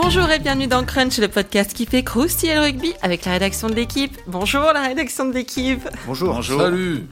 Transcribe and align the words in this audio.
Bonjour 0.00 0.30
et 0.30 0.38
bienvenue 0.38 0.68
dans 0.68 0.84
Crunch, 0.84 1.18
le 1.18 1.26
podcast 1.26 1.74
qui 1.74 1.84
fait 1.84 2.04
croustiller 2.04 2.54
le 2.54 2.60
rugby 2.60 2.94
avec 3.02 3.24
la 3.24 3.32
rédaction 3.32 3.68
de 3.68 3.74
l'équipe. 3.74 4.16
Bonjour 4.28 4.62
la 4.72 4.82
rédaction 4.82 5.24
de 5.24 5.32
l'équipe. 5.32 5.82
Bonjour. 6.06 6.34
Bonjour. 6.34 6.60
Salut. 6.60 7.08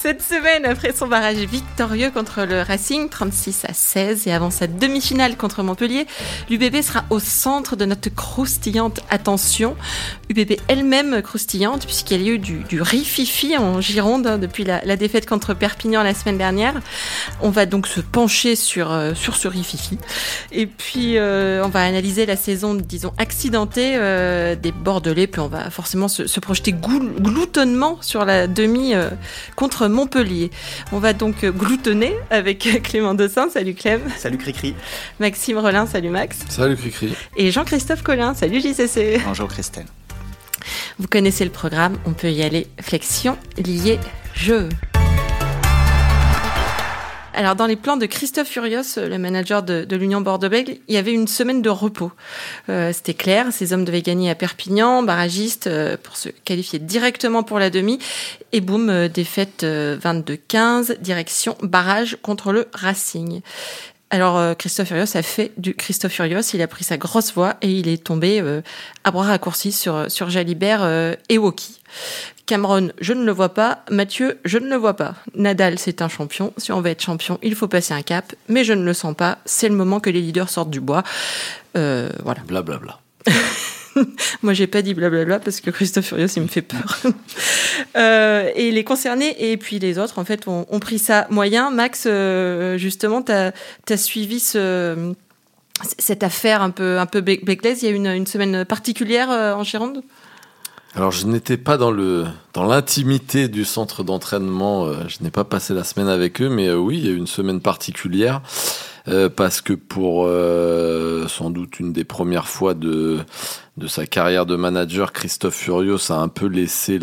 Cette 0.00 0.22
semaine, 0.22 0.64
après 0.64 0.92
son 0.92 1.08
barrage 1.08 1.38
victorieux 1.38 2.12
contre 2.12 2.44
le 2.44 2.62
Racing, 2.62 3.08
36 3.08 3.64
à 3.64 3.72
16, 3.72 4.28
et 4.28 4.32
avant 4.32 4.50
sa 4.50 4.68
demi-finale 4.68 5.36
contre 5.36 5.64
Montpellier, 5.64 6.06
l'UBB 6.48 6.82
sera 6.82 7.04
au 7.10 7.18
centre 7.18 7.74
de 7.74 7.84
notre 7.84 8.08
croustillante 8.08 9.00
attention. 9.10 9.76
UBB 10.28 10.60
elle-même 10.68 11.20
croustillante, 11.20 11.84
puisqu'il 11.84 12.22
y 12.22 12.28
a 12.28 12.32
eu 12.34 12.38
du, 12.38 12.58
du 12.60 12.80
rififi 12.80 13.58
en 13.58 13.80
Gironde 13.80 14.28
hein, 14.28 14.38
depuis 14.38 14.62
la, 14.62 14.96
défaite 14.96 15.26
contre 15.26 15.52
Perpignan 15.52 16.04
la 16.04 16.14
semaine 16.14 16.38
dernière. 16.38 16.74
On 17.40 17.50
va 17.50 17.66
donc 17.66 17.88
se 17.88 18.00
pencher 18.00 18.54
sur, 18.54 18.92
euh, 18.92 19.14
sur 19.14 19.34
ce 19.34 19.48
rififi. 19.48 19.98
Et 20.52 20.66
puis, 20.66 21.18
euh, 21.18 21.64
on 21.64 21.68
va 21.70 21.82
analyser 21.82 22.24
la 22.24 22.36
saison, 22.36 22.74
disons, 22.74 23.12
accidentée 23.18 23.96
euh, 23.96 24.54
des 24.54 24.70
Bordelais, 24.70 25.26
puis 25.26 25.40
on 25.40 25.48
va 25.48 25.70
forcément 25.70 26.06
se, 26.06 26.28
se 26.28 26.38
projeter 26.38 26.72
gloutonnement 26.72 27.98
sur 28.00 28.24
la 28.24 28.46
demi 28.46 28.94
euh, 28.94 29.10
contre 29.56 29.88
Montpellier. 29.88 29.97
On 30.92 30.98
va 30.98 31.12
donc 31.12 31.44
gloutonner 31.44 32.14
avec 32.30 32.82
Clément 32.82 33.14
Dossin. 33.14 33.48
Salut 33.50 33.74
Clem. 33.74 34.00
Salut 34.16 34.38
Cricri. 34.38 34.74
Maxime 35.18 35.58
Rollin. 35.58 35.86
Salut 35.86 36.10
Max. 36.10 36.38
Salut 36.48 36.76
Cricri. 36.76 37.14
Et 37.36 37.50
Jean-Christophe 37.50 38.02
Collin. 38.02 38.34
Salut 38.34 38.60
JCC. 38.60 39.20
Bonjour 39.26 39.48
Christelle. 39.48 39.86
Vous 40.98 41.08
connaissez 41.08 41.44
le 41.44 41.50
programme, 41.50 41.96
on 42.04 42.12
peut 42.12 42.30
y 42.30 42.42
aller. 42.42 42.66
Flexion, 42.80 43.38
lié, 43.56 43.98
jeu. 44.34 44.68
Alors, 47.34 47.54
dans 47.54 47.66
les 47.66 47.76
plans 47.76 47.96
de 47.96 48.06
Christophe 48.06 48.48
Furios, 48.48 48.96
le 48.96 49.18
manager 49.18 49.62
de, 49.62 49.96
l'Union 49.96 50.20
Bordeaux-Bègles, 50.20 50.76
il 50.88 50.94
y 50.94 50.96
avait 50.96 51.12
une 51.12 51.28
semaine 51.28 51.62
de 51.62 51.70
repos. 51.70 52.10
Euh, 52.68 52.92
C'était 52.92 53.14
clair, 53.14 53.52
ces 53.52 53.72
hommes 53.72 53.84
devaient 53.84 54.02
gagner 54.02 54.30
à 54.30 54.34
Perpignan, 54.34 55.02
barragiste, 55.02 55.66
euh, 55.66 55.96
pour 56.02 56.16
se 56.16 56.30
qualifier 56.30 56.78
directement 56.78 57.42
pour 57.42 57.58
la 57.58 57.70
demi. 57.70 57.98
Et 58.52 58.60
boum, 58.60 58.88
euh, 58.88 59.08
défaite 59.08 59.62
22-15, 59.64 60.98
direction 61.00 61.56
barrage 61.62 62.16
contre 62.22 62.52
le 62.52 62.68
Racing. 62.72 63.42
Alors 64.10 64.56
Christophe 64.56 64.88
Furios 64.88 65.16
a 65.16 65.22
fait 65.22 65.52
du 65.58 65.74
Christophe 65.74 66.12
Furios, 66.12 66.40
il 66.54 66.62
a 66.62 66.66
pris 66.66 66.84
sa 66.84 66.96
grosse 66.96 67.34
voix 67.34 67.56
et 67.60 67.70
il 67.70 67.88
est 67.88 68.02
tombé 68.02 68.40
euh, 68.40 68.62
à 69.04 69.10
bras 69.10 69.24
raccourcis 69.24 69.72
sur, 69.72 70.10
sur 70.10 70.30
Jalibert 70.30 70.82
euh, 70.82 71.14
et 71.28 71.38
Woki. 71.38 71.80
Cameron, 72.46 72.88
je 73.00 73.12
ne 73.12 73.24
le 73.24 73.32
vois 73.32 73.50
pas. 73.50 73.84
Mathieu, 73.90 74.38
je 74.44 74.58
ne 74.58 74.68
le 74.68 74.76
vois 74.76 74.94
pas. 74.94 75.14
Nadal, 75.34 75.78
c'est 75.78 76.00
un 76.00 76.08
champion. 76.08 76.54
Si 76.56 76.72
on 76.72 76.80
veut 76.80 76.90
être 76.90 77.02
champion, 77.02 77.38
il 77.42 77.54
faut 77.54 77.68
passer 77.68 77.92
un 77.92 78.00
cap. 78.00 78.34
Mais 78.48 78.64
je 78.64 78.72
ne 78.72 78.82
le 78.82 78.94
sens 78.94 79.14
pas. 79.14 79.38
C'est 79.44 79.68
le 79.68 79.74
moment 79.74 80.00
que 80.00 80.08
les 80.08 80.22
leaders 80.22 80.48
sortent 80.48 80.70
du 80.70 80.80
bois. 80.80 81.02
Euh, 81.76 82.08
voilà. 82.24 82.40
Blablabla. 82.46 83.00
Moi, 84.42 84.52
j'ai 84.52 84.66
pas 84.66 84.82
dit 84.82 84.94
blablabla 84.94 85.38
parce 85.38 85.60
que 85.60 85.70
Christophe 85.70 86.06
Furios, 86.06 86.28
il 86.36 86.42
me 86.42 86.48
fait 86.48 86.62
peur. 86.62 86.98
euh, 87.96 88.50
et 88.54 88.70
les 88.70 88.84
concernés 88.84 89.50
et 89.50 89.56
puis 89.56 89.78
les 89.78 89.98
autres, 89.98 90.18
en 90.18 90.24
fait, 90.24 90.46
ont, 90.46 90.80
pris 90.80 90.98
ça 90.98 91.26
moyen. 91.30 91.70
Max, 91.70 92.04
euh, 92.06 92.78
justement, 92.78 93.22
tu 93.22 93.32
as, 93.32 93.96
suivi 93.96 94.40
ce, 94.40 95.12
cette 95.98 96.22
affaire 96.22 96.62
un 96.62 96.70
peu, 96.70 96.98
un 96.98 97.06
peu 97.06 97.20
Becklès. 97.20 97.82
Il 97.82 97.88
y 97.88 97.92
a 97.92 97.94
une, 97.94 98.06
une 98.06 98.26
semaine 98.26 98.64
particulière 98.64 99.30
euh, 99.30 99.54
en 99.54 99.64
Gironde? 99.64 100.02
Alors 100.94 101.12
je 101.12 101.26
n'étais 101.26 101.58
pas 101.58 101.76
dans 101.76 101.90
le 101.90 102.24
dans 102.54 102.64
l'intimité 102.64 103.48
du 103.48 103.66
centre 103.66 104.02
d'entraînement, 104.02 104.90
je 105.06 105.22
n'ai 105.22 105.30
pas 105.30 105.44
passé 105.44 105.74
la 105.74 105.84
semaine 105.84 106.08
avec 106.08 106.40
eux, 106.40 106.48
mais 106.48 106.72
oui, 106.72 106.96
il 106.96 107.04
y 107.04 107.08
a 107.08 107.12
eu 107.12 107.16
une 107.16 107.26
semaine 107.26 107.60
particulière 107.60 108.40
euh, 109.08 109.28
parce 109.28 109.60
que 109.60 109.72
pour 109.72 110.26
euh, 110.26 111.26
sans 111.28 111.50
doute 111.50 111.80
une 111.80 111.92
des 111.92 112.04
premières 112.04 112.48
fois 112.48 112.74
de 112.74 113.18
de 113.76 113.86
sa 113.86 114.06
carrière 114.06 114.44
de 114.44 114.56
manager, 114.56 115.12
Christophe 115.12 115.54
Furios 115.54 116.10
a 116.10 116.16
un 116.16 116.28
peu 116.28 116.46
laissé 116.46 116.98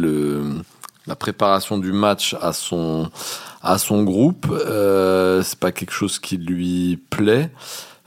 la 1.07 1.15
préparation 1.15 1.77
du 1.77 1.91
match 1.93 2.35
à 2.41 2.53
son 2.53 3.09
à 3.61 3.77
son 3.77 4.03
groupe. 4.03 4.47
Euh, 4.51 5.41
c'est 5.41 5.57
pas 5.59 5.71
quelque 5.71 5.93
chose 5.93 6.19
qui 6.19 6.37
lui 6.37 6.99
plaît 7.09 7.49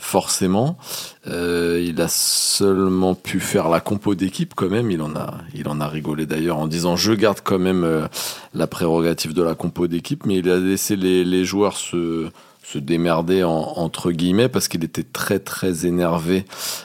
forcément. 0.00 0.78
Euh, 1.26 1.82
il 1.84 2.00
a 2.00 2.06
seulement 2.06 3.16
pu 3.16 3.40
faire 3.40 3.68
la 3.68 3.80
compo 3.80 4.14
d'équipe 4.14 4.52
quand 4.54 4.68
même. 4.68 4.92
Il 4.92 5.02
en 5.02 5.16
a, 5.16 5.38
il 5.54 5.66
en 5.66 5.80
a 5.80 5.88
rigolé 5.88 6.24
d'ailleurs 6.24 6.58
en 6.58 6.68
disant 6.68 6.94
je 6.94 7.12
garde 7.14 7.40
quand 7.42 7.58
même 7.58 8.08
la 8.54 8.66
prérogative 8.68 9.32
de 9.32 9.42
la 9.42 9.56
compo 9.56 9.88
d'équipe, 9.88 10.24
mais 10.24 10.36
il 10.36 10.50
a 10.50 10.58
laissé 10.58 10.94
les, 10.94 11.24
les 11.24 11.44
joueurs 11.44 11.76
se 11.76 12.28
se 12.70 12.78
démerder 12.78 13.44
en, 13.44 13.50
entre 13.76 14.12
guillemets 14.12 14.50
parce 14.50 14.68
qu'il 14.68 14.84
était 14.84 15.02
très 15.02 15.38
très 15.38 15.86
énervé, 15.86 16.44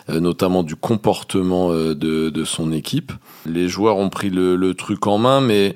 euh, 0.09 0.21
notamment 0.21 0.63
du 0.63 0.77
comportement 0.77 1.71
euh, 1.71 1.93
de, 1.93 2.29
de, 2.29 2.45
son 2.45 2.71
équipe. 2.71 3.11
Les 3.45 3.67
joueurs 3.67 3.97
ont 3.97 4.09
pris 4.09 4.29
le, 4.29 4.55
le 4.55 4.75
truc 4.75 5.07
en 5.07 5.17
main, 5.17 5.41
mais 5.41 5.73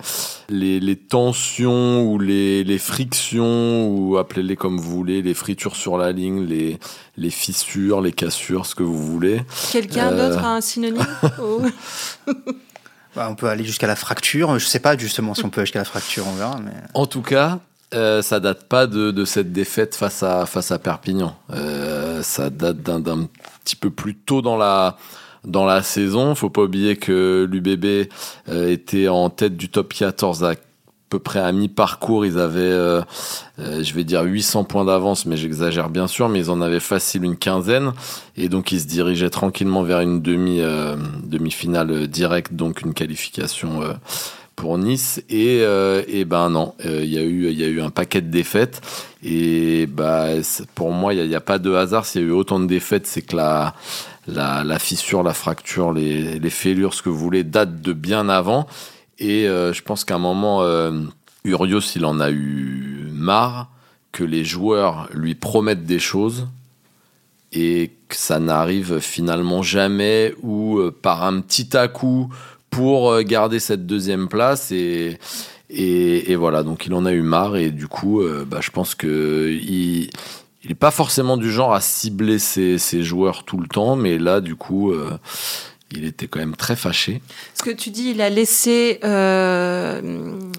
les, 0.47 0.79
les 0.79 0.95
tensions 0.95 2.03
ou 2.03 2.19
les, 2.19 2.63
les 2.63 2.78
frictions 2.78 3.90
ou 3.90 4.18
appelez-les 4.18 4.56
comme 4.56 4.78
vous 4.78 4.90
voulez, 4.90 5.22
les 5.22 5.34
fritures 5.34 5.75
sur 5.75 5.97
la 5.97 6.13
ligne, 6.13 6.45
les, 6.45 6.79
les 7.18 7.29
fissures, 7.29 8.00
les 8.00 8.13
cassures, 8.13 8.66
ce 8.66 8.75
que 8.75 8.84
vous 8.84 9.06
voulez. 9.06 9.41
Quelqu'un 9.74 10.13
euh... 10.13 10.29
d'autre 10.29 10.41
a 10.41 10.56
un 10.56 10.62
synonyme 10.62 11.06
bah, 13.13 13.28
On 13.29 13.35
peut 13.35 13.50
aller 13.50 13.66
jusqu'à 13.66 13.88
la 13.88 13.97
fracture. 13.97 14.57
Je 14.57 14.66
sais 14.66 14.79
pas 14.79 14.97
justement 14.97 15.34
si 15.34 15.44
on 15.44 15.50
peut 15.50 15.59
aller 15.59 15.66
jusqu'à 15.66 15.79
la 15.79 15.85
fracture, 15.85 16.25
on 16.28 16.35
verra. 16.35 16.62
Mais... 16.63 16.72
En 16.94 17.07
tout 17.07 17.22
cas, 17.22 17.59
euh, 17.94 18.22
ça 18.22 18.40
date 18.40 18.68
pas 18.68 18.86
de, 18.86 19.12
de, 19.12 19.25
cette 19.25 19.53
défaite 19.53 19.96
face 19.96 20.22
à, 20.22 20.46
face 20.46 20.72
à 20.72 20.80
Perpignan. 20.80 21.36
Euh, 21.52 22.22
ça 22.22 22.50
date 22.50 22.81
d'un 22.81 23.28
petit 23.64 23.78
peu 23.78 23.90
plus 23.90 24.16
tôt 24.16 24.42
dans 24.42 24.58
la, 24.58 24.98
dans 25.46 25.66
la 25.66 25.81
saison. 25.84 26.36
Faut 26.36 26.50
pas 26.50 26.64
oublier 26.64 26.98
que 26.98 27.48
l'UBB 27.50 28.09
euh, 28.50 28.70
était 28.70 29.08
en 29.08 29.30
tête 29.30 29.56
du 29.56 29.70
top 29.70 29.94
14 29.94 30.44
à 30.44 30.56
peu 31.09 31.20
près 31.20 31.40
à 31.40 31.50
mi-parcours. 31.53 32.25
Ils 32.25 32.40
avaient, 32.40 32.59
euh, 32.59 33.02
je 33.58 33.94
vais 33.94 34.04
dire 34.04 34.24
800 34.24 34.66
points 34.66 34.84
d'avance, 34.84 35.25
mais 35.25 35.38
j'exagère 35.38 35.90
bien 35.90 36.08
sûr, 36.08 36.28
mais 36.28 36.40
ils 36.40 36.52
en 36.52 36.59
avaient 36.59 36.81
facile 36.81 37.24
une 37.24 37.38
quinzaine. 37.38 37.94
Et 38.36 38.50
donc 38.50 38.74
ils 38.74 38.81
se 38.81 38.88
dirigeaient 38.88 39.30
tranquillement 39.30 39.84
vers 39.84 40.02
une 40.02 40.22
demi, 40.22 40.62
demi-finale 41.24 42.08
directe, 42.08 42.54
donc 42.54 42.81
une 42.81 42.94
qualification 42.94 43.81
pour 44.57 44.79
Nice 44.79 45.22
et, 45.29 45.59
euh, 45.62 46.01
ben 46.25 46.50
non 46.50 46.73
il 46.84 47.06
y 47.06 47.18
a 47.18 47.22
eu 47.22 47.47
il 47.50 47.57
y 47.57 47.63
a 47.63 47.68
eu 47.68 47.79
un 47.79 47.91
paquet 47.91 48.22
de 48.22 48.29
défaites 48.29 48.81
et 49.23 49.85
bah 49.85 50.29
pour 50.73 50.91
moi 50.91 51.13
il 51.13 51.29
n'y 51.29 51.35
a, 51.35 51.40
pas 51.40 51.59
de 51.59 51.73
hasard 51.73 52.06
s'il 52.06 52.22
y 52.22 52.23
a 52.25 52.28
eu 52.28 52.31
autant 52.31 52.59
de 52.59 52.66
défaites 52.66 53.06
c'est 53.06 53.22
que 53.22 53.35
la, 53.35 53.75
la, 54.28 54.79
fissure 54.79 55.22
la 55.22 55.35
fracture 55.35 55.94
les, 55.94 56.40
les 56.40 56.50
fêlures 56.50 56.95
ce 56.95 57.03
que 57.03 57.09
vous 57.09 57.19
voulez 57.19 57.44
date 57.44 57.81
de 57.81 57.94
bien 57.94 58.29
avant 58.29 58.68
et 59.19 59.47
euh, 59.47 59.73
je 59.73 59.84
pense 59.84 60.03
qu'à 60.03 60.16
un 60.16 60.19
moment 60.19 60.63
euh, 60.63 61.03
Urios 61.44 61.79
il 61.95 62.03
en 62.03 62.19
a 62.19 62.31
eu 62.31 63.09
marre 63.13 63.69
que 64.12 64.24
les 64.24 64.44
joueurs 64.44 65.07
lui 65.13 65.35
promettent 65.35 65.85
des 65.85 66.00
choses 66.00 66.47
et 67.53 67.91
que 68.09 68.16
ça 68.16 68.39
n'arrive 68.39 69.00
finalement 69.00 69.62
jamais 69.62 70.34
ou 70.41 70.81
par 71.03 71.24
un 71.24 71.41
petit 71.41 71.78
à 71.78 71.88
coup 71.88 72.29
pour 72.77 73.23
garder 73.23 73.57
cette 73.59 73.88
deuxième 73.88 74.27
place 74.27 74.71
et, 74.71 75.17
et, 75.71 76.31
et, 76.31 76.35
voilà 76.35 76.61
donc 76.61 76.85
il 76.85 76.93
en 76.93 77.07
a 77.07 77.11
eu 77.11 77.23
marre 77.23 77.57
et 77.57 77.71
du 77.71 77.88
coup 77.88 78.21
euh, 78.21 78.45
bah, 78.47 78.59
je 78.61 78.69
pense 78.69 78.93
que 78.93 79.49
il 79.49 80.11
il 80.63 80.71
est 80.71 80.75
pas 80.75 80.91
forcément 80.91 81.38
du 81.38 81.51
genre 81.51 81.73
à 81.73 81.81
cibler 81.81 82.38
ses, 82.38 82.77
ses 82.77 83.01
joueurs 83.01 83.45
tout 83.45 83.57
le 83.57 83.67
temps 83.67 83.95
mais 83.95 84.19
là 84.19 84.41
du 84.41 84.55
coup 84.55 84.91
euh, 84.91 85.17
il 85.91 86.05
était 86.05 86.27
quand 86.27 86.39
même 86.39 86.55
très 86.55 86.75
fâché. 86.75 87.21
Ce 87.53 87.63
que 87.63 87.69
tu 87.69 87.91
dis, 87.91 88.09
il 88.09 88.21
a 88.21 88.29
laissé 88.29 88.99
euh, 89.03 90.01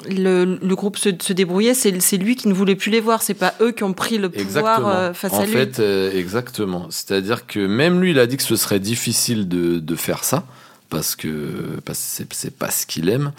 le, 0.09 0.59
le, 0.61 0.75
groupe 0.75 0.97
se, 0.97 1.11
se 1.21 1.33
débrouiller. 1.33 1.75
C'est 1.75 2.17
lui 2.17 2.35
qui 2.35 2.49
ne 2.49 2.55
voulait 2.55 2.77
plus 2.77 2.91
les 2.91 3.01
voir. 3.01 3.23
C'est 3.23 3.35
pas 3.35 3.55
eux 3.61 3.73
qui 3.73 3.85
ont 3.85 3.93
pris 3.93 4.17
le 4.17 4.31
pouvoir 4.31 4.87
euh, 4.87 5.13
face 5.13 5.35
en 5.35 5.41
à 5.41 5.47
lui. 5.47 5.55
En 5.55 5.59
fait, 5.59 5.81
euh, 5.81 6.13
exactement. 6.13 6.87
C'est-à-dire 6.91 7.47
que 7.47 7.61
même 7.61 8.01
lui, 8.01 8.13
il 8.13 8.19
a 8.19 8.27
dit 8.27 8.39
que 8.39 8.43
ce 8.43 8.57
serait 8.57 8.81
difficile 8.81 9.49
de, 9.49 9.79
de 9.79 9.95
faire 9.97 10.25
ça 10.25 10.45
parce 10.89 11.17
que 11.17 11.81
c'est 11.93 12.57
pas 12.57 12.71
ce 12.71 12.87
qu'il 12.87 13.09
aime. 13.09 13.33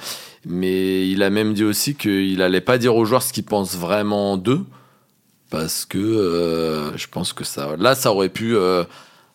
Mais 0.45 1.09
il 1.09 1.23
a 1.23 1.29
même 1.29 1.53
dit 1.53 1.63
aussi 1.63 1.95
qu'il 1.95 2.41
allait 2.41 2.61
pas 2.61 2.77
dire 2.77 2.95
aux 2.95 3.05
joueurs 3.05 3.23
ce 3.23 3.33
qu'ils 3.33 3.43
pensent 3.43 3.75
vraiment 3.75 4.37
d'eux, 4.37 4.63
parce 5.49 5.85
que 5.85 5.97
euh, 5.97 6.97
je 6.97 7.07
pense 7.07 7.33
que 7.33 7.43
ça, 7.43 7.75
là, 7.77 7.95
ça 7.95 8.11
aurait 8.13 8.29
pu 8.29 8.55
euh, 8.55 8.83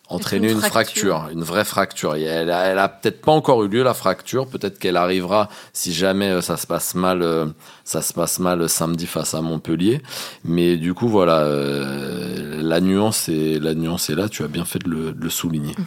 entraîner 0.07 0.47
une, 0.49 0.55
une 0.55 0.61
fracture. 0.61 1.17
fracture. 1.17 1.37
une 1.37 1.43
vraie 1.43 1.65
fracture. 1.65 2.15
Et 2.15 2.23
elle 2.23 2.49
a, 2.49 2.65
elle 2.65 2.79
a 2.79 2.89
peut-être 2.89 3.21
pas 3.21 3.33
encore 3.33 3.63
eu 3.63 3.67
lieu 3.67 3.83
la 3.83 3.93
fracture. 3.93 4.47
Peut-être 4.47 4.79
qu'elle 4.79 4.97
arrivera 4.97 5.49
si 5.73 5.93
jamais 5.93 6.29
euh, 6.29 6.41
ça 6.41 6.57
se 6.57 6.65
passe 6.65 6.95
mal, 6.95 7.21
euh, 7.21 7.45
ça 7.83 8.01
se 8.01 8.13
passe 8.13 8.39
mal 8.39 8.67
samedi 8.67 9.05
face 9.05 9.35
à 9.35 9.41
Montpellier. 9.41 10.01
Mais 10.43 10.77
du 10.77 10.95
coup, 10.95 11.07
voilà, 11.07 11.47
la 11.47 12.81
nuance 12.81 13.29
est 13.29 13.59
la 13.59 13.75
nuance 13.75 14.09
est 14.09 14.15
là. 14.15 14.27
Tu 14.27 14.43
as 14.43 14.47
bien 14.47 14.65
fait 14.65 14.79
de 14.79 14.89
le, 14.89 15.11
de 15.11 15.23
le 15.23 15.29
souligner. 15.29 15.75
Mmh 15.77 15.83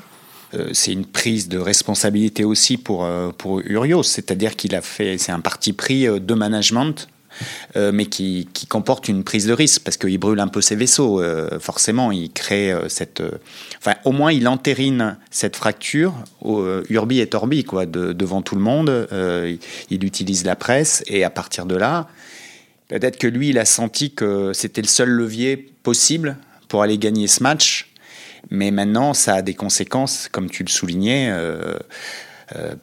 c'est 0.72 0.92
une 0.92 1.04
prise 1.04 1.48
de 1.48 1.58
responsabilité 1.58 2.44
aussi 2.44 2.78
pour, 2.78 3.06
pour 3.36 3.60
Urios, 3.60 4.02
c'est-à-dire 4.02 4.56
qu'il 4.56 4.74
a 4.74 4.80
fait, 4.80 5.18
c'est 5.18 5.32
un 5.32 5.40
parti 5.40 5.72
pris 5.72 6.06
de 6.06 6.34
management 6.34 7.08
euh, 7.76 7.92
mais 7.92 8.06
qui, 8.06 8.48
qui, 8.52 8.66
comporte 8.66 9.08
une 9.08 9.24
prise 9.24 9.46
de 9.46 9.52
risque 9.52 9.82
parce 9.84 9.96
qu'il 9.96 10.18
brûle 10.18 10.40
un 10.40 10.48
peu 10.48 10.60
ses 10.60 10.76
vaisseaux. 10.76 11.20
Euh, 11.20 11.58
forcément, 11.58 12.10
il 12.12 12.32
crée 12.32 12.72
euh, 12.72 12.88
cette. 12.88 13.22
enfin, 13.78 13.94
au 14.04 14.12
moins, 14.12 14.32
il 14.32 14.48
entérine 14.48 15.16
cette 15.30 15.56
fracture 15.56 16.14
urbi 16.88 17.20
et 17.20 17.26
torbi, 17.26 17.64
quoi, 17.64 17.86
devant 17.86 18.42
tout 18.42 18.54
le 18.54 18.60
monde. 18.60 19.08
Il, 19.90 20.04
utilise 20.04 20.44
la 20.44 20.56
presse 20.56 21.02
et 21.06 21.24
à 21.24 21.30
partir 21.30 21.66
de 21.66 21.76
là, 21.76 22.08
peut-être 22.88 23.18
que 23.18 23.26
lui, 23.26 23.50
il 23.50 23.58
a 23.58 23.64
senti 23.64 24.12
que 24.12 24.52
c'était 24.54 24.80
le 24.80 24.86
seul 24.86 25.08
levier 25.08 25.56
possible 25.82 26.36
pour 26.68 26.82
aller 26.82 26.98
gagner 26.98 27.26
ce 27.26 27.42
match. 27.42 27.87
Mais 28.50 28.70
maintenant, 28.70 29.14
ça 29.14 29.34
a 29.34 29.42
des 29.42 29.54
conséquences, 29.54 30.28
comme 30.30 30.50
tu 30.50 30.62
le 30.62 30.68
soulignais, 30.68 31.32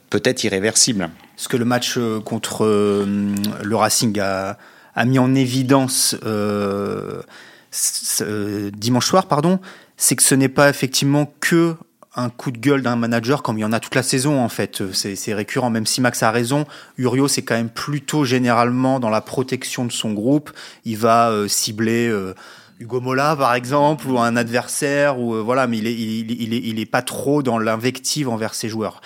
peut-être 0.10 0.44
irréversibles. 0.44 1.10
Ce 1.38 1.48
que 1.48 1.58
le 1.58 1.66
match 1.66 1.96
euh, 1.98 2.20
contre 2.20 2.66
euh, 2.66 3.36
le 3.64 3.76
Racing 3.76 4.18
a, 4.20 4.58
mis 5.06 5.20
en 5.20 5.36
évidence 5.36 6.16
euh, 6.26 7.22
dimanche 8.72 9.08
soir, 9.08 9.28
pardon, 9.28 9.60
c'est 9.98 10.16
que 10.16 10.24
ce 10.24 10.36
n'est 10.36 10.50
pas 10.50 10.70
effectivement 10.70 11.34
que 11.42 11.76
un 12.18 12.30
coup 12.30 12.52
de 12.52 12.58
gueule 12.58 12.82
d'un 12.82 12.96
manager 12.96 13.44
comme 13.44 13.58
il 13.58 13.62
y 13.62 13.66
en 13.66 13.74
a 13.74 13.82
toute 13.82 13.96
la 13.96 14.04
saison 14.04 14.42
en 14.42 14.48
fait. 14.48 14.82
C'est 14.94 15.34
récurrent, 15.34 15.70
même 15.70 15.86
si 15.86 16.00
Max 16.00 16.24
a 16.24 16.32
raison. 16.32 16.66
Urio, 16.98 17.28
c'est 17.28 17.42
quand 17.42 17.56
même 17.56 17.68
plutôt 17.68 18.24
généralement 18.24 19.02
dans 19.02 19.10
la 19.10 19.20
protection 19.20 19.84
de 19.84 19.92
son 19.92 20.14
groupe. 20.14 20.52
Il 20.86 20.96
va 20.96 21.34
cibler 21.50 22.10
Hugo 22.80 23.00
Mola 23.00 23.36
par 23.36 23.54
exemple 23.54 24.08
ou 24.08 24.20
un 24.20 24.36
adversaire 24.36 25.20
ou 25.20 25.44
voilà, 25.44 25.68
mais 25.68 25.78
il 25.78 25.88
est, 25.88 25.94
il, 25.94 26.54
est, 26.54 26.62
il 26.64 26.80
est 26.80 26.86
pas 26.86 27.02
trop 27.02 27.42
dans 27.42 27.58
l'invective 27.58 28.30
envers 28.30 28.54
ses 28.54 28.70
joueurs. 28.70 29.02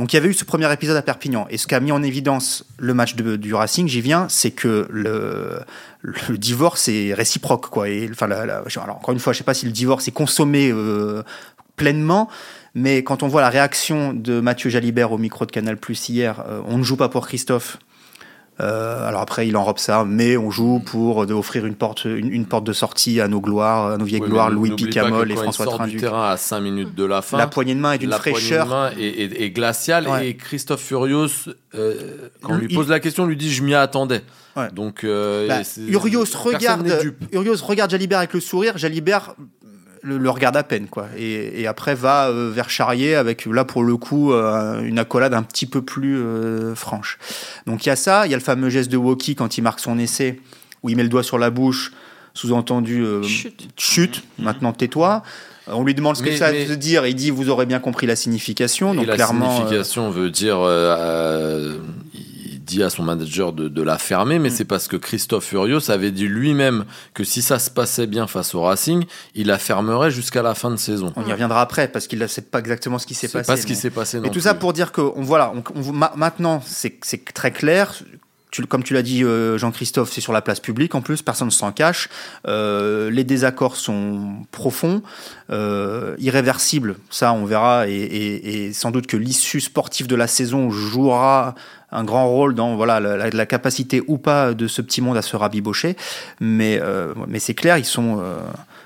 Donc 0.00 0.14
il 0.14 0.16
y 0.16 0.18
avait 0.18 0.30
eu 0.30 0.34
ce 0.34 0.44
premier 0.44 0.72
épisode 0.72 0.96
à 0.96 1.02
Perpignan. 1.02 1.46
Et 1.50 1.58
ce 1.58 1.66
qu'a 1.66 1.78
mis 1.78 1.92
en 1.92 2.02
évidence 2.02 2.64
le 2.78 2.94
match 2.94 3.14
du 3.16 3.52
Racing, 3.52 3.86
j'y 3.86 4.00
viens, 4.00 4.28
c'est 4.30 4.50
que 4.50 4.88
le, 4.90 5.60
le, 6.00 6.38
divorce 6.38 6.88
est 6.88 7.12
réciproque. 7.12 7.68
Quoi. 7.68 7.90
Et, 7.90 8.08
enfin, 8.10 8.30
alors, 8.30 8.96
encore 8.96 9.12
une 9.12 9.20
fois, 9.20 9.34
je 9.34 9.38
sais 9.38 9.44
pas 9.44 9.52
si 9.52 9.66
le 9.66 9.72
divorce 9.72 10.08
est 10.08 10.12
consommé 10.12 10.70
euh, 10.72 11.22
pleinement, 11.76 12.30
mais 12.74 13.02
quand 13.02 13.22
on 13.22 13.28
voit 13.28 13.42
la 13.42 13.50
réaction 13.50 14.14
de 14.14 14.40
Mathieu 14.40 14.70
Jalibert 14.70 15.12
au 15.12 15.18
micro 15.18 15.44
de 15.44 15.52
Canal 15.52 15.76
Plus 15.76 16.08
hier, 16.08 16.44
euh, 16.48 16.62
on 16.66 16.78
ne 16.78 16.82
joue 16.82 16.96
pas 16.96 17.10
pour 17.10 17.26
Christophe, 17.26 17.78
euh, 18.60 19.08
alors 19.08 19.22
après, 19.22 19.48
il 19.48 19.56
enrobe 19.56 19.78
ça, 19.78 20.04
mais 20.06 20.36
on 20.36 20.50
joue 20.50 20.80
pour 20.80 21.18
offrir 21.18 21.66
une 21.66 21.74
porte, 21.74 22.04
une, 22.04 22.46
porte 22.46 22.64
de 22.64 22.72
sortie 22.72 23.20
à 23.20 23.28
nos 23.28 23.40
gloires, 23.40 23.92
à 23.92 23.96
nos 23.96 24.04
vieilles 24.04 24.20
gloires, 24.20 24.50
Louis 24.50 24.72
Picamol 24.72 25.30
et 25.30 25.36
François 25.36 25.66
il 25.66 25.70
sort 25.70 25.86
du 25.86 25.96
terrain 25.96 26.30
à 26.30 26.36
5 26.36 26.60
minutes 26.60 26.94
de 26.94 27.04
la 27.04 27.22
fin. 27.22 27.38
La 27.38 27.46
poignée 27.46 27.74
de 27.74 27.80
main 27.80 27.92
est 27.92 27.98
d'une 27.98 28.12
fraîcheur. 28.12 28.68
La 28.68 28.90
poignée 28.90 29.24
de 29.24 29.28
main 29.28 29.40
est, 29.40 29.50
glaciale 29.50 30.08
et 30.22 30.36
Christophe 30.36 30.82
Furios, 30.82 31.48
euh, 31.74 32.28
quand 32.42 32.54
on 32.54 32.56
lui 32.56 32.68
pose 32.68 32.88
la 32.88 33.00
question, 33.00 33.26
lui 33.26 33.36
dit 33.36 33.50
je 33.50 33.62
m'y 33.62 33.74
attendais. 33.74 34.22
Donc 34.72 35.04
euh, 35.04 35.48
bah, 35.48 35.60
Urios 35.88 36.24
regarde, 36.34 36.86
Urios 37.32 37.56
regarde 37.62 37.90
Jalibert 37.90 38.18
avec 38.18 38.34
le 38.34 38.40
sourire. 38.40 38.76
Jalibert 38.76 39.34
le, 40.02 40.30
regarde 40.30 40.56
à 40.56 40.62
peine 40.62 40.86
quoi. 40.86 41.08
Et, 41.16 41.66
après 41.66 41.94
va 41.94 42.28
euh, 42.28 42.50
vers 42.52 42.70
Charrier 42.70 43.14
avec 43.14 43.46
là 43.46 43.64
pour 43.64 43.82
le 43.82 43.96
coup 43.96 44.32
euh, 44.32 44.80
une 44.82 44.98
accolade 44.98 45.34
un 45.34 45.42
petit 45.42 45.66
peu 45.66 45.82
plus 45.82 46.18
euh, 46.18 46.74
franche. 46.74 47.18
Donc 47.66 47.86
il 47.86 47.88
y 47.88 47.92
a 47.92 47.96
ça 47.96 48.26
il 48.26 48.30
y 48.30 48.34
a 48.34 48.36
le 48.36 48.42
fameux 48.42 48.70
geste 48.70 48.90
de 48.90 48.96
Woki 48.96 49.34
quand 49.34 49.58
il 49.58 49.62
marque 49.62 49.80
son 49.80 49.98
essai 49.98 50.40
où 50.82 50.88
il 50.88 50.96
met 50.96 51.02
le 51.02 51.08
doigt 51.08 51.22
sur 51.22 51.38
la 51.38 51.50
bouche 51.50 51.92
sous-entendu 52.32 53.04
chute, 53.24 53.68
chute. 53.76 54.22
Mmh. 54.38 54.44
maintenant 54.44 54.72
tais-toi. 54.72 55.22
On 55.66 55.84
lui 55.84 55.94
demande 55.94 56.16
ce 56.16 56.22
que 56.22 56.34
ça 56.34 56.50
veut 56.50 56.76
dire, 56.76 57.06
il 57.06 57.14
dit 57.14 57.30
vous 57.30 57.48
aurez 57.48 57.66
bien 57.66 57.78
compris 57.78 58.06
la 58.06 58.16
signification. 58.16 58.94
Donc 58.94 59.06
la 59.06 59.14
clairement, 59.14 59.54
signification 59.56 60.10
veut 60.10 60.30
dire 60.30 60.58
dit 62.70 62.82
à 62.82 62.90
son 62.90 63.02
manager 63.02 63.52
de, 63.52 63.82
la 63.82 63.98
fermer, 63.98 64.38
mais 64.38 64.48
mm. 64.48 64.52
c'est 64.52 64.64
parce 64.64 64.88
que 64.88 64.96
Christophe 64.96 65.44
Furios 65.44 65.90
avait 65.90 66.10
dit 66.10 66.28
lui-même 66.28 66.84
que 67.14 67.24
si 67.24 67.42
ça 67.42 67.58
se 67.58 67.70
passait 67.70 68.06
bien 68.06 68.26
face 68.26 68.54
au 68.54 68.62
Racing, 68.62 69.04
il 69.34 69.48
la 69.48 69.58
fermerait 69.58 70.10
jusqu'à 70.10 70.42
la 70.42 70.54
fin 70.54 70.70
de 70.70 70.76
saison. 70.76 71.12
On 71.16 71.26
y 71.26 71.32
reviendra 71.32 71.60
après 71.60 71.88
parce 71.88 72.06
qu'il 72.06 72.18
ne 72.18 72.26
sait 72.26 72.42
pas 72.42 72.58
exactement 72.58 72.98
ce 72.98 73.06
qui 73.06 73.14
s'est 73.14 73.28
passé. 73.28 73.46
Pas 73.46 73.56
ce 73.56 73.66
qui 73.66 73.74
s'est 73.74 73.90
passé. 73.90 74.20
Et 74.22 74.30
tout 74.30 74.40
ça 74.40 74.54
pour 74.54 74.72
dire 74.72 74.92
que 74.92 75.00
on, 75.00 75.22
voilà, 75.22 75.52
on, 75.74 75.92
maintenant 75.92 76.62
c'est 76.64 77.00
très 77.34 77.50
clair 77.50 78.02
comme 78.68 78.82
tu 78.82 78.94
l'as 78.94 79.02
dit, 79.02 79.24
euh, 79.24 79.58
Jean-Christophe, 79.58 80.12
c'est 80.12 80.20
sur 80.20 80.32
la 80.32 80.42
place 80.42 80.60
publique 80.60 80.94
en 80.94 81.00
plus, 81.00 81.22
personne 81.22 81.48
ne 81.48 81.52
s'en 81.52 81.72
cache. 81.72 82.08
Euh, 82.46 83.10
les 83.10 83.24
désaccords 83.24 83.76
sont 83.76 84.44
profonds, 84.50 85.02
euh, 85.50 86.16
irréversibles, 86.18 86.96
ça 87.10 87.32
on 87.32 87.44
verra, 87.44 87.88
et, 87.88 88.72
sans 88.72 88.90
doute 88.90 89.06
que 89.06 89.16
l'issue 89.16 89.60
sportive 89.60 90.06
de 90.06 90.16
la 90.16 90.26
saison 90.26 90.70
jouera 90.70 91.54
un 91.92 92.04
grand 92.04 92.28
rôle 92.28 92.54
dans 92.54 92.76
voilà 92.76 93.00
la, 93.00 93.46
capacité 93.46 94.02
ou 94.06 94.18
pas 94.18 94.54
de 94.54 94.66
ce 94.66 94.82
petit 94.82 95.00
monde 95.00 95.16
à 95.16 95.22
se 95.22 95.36
rabibocher. 95.36 95.96
Mais, 96.40 96.80
mais 97.28 97.38
c'est 97.38 97.54
clair, 97.54 97.78
ils 97.78 97.84
sont 97.84 98.22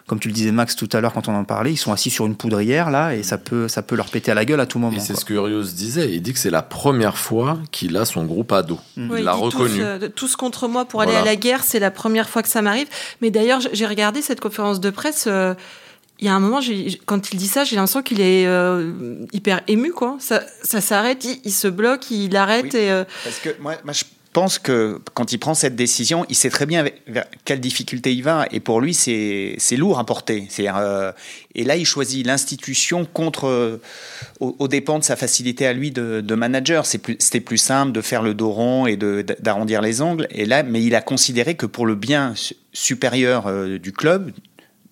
comme 0.07 0.21
tu 0.21 0.29
le 0.29 0.35
disais 0.35 0.53
Max 0.53 0.77
tout 0.77 0.89
à 0.93 1.01
l'heure 1.01 1.15
quand 1.15 1.29
on 1.29 1.35
en 1.35 1.45
parlait, 1.45 1.73
ils 1.73 1.79
sont 1.79 1.93
assis 1.93 2.11
sur 2.11 2.27
une 2.27 2.37
poudrière 2.37 2.91
là 2.91 3.15
et 3.15 3.23
ça 3.23 3.39
peut, 3.39 3.69
ça 3.69 3.83
peut 3.83 3.97
leur 3.97 4.11
péter 4.11 4.31
à 4.31 4.35
la 4.35 4.45
gueule 4.45 4.61
à 4.61 4.67
tout 4.67 4.79
moment. 4.79 4.97
Et 4.97 5.01
c'est 5.01 5.17
ce 5.17 5.25
que 5.25 5.33
Urios 5.33 5.63
disait, 5.63 6.13
il 6.13 6.21
dit 6.21 6.35
que 6.35 6.39
c'est 6.39 6.51
la 6.51 6.63
première 6.63 7.17
fois 7.17 7.59
qu'il 7.71 7.97
a 7.97 8.05
son 8.05 8.25
groupe 8.25 8.53
à 8.53 8.63
dos. 8.63 8.79
il 8.97 9.09
l'a 9.09 9.33
reconnu. 9.33 9.83
Euh, 9.83 10.09
tous, 10.15 10.37
contre 10.37 10.69
moi 10.69 10.85
pour 10.85 11.01
aller 11.01 11.15
à 11.15 11.25
la 11.25 11.37
guerre, 11.37 11.65
c'est 11.65 11.79
la 11.79 11.91
première 11.91 12.29
fois 12.29 12.43
que 12.43 12.49
ça 12.49 12.61
m'arrive. 12.61 12.89
Mais 13.23 13.31
d'ailleurs, 13.31 13.61
j'ai 13.73 13.87
regardé 13.87 14.21
cette 14.21 14.41
conférence 14.41 14.81
de 14.81 14.91
presse. 14.91 15.25
Euh, 15.27 15.55
il 16.25 16.29
y 16.29 16.31
a 16.31 16.35
un 16.35 16.41
moment, 16.41 16.61
quand 17.07 17.33
il 17.33 17.39
dit 17.39 17.49
ça, 17.49 17.65
j'ai 17.65 17.77
l'impression 17.77 18.03
qu'il 18.03 18.21
est 18.21 18.47
euh, 18.47 18.93
hyper 19.33 19.63
ému, 19.69 19.93
quoi. 19.93 20.17
Ça, 20.21 20.43
ça 20.63 20.81
s'arrête, 20.81 21.25
il, 21.45 21.53
se 21.53 21.69
bloque, 21.69 22.11
il 22.11 22.35
arrête 22.37 22.75
et. 22.75 23.05
Parce 23.25 23.39
que 23.41 23.51
moi, 23.61 23.77
moi 23.85 23.93
je 23.93 24.05
pense 24.35 24.59
que 24.59 25.01
quand 25.15 25.33
il 25.33 25.39
prend 25.39 25.55
cette 25.55 25.77
décision, 25.77 26.27
il 26.29 26.35
sait 26.35 26.51
très 26.51 26.67
bien 26.67 26.85
vers 27.07 27.25
quelle 27.47 27.61
difficulté 27.61 28.13
il 28.13 28.23
va. 28.23 28.47
Et 28.51 28.61
pour 28.61 28.83
lui, 28.83 28.93
c'est 28.93 29.77
lourd 29.79 29.99
à 29.99 30.05
porter. 30.05 30.49
Euh, 30.59 31.13
et 31.55 31.65
là, 31.65 31.77
il 31.77 31.87
choisit 31.87 32.27
l'institution 32.27 33.07
contre, 33.07 33.47
euh, 33.47 33.81
aux, 34.41 34.69
dépens 34.69 34.99
de 34.99 35.05
sa 35.05 35.17
facilité 35.17 35.67
à 35.67 35.73
lui 35.73 35.93
de, 35.93 36.21
de 36.21 36.35
manager. 36.35 36.85
C'était 36.85 37.41
plus, 37.41 37.59
simple 37.59 37.93
de 37.93 38.01
faire 38.03 38.23
le 38.23 38.35
dos 38.35 38.51
rond 38.51 38.87
et 38.87 38.97
d'arrondir 38.97 39.81
les 39.81 40.03
ongles. 40.03 40.27
Et 40.31 40.45
là, 40.45 40.65
mais 40.65 40.83
il 40.83 40.95
a 40.95 41.01
considéré 41.01 41.55
que 41.55 41.67
pour 41.67 41.87
le 41.87 41.95
bien 41.95 42.35
supérieur 42.73 43.47
euh, 43.47 43.79
du 43.79 43.93
club, 43.93 44.33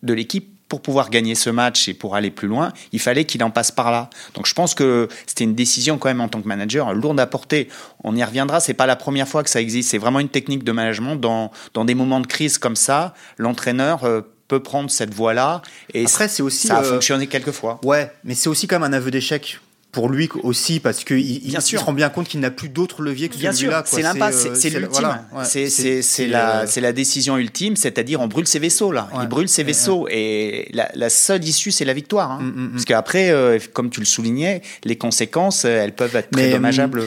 de 0.02 0.14
l'équipe, 0.14 0.51
pour 0.72 0.80
pouvoir 0.80 1.10
gagner 1.10 1.34
ce 1.34 1.50
match 1.50 1.86
et 1.88 1.92
pour 1.92 2.16
aller 2.16 2.30
plus 2.30 2.48
loin, 2.48 2.72
il 2.92 2.98
fallait 2.98 3.26
qu'il 3.26 3.44
en 3.44 3.50
passe 3.50 3.70
par 3.70 3.90
là. 3.90 4.08
Donc 4.32 4.46
je 4.46 4.54
pense 4.54 4.72
que 4.74 5.06
c'était 5.26 5.44
une 5.44 5.54
décision 5.54 5.98
quand 5.98 6.08
même 6.08 6.22
en 6.22 6.28
tant 6.28 6.40
que 6.40 6.48
manager 6.48 6.94
lourde 6.94 7.20
à 7.20 7.26
porter. 7.26 7.69
On 8.04 8.16
y 8.16 8.24
reviendra, 8.24 8.58
c'est 8.58 8.72
pas 8.72 8.86
la 8.86 8.96
première 8.96 9.28
fois 9.28 9.42
que 9.42 9.50
ça 9.50 9.60
existe. 9.60 9.90
C'est 9.90 9.98
vraiment 9.98 10.19
une 10.19 10.30
technique 10.30 10.64
de 10.64 10.72
management 10.72 11.16
dans, 11.16 11.50
dans 11.74 11.84
des 11.84 11.94
moments 11.94 12.20
de 12.20 12.26
crise 12.26 12.56
comme 12.56 12.74
ça. 12.74 13.12
L'entraîneur 13.36 14.04
euh, 14.04 14.22
peut 14.48 14.62
prendre 14.62 14.90
cette 14.90 15.12
voie-là 15.12 15.60
et 15.93 16.06
Après, 16.06 16.29
c'est 16.29 16.43
aussi, 16.43 16.69
ça 16.69 16.79
a 16.79 16.81
euh, 16.81 16.94
fonctionné 16.94 17.26
quelques 17.26 17.52
fois. 17.52 17.79
Ouais, 17.84 18.10
mais 18.24 18.34
c'est 18.34 18.48
aussi 18.48 18.67
quand 18.67 18.81
même 18.81 18.91
un 18.91 18.96
aveu 18.96 19.10
d'échec 19.10 19.60
pour 19.93 20.08
lui 20.08 20.31
aussi 20.43 20.81
parce 20.81 21.05
qu'il 21.05 21.19
il, 21.19 21.61
se 21.61 21.77
rend 21.77 21.93
bien 21.93 22.08
compte 22.08 22.27
qu'il 22.27 22.41
n'a 22.41 22.51
plus 22.51 22.70
d'autres 22.70 23.03
leviers 23.03 23.29
que 23.29 23.34
celui-là. 23.34 23.82
C'est 23.87 24.01
l'impasse, 24.01 24.49
c'est 24.55 24.70
l'ultime. 24.70 25.19
C'est 25.44 26.81
la, 26.81 26.93
décision 26.93 27.37
ultime, 27.37 27.77
c'est-à-dire 27.77 28.20
on 28.20 28.27
brûle 28.27 28.46
ses 28.46 28.58
vaisseaux 28.58 28.91
là. 28.91 29.08
Il 29.20 29.29
brûle 29.29 29.49
ses 29.49 29.63
vaisseaux 29.63 30.08
et 30.11 30.70
la, 30.72 31.11
seule 31.11 31.44
issue 31.44 31.70
c'est 31.70 31.84
la 31.84 31.93
victoire. 31.93 32.32
Hein. 32.32 32.39
Mm, 32.41 32.46
mm, 32.46 32.65
mm. 32.65 32.70
Parce 32.72 32.84
qu'après, 32.87 33.31
euh, 33.31 33.58
comme 33.75 33.91
tu 33.91 34.01
le 34.01 34.06
soulignais, 34.06 34.63
les 34.84 34.96
conséquences 34.96 35.67
elles 35.67 35.94
peuvent 35.94 36.17
être 36.17 36.31
très 36.31 36.51
dommageables. 36.51 37.03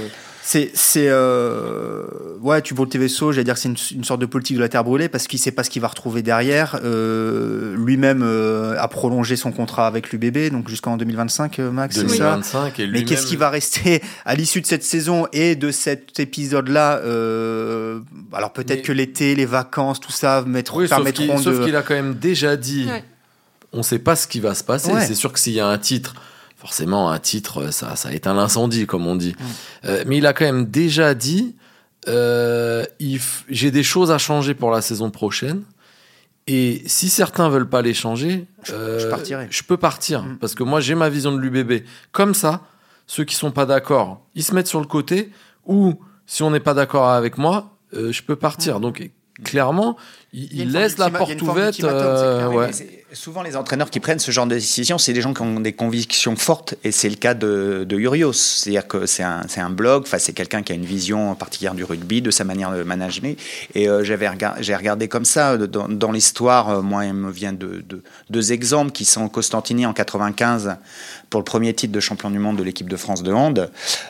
C'est, 0.47 0.69
c'est, 0.75 1.07
euh, 1.09 2.03
ouais, 2.39 2.61
tu 2.61 2.75
brûles 2.75 2.87
tes 2.87 2.99
vaisseaux. 2.99 3.31
J'allais 3.31 3.45
dire 3.45 3.55
que 3.55 3.59
c'est 3.59 3.67
une, 3.67 4.03
sorte 4.03 4.21
de 4.21 4.27
politique 4.27 4.57
de 4.57 4.61
la 4.61 4.69
terre 4.69 4.83
brûlée 4.83 5.09
parce 5.09 5.25
qu'il 5.25 5.39
sait 5.39 5.51
pas 5.51 5.63
ce 5.63 5.71
qu'il 5.71 5.81
va 5.81 5.87
retrouver 5.87 6.21
derrière. 6.21 6.79
Euh, 6.83 7.75
lui-même 7.75 8.21
euh, 8.21 8.79
a 8.79 8.87
prolongé 8.87 9.37
son 9.37 9.51
contrat 9.51 9.87
avec 9.87 10.11
l'UBB, 10.11 10.51
donc 10.51 10.69
jusqu'en 10.69 10.97
2025, 10.97 11.57
euh, 11.57 11.71
Max. 11.71 11.97
2025 11.97 12.79
et 12.79 12.85
Mais 12.85 13.03
qu'est-ce 13.05 13.25
qui 13.25 13.37
va 13.37 13.49
rester 13.49 14.03
à 14.23 14.35
l'issue 14.35 14.61
de 14.61 14.67
cette 14.67 14.83
saison 14.83 15.25
et 15.33 15.55
de 15.55 15.71
cet 15.71 16.19
épisode-là 16.19 16.97
euh, 16.97 18.01
Alors 18.31 18.53
peut-être 18.53 18.83
que 18.83 18.91
l'été, 18.91 19.33
les 19.33 19.47
vacances, 19.47 19.99
tout 19.99 20.11
ça 20.11 20.43
mettront, 20.45 20.77
oui, 20.77 20.87
permettront 20.87 21.39
sauf 21.39 21.57
de. 21.57 21.65
Qu'il 21.65 21.75
a 21.75 21.81
quand 21.81 21.95
même 21.95 22.13
déjà 22.13 22.55
dit. 22.55 22.87
On 23.73 23.79
ne 23.79 23.83
sait 23.83 23.97
pas 23.97 24.15
ce 24.15 24.27
qui 24.27 24.41
va 24.41 24.53
se 24.53 24.63
passer. 24.63 24.91
C'est 25.07 25.15
sûr 25.15 25.33
que 25.33 25.39
s'il 25.39 25.53
y 25.53 25.59
a 25.59 25.65
un 25.65 25.79
titre 25.79 26.13
forcément, 26.65 27.11
un 27.11 27.19
titre, 27.19 27.71
ça, 27.71 27.95
ça 27.95 28.11
éteint 28.11 28.33
l'incendie, 28.33 28.87
comme 28.87 29.05
on 29.05 29.15
dit. 29.15 29.35
Euh, 29.85 30.03
mais 30.07 30.17
il 30.17 30.25
a 30.25 30.33
quand 30.33 30.45
même 30.45 30.65
déjà 30.65 31.13
dit 31.13 31.55
euh, 32.07 32.83
j'ai 33.49 33.69
des 33.69 33.83
choses 33.83 34.09
à 34.09 34.17
changer 34.17 34.55
pour 34.55 34.71
la 34.71 34.81
saison 34.81 35.11
prochaine. 35.11 35.61
Et 36.47 36.81
si 36.87 37.09
certains 37.09 37.49
veulent 37.49 37.69
pas 37.69 37.83
les 37.83 37.93
changer, 37.93 38.47
je, 38.63 38.73
euh, 38.73 38.99
je 39.51 39.63
peux 39.63 39.77
partir. 39.77 40.23
Mm. 40.23 40.37
Parce 40.39 40.55
que 40.55 40.63
moi, 40.63 40.79
j'ai 40.81 40.95
ma 40.95 41.07
vision 41.07 41.33
de 41.33 41.39
l'UBB. 41.39 41.85
Comme 42.11 42.33
ça, 42.33 42.61
ceux 43.05 43.25
qui 43.25 43.35
sont 43.35 43.51
pas 43.51 43.67
d'accord, 43.67 44.25
ils 44.33 44.43
se 44.43 44.55
mettent 44.55 44.65
sur 44.65 44.81
le 44.81 44.87
côté. 44.87 45.29
Ou 45.67 45.93
si 46.25 46.41
on 46.41 46.49
n'est 46.49 46.59
pas 46.59 46.73
d'accord 46.73 47.09
avec 47.09 47.37
moi, 47.37 47.77
je 47.93 48.21
peux 48.23 48.35
partir. 48.35 48.79
Donc, 48.79 49.07
clairement, 49.43 49.97
il, 50.33 50.71
laisse 50.71 50.97
la 50.97 51.11
porte 51.11 51.39
ouverte. 51.43 51.83
ouais 51.83 52.71
Souvent, 53.15 53.43
les 53.43 53.55
entraîneurs 53.55 53.89
qui 53.89 54.01
prennent 54.01 54.19
ce 54.19 54.31
genre 54.31 54.45
de 54.45 54.55
décision, 54.55 54.97
c'est 54.97 55.13
des 55.13 55.21
gens 55.21 55.33
qui 55.33 55.41
ont 55.41 55.61
des 55.61 55.71
convictions 55.71 56.35
fortes, 56.35 56.75
et 56.83 56.91
c'est 56.91 57.07
le 57.07 57.15
cas 57.15 57.33
de, 57.33 57.85
de 57.87 57.97
Urios. 57.97 58.33
C'est-à-dire 58.33 58.87
que 58.87 59.05
c'est 59.05 59.23
un, 59.23 59.45
un, 59.55 59.69
blog, 59.69 60.03
enfin, 60.05 60.17
c'est 60.19 60.33
quelqu'un 60.33 60.63
qui 60.63 60.73
a 60.73 60.75
une 60.75 60.85
vision 60.85 61.33
particulière 61.33 61.75
du 61.75 61.85
rugby, 61.85 62.21
de 62.21 62.29
sa 62.29 62.43
manière 62.43 62.73
de 62.73 62.83
manager. 62.83 63.23
Et 63.73 63.87
euh, 63.87 64.03
j'avais 64.03 64.29
j'ai 64.59 64.75
regardé 64.75 65.07
comme 65.07 65.23
ça, 65.23 65.55
dans, 65.57 65.87
dans 65.87 66.11
l'histoire, 66.11 66.69
euh, 66.69 66.81
moi, 66.81 67.05
il 67.05 67.13
me 67.13 67.31
vient 67.31 67.53
de, 67.53 67.85
de, 67.87 68.03
deux 68.29 68.51
exemples 68.51 68.91
qui 68.91 69.05
sont 69.05 69.29
Costantini 69.29 69.85
en 69.85 69.93
95 69.93 70.75
pour 71.29 71.39
le 71.39 71.45
premier 71.45 71.73
titre 71.73 71.93
de 71.93 71.99
champion 71.99 72.29
du 72.29 72.39
monde 72.39 72.57
de 72.57 72.63
l'équipe 72.63 72.89
de 72.89 72.97
France 72.97 73.23
de 73.23 73.31
hand. 73.31 73.69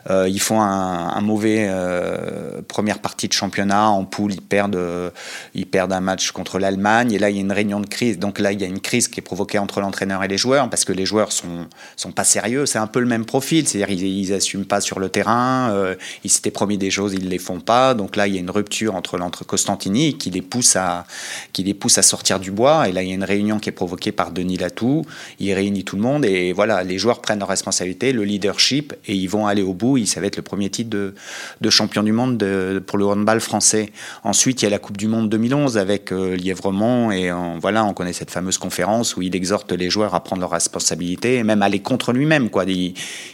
Euh, 0.10 0.28
ils 0.30 0.40
font 0.40 0.62
un, 0.62 1.10
un 1.10 1.22
mauvais 1.22 1.68
euh, 1.70 2.62
première 2.68 3.00
partie 3.00 3.28
de 3.28 3.34
championnat 3.34 3.90
en 3.90 4.06
poule, 4.06 4.34
ils 4.34 4.42
perdent, 4.42 4.76
euh, 4.76 5.10
ils 5.54 5.66
perdent 5.66 5.94
un 5.94 6.02
match 6.02 6.32
contre 6.32 6.60
l'Allemagne, 6.60 7.12
et 7.12 7.20
là, 7.20 7.30
il 7.30 7.36
y 7.36 7.40
a 7.40 7.42
une 7.42 7.52
réunion 7.52 7.80
de 7.80 7.88
crise. 7.88 8.20
Donc 8.20 8.40
là, 8.40 8.52
il 8.52 8.62
y 8.62 8.64
a 8.64 8.68
une 8.68 8.80
crise 8.80 8.95
qui 9.02 9.20
est 9.20 9.24
provoquée 9.24 9.60
entre 9.60 9.82
l'entraîneur 9.82 10.24
et 10.24 10.28
les 10.28 10.38
joueurs 10.38 10.70
parce 10.70 10.86
que 10.86 10.94
les 10.94 11.06
joueurs 11.06 11.32
sont 11.32 11.68
sont 11.96 12.12
pas 12.12 12.24
sérieux. 12.24 12.66
C'est 12.66 12.78
un 12.78 12.88
peu 12.88 13.00
le 13.00 13.06
même 13.06 13.26
profil, 13.26 13.68
c'est-à-dire 13.68 13.90
ils, 13.90 14.04
ils 14.04 14.34
assument 14.34 14.66
pas 14.66 14.82
sur 14.82 15.00
le 15.00 15.10
terrain. 15.10 15.72
Euh, 15.72 15.96
ils 16.24 16.30
s'étaient 16.30 16.52
promis 16.52 16.78
des 16.78 16.92
choses, 16.92 17.14
ils 17.14 17.30
les 17.30 17.38
font 17.38 17.60
pas. 17.60 17.94
Donc 17.94 18.16
là, 18.16 18.28
il 18.28 18.34
y 18.34 18.38
a 18.38 18.40
une 18.40 18.50
rupture 18.50 18.96
entre 18.96 19.18
l'entre 19.18 19.46
Costantini 19.46 20.18
qui 20.18 20.30
les 20.30 20.42
pousse 20.42 20.76
à 20.76 21.06
qui 21.54 21.64
les 21.64 21.74
pousse 21.74 21.98
à 21.98 22.02
sortir 22.02 22.40
du 22.40 22.52
bois. 22.52 22.88
Et 22.88 22.92
là, 22.92 23.04
il 23.04 23.10
y 23.10 23.12
a 23.12 23.16
une 23.16 23.24
réunion 23.24 23.60
qui 23.60 23.70
est 23.70 23.74
provoquée 23.74 24.12
par 24.12 24.32
Denis 24.32 24.58
Latou. 24.58 25.04
Il 25.40 25.54
réunit 25.54 25.84
tout 25.84 25.96
le 25.96 26.02
monde 26.02 26.26
et 26.26 26.54
voilà, 26.54 26.84
les 26.84 26.98
joueurs 26.98 27.22
prennent 27.22 27.40
leurs 27.40 27.50
responsabilités, 27.50 28.12
le 28.12 28.24
leadership 28.24 28.94
et 29.06 29.16
ils 29.16 29.28
vont 29.28 29.48
aller 29.48 29.62
au 29.62 29.74
bout. 29.74 30.04
Ça 30.06 30.22
va 30.22 30.28
être 30.28 30.38
le 30.38 30.44
premier 30.44 30.70
titre 30.70 30.90
de, 30.90 31.14
de 31.62 31.70
champion 31.70 32.04
du 32.04 32.12
monde 32.12 32.38
de, 32.38 32.84
pour 32.86 32.98
le 32.98 33.06
handball 33.06 33.40
français. 33.40 33.92
Ensuite, 34.24 34.62
il 34.62 34.66
y 34.66 34.68
a 34.68 34.72
la 34.72 34.80
Coupe 34.80 34.98
du 34.98 35.08
Monde 35.08 35.30
2011 35.30 35.78
avec 35.78 36.12
euh, 36.12 36.36
Lièvremont 36.36 37.12
et 37.12 37.32
voilà, 37.60 37.86
on 37.86 37.94
connaît 37.94 38.14
cette 38.14 38.32
fameuse 38.32 38.58
conférence 38.58 38.85
où 39.18 39.22
il 39.22 39.36
exhorte 39.36 39.72
les 39.72 39.90
joueurs 39.90 40.16
à 40.16 40.24
prendre 40.24 40.42
leurs 40.42 40.52
responsabilités 40.52 41.36
et 41.36 41.44
même 41.44 41.62
aller 41.62 41.80
contre 41.80 42.14
lui-même. 42.14 42.50
Quoi. 42.50 42.66
Il, 42.66 42.94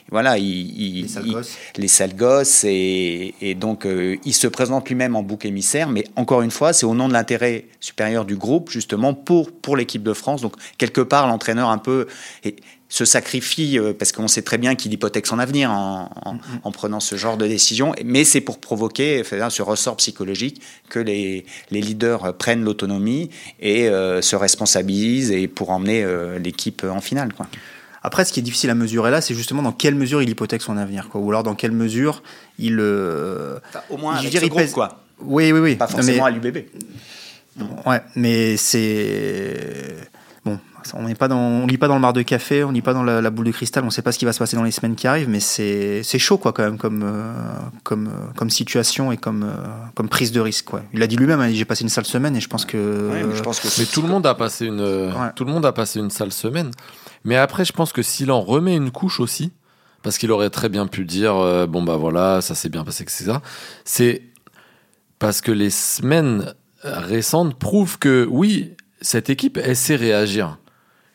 voilà, 0.09 0.37
il, 0.37 0.45
il, 0.45 1.01
les 1.03 1.07
sales 1.07 1.31
gosses, 1.31 1.57
les 1.77 1.87
sales 1.87 2.15
gosses 2.15 2.63
et, 2.63 3.33
et 3.41 3.55
donc 3.55 3.85
euh, 3.85 4.17
il 4.25 4.33
se 4.33 4.47
présente 4.47 4.87
lui-même 4.89 5.15
en 5.15 5.23
bouc 5.23 5.45
émissaire, 5.45 5.89
mais 5.89 6.03
encore 6.15 6.41
une 6.41 6.51
fois, 6.51 6.73
c'est 6.73 6.85
au 6.85 6.93
nom 6.93 7.07
de 7.07 7.13
l'intérêt 7.13 7.65
supérieur 7.79 8.25
du 8.25 8.35
groupe, 8.35 8.69
justement 8.69 9.13
pour, 9.13 9.51
pour 9.51 9.77
l'équipe 9.77 10.03
de 10.03 10.13
France. 10.13 10.41
Donc 10.41 10.53
quelque 10.77 11.01
part, 11.01 11.27
l'entraîneur 11.27 11.69
un 11.69 11.77
peu 11.77 12.07
et, 12.43 12.55
se 12.91 13.05
sacrifie 13.05 13.79
euh, 13.79 13.93
parce 13.97 14.11
qu'on 14.11 14.27
sait 14.27 14.41
très 14.41 14.57
bien 14.57 14.75
qu'il 14.75 14.91
hypothèque 14.91 15.25
son 15.25 15.39
avenir 15.39 15.71
en, 15.71 16.11
en, 16.25 16.37
en, 16.61 16.71
prenant 16.71 16.99
ce 16.99 17.15
genre 17.15 17.37
de 17.37 17.47
décision, 17.47 17.93
mais 18.03 18.25
c'est 18.25 18.41
pour 18.41 18.59
provoquer 18.59 19.23
ce 19.23 19.61
ressort 19.61 19.95
psychologique 19.95 20.61
que 20.89 20.99
les, 20.99 21.45
les 21.71 21.81
leaders 21.81 22.35
prennent 22.37 22.63
l'autonomie 22.63 23.29
et 23.61 23.87
euh, 23.87 24.21
se 24.21 24.35
responsabilisent 24.35 25.31
et 25.31 25.47
pour 25.47 25.69
emmener 25.69 26.03
euh, 26.03 26.37
l'équipe 26.37 26.83
en 26.83 26.99
finale. 26.99 27.33
Quoi. 27.33 27.47
Après, 28.03 28.25
ce 28.25 28.33
qui 28.33 28.41
est 28.41 28.43
difficile 28.43 28.69
à 28.69 28.75
mesurer 28.75 29.09
là, 29.09 29.21
c'est 29.21 29.35
justement 29.35 29.61
dans 29.61 29.71
quelle 29.71 29.95
mesure 29.95 30.21
il 30.21 30.29
hypothèque 30.29 30.61
son 30.61 30.75
avenir, 30.75 31.07
quoi. 31.07 31.21
ou 31.21 31.29
alors 31.29 31.43
dans 31.43 31.55
quelle 31.55 31.71
mesure 31.71 32.23
il. 32.59 32.77
Euh, 32.79 33.59
enfin, 33.69 33.81
au 33.89 33.97
moins, 33.97 34.15
avec 34.15 34.33
ce 34.33 34.45
groupe, 34.47 34.57
pèse... 34.57 34.73
quoi. 34.73 35.03
Oui, 35.21 35.53
oui, 35.53 35.59
oui. 35.59 35.75
Pas 35.75 35.87
forcément 35.87 36.25
mais... 36.25 36.27
à 36.27 36.31
l'UBB. 36.31 36.57
Ouais, 37.85 38.01
mais 38.15 38.57
c'est. 38.57 40.10
On 40.93 41.03
n'est 41.03 41.15
pas 41.15 41.27
dans, 41.27 41.37
on 41.37 41.67
lit 41.67 41.77
pas 41.77 41.87
dans 41.87 41.95
le 41.95 42.01
mar 42.01 42.13
de 42.13 42.21
café, 42.21 42.63
on 42.63 42.71
lit 42.71 42.81
pas 42.81 42.93
dans 42.93 43.03
la, 43.03 43.21
la 43.21 43.29
boule 43.29 43.45
de 43.45 43.51
cristal, 43.51 43.83
on 43.83 43.87
ne 43.87 43.91
sait 43.91 44.01
pas 44.01 44.11
ce 44.11 44.19
qui 44.19 44.25
va 44.25 44.33
se 44.33 44.39
passer 44.39 44.55
dans 44.55 44.63
les 44.63 44.71
semaines 44.71 44.95
qui 44.95 45.07
arrivent, 45.07 45.29
mais 45.29 45.39
c'est 45.39 46.01
c'est 46.03 46.19
chaud 46.19 46.37
quoi 46.37 46.53
quand 46.53 46.63
même 46.63 46.77
comme 46.77 47.03
euh, 47.03 47.33
comme 47.83 48.07
euh, 48.07 48.31
comme 48.35 48.49
situation 48.49 49.11
et 49.11 49.17
comme 49.17 49.43
euh, 49.43 49.55
comme 49.95 50.09
prise 50.09 50.31
de 50.31 50.39
risque 50.39 50.65
quoi. 50.65 50.81
Il 50.93 51.01
a 51.03 51.07
dit 51.07 51.15
lui-même, 51.15 51.39
hein, 51.39 51.49
j'ai 51.51 51.65
passé 51.65 51.83
une 51.83 51.89
sale 51.89 52.05
semaine 52.05 52.35
et 52.35 52.41
je 52.41 52.47
pense 52.47 52.65
que. 52.65 53.09
Ouais, 53.11 53.23
mais, 53.23 53.35
je 53.35 53.41
pense 53.41 53.59
que 53.59 53.67
mais 53.79 53.85
tout 53.85 54.01
le 54.01 54.07
monde 54.07 54.25
a 54.25 54.35
passé 54.35 54.65
une 54.65 54.81
ouais. 54.81 55.31
tout 55.35 55.45
le 55.45 55.51
monde 55.51 55.65
a 55.65 55.71
passé 55.71 55.99
une 55.99 56.09
sale 56.09 56.31
semaine. 56.31 56.71
Mais 57.23 57.37
après, 57.37 57.65
je 57.65 57.73
pense 57.73 57.93
que 57.93 58.01
s'il 58.01 58.31
en 58.31 58.41
remet 58.41 58.75
une 58.75 58.91
couche 58.91 59.19
aussi, 59.19 59.51
parce 60.01 60.17
qu'il 60.17 60.31
aurait 60.31 60.49
très 60.49 60.69
bien 60.69 60.87
pu 60.87 61.05
dire 61.05 61.35
euh, 61.35 61.67
bon 61.67 61.83
bah 61.83 61.97
voilà, 61.97 62.41
ça 62.41 62.55
s'est 62.55 62.69
bien 62.69 62.83
passé, 62.83 63.03
etc. 63.03 63.33
C'est 63.85 64.23
parce 65.19 65.41
que 65.41 65.51
les 65.51 65.69
semaines 65.69 66.53
récentes 66.83 67.59
prouvent 67.59 67.99
que 67.99 68.27
oui, 68.29 68.75
cette 69.01 69.29
équipe, 69.29 69.57
elle 69.57 69.75
sait 69.75 69.95
réagir. 69.95 70.57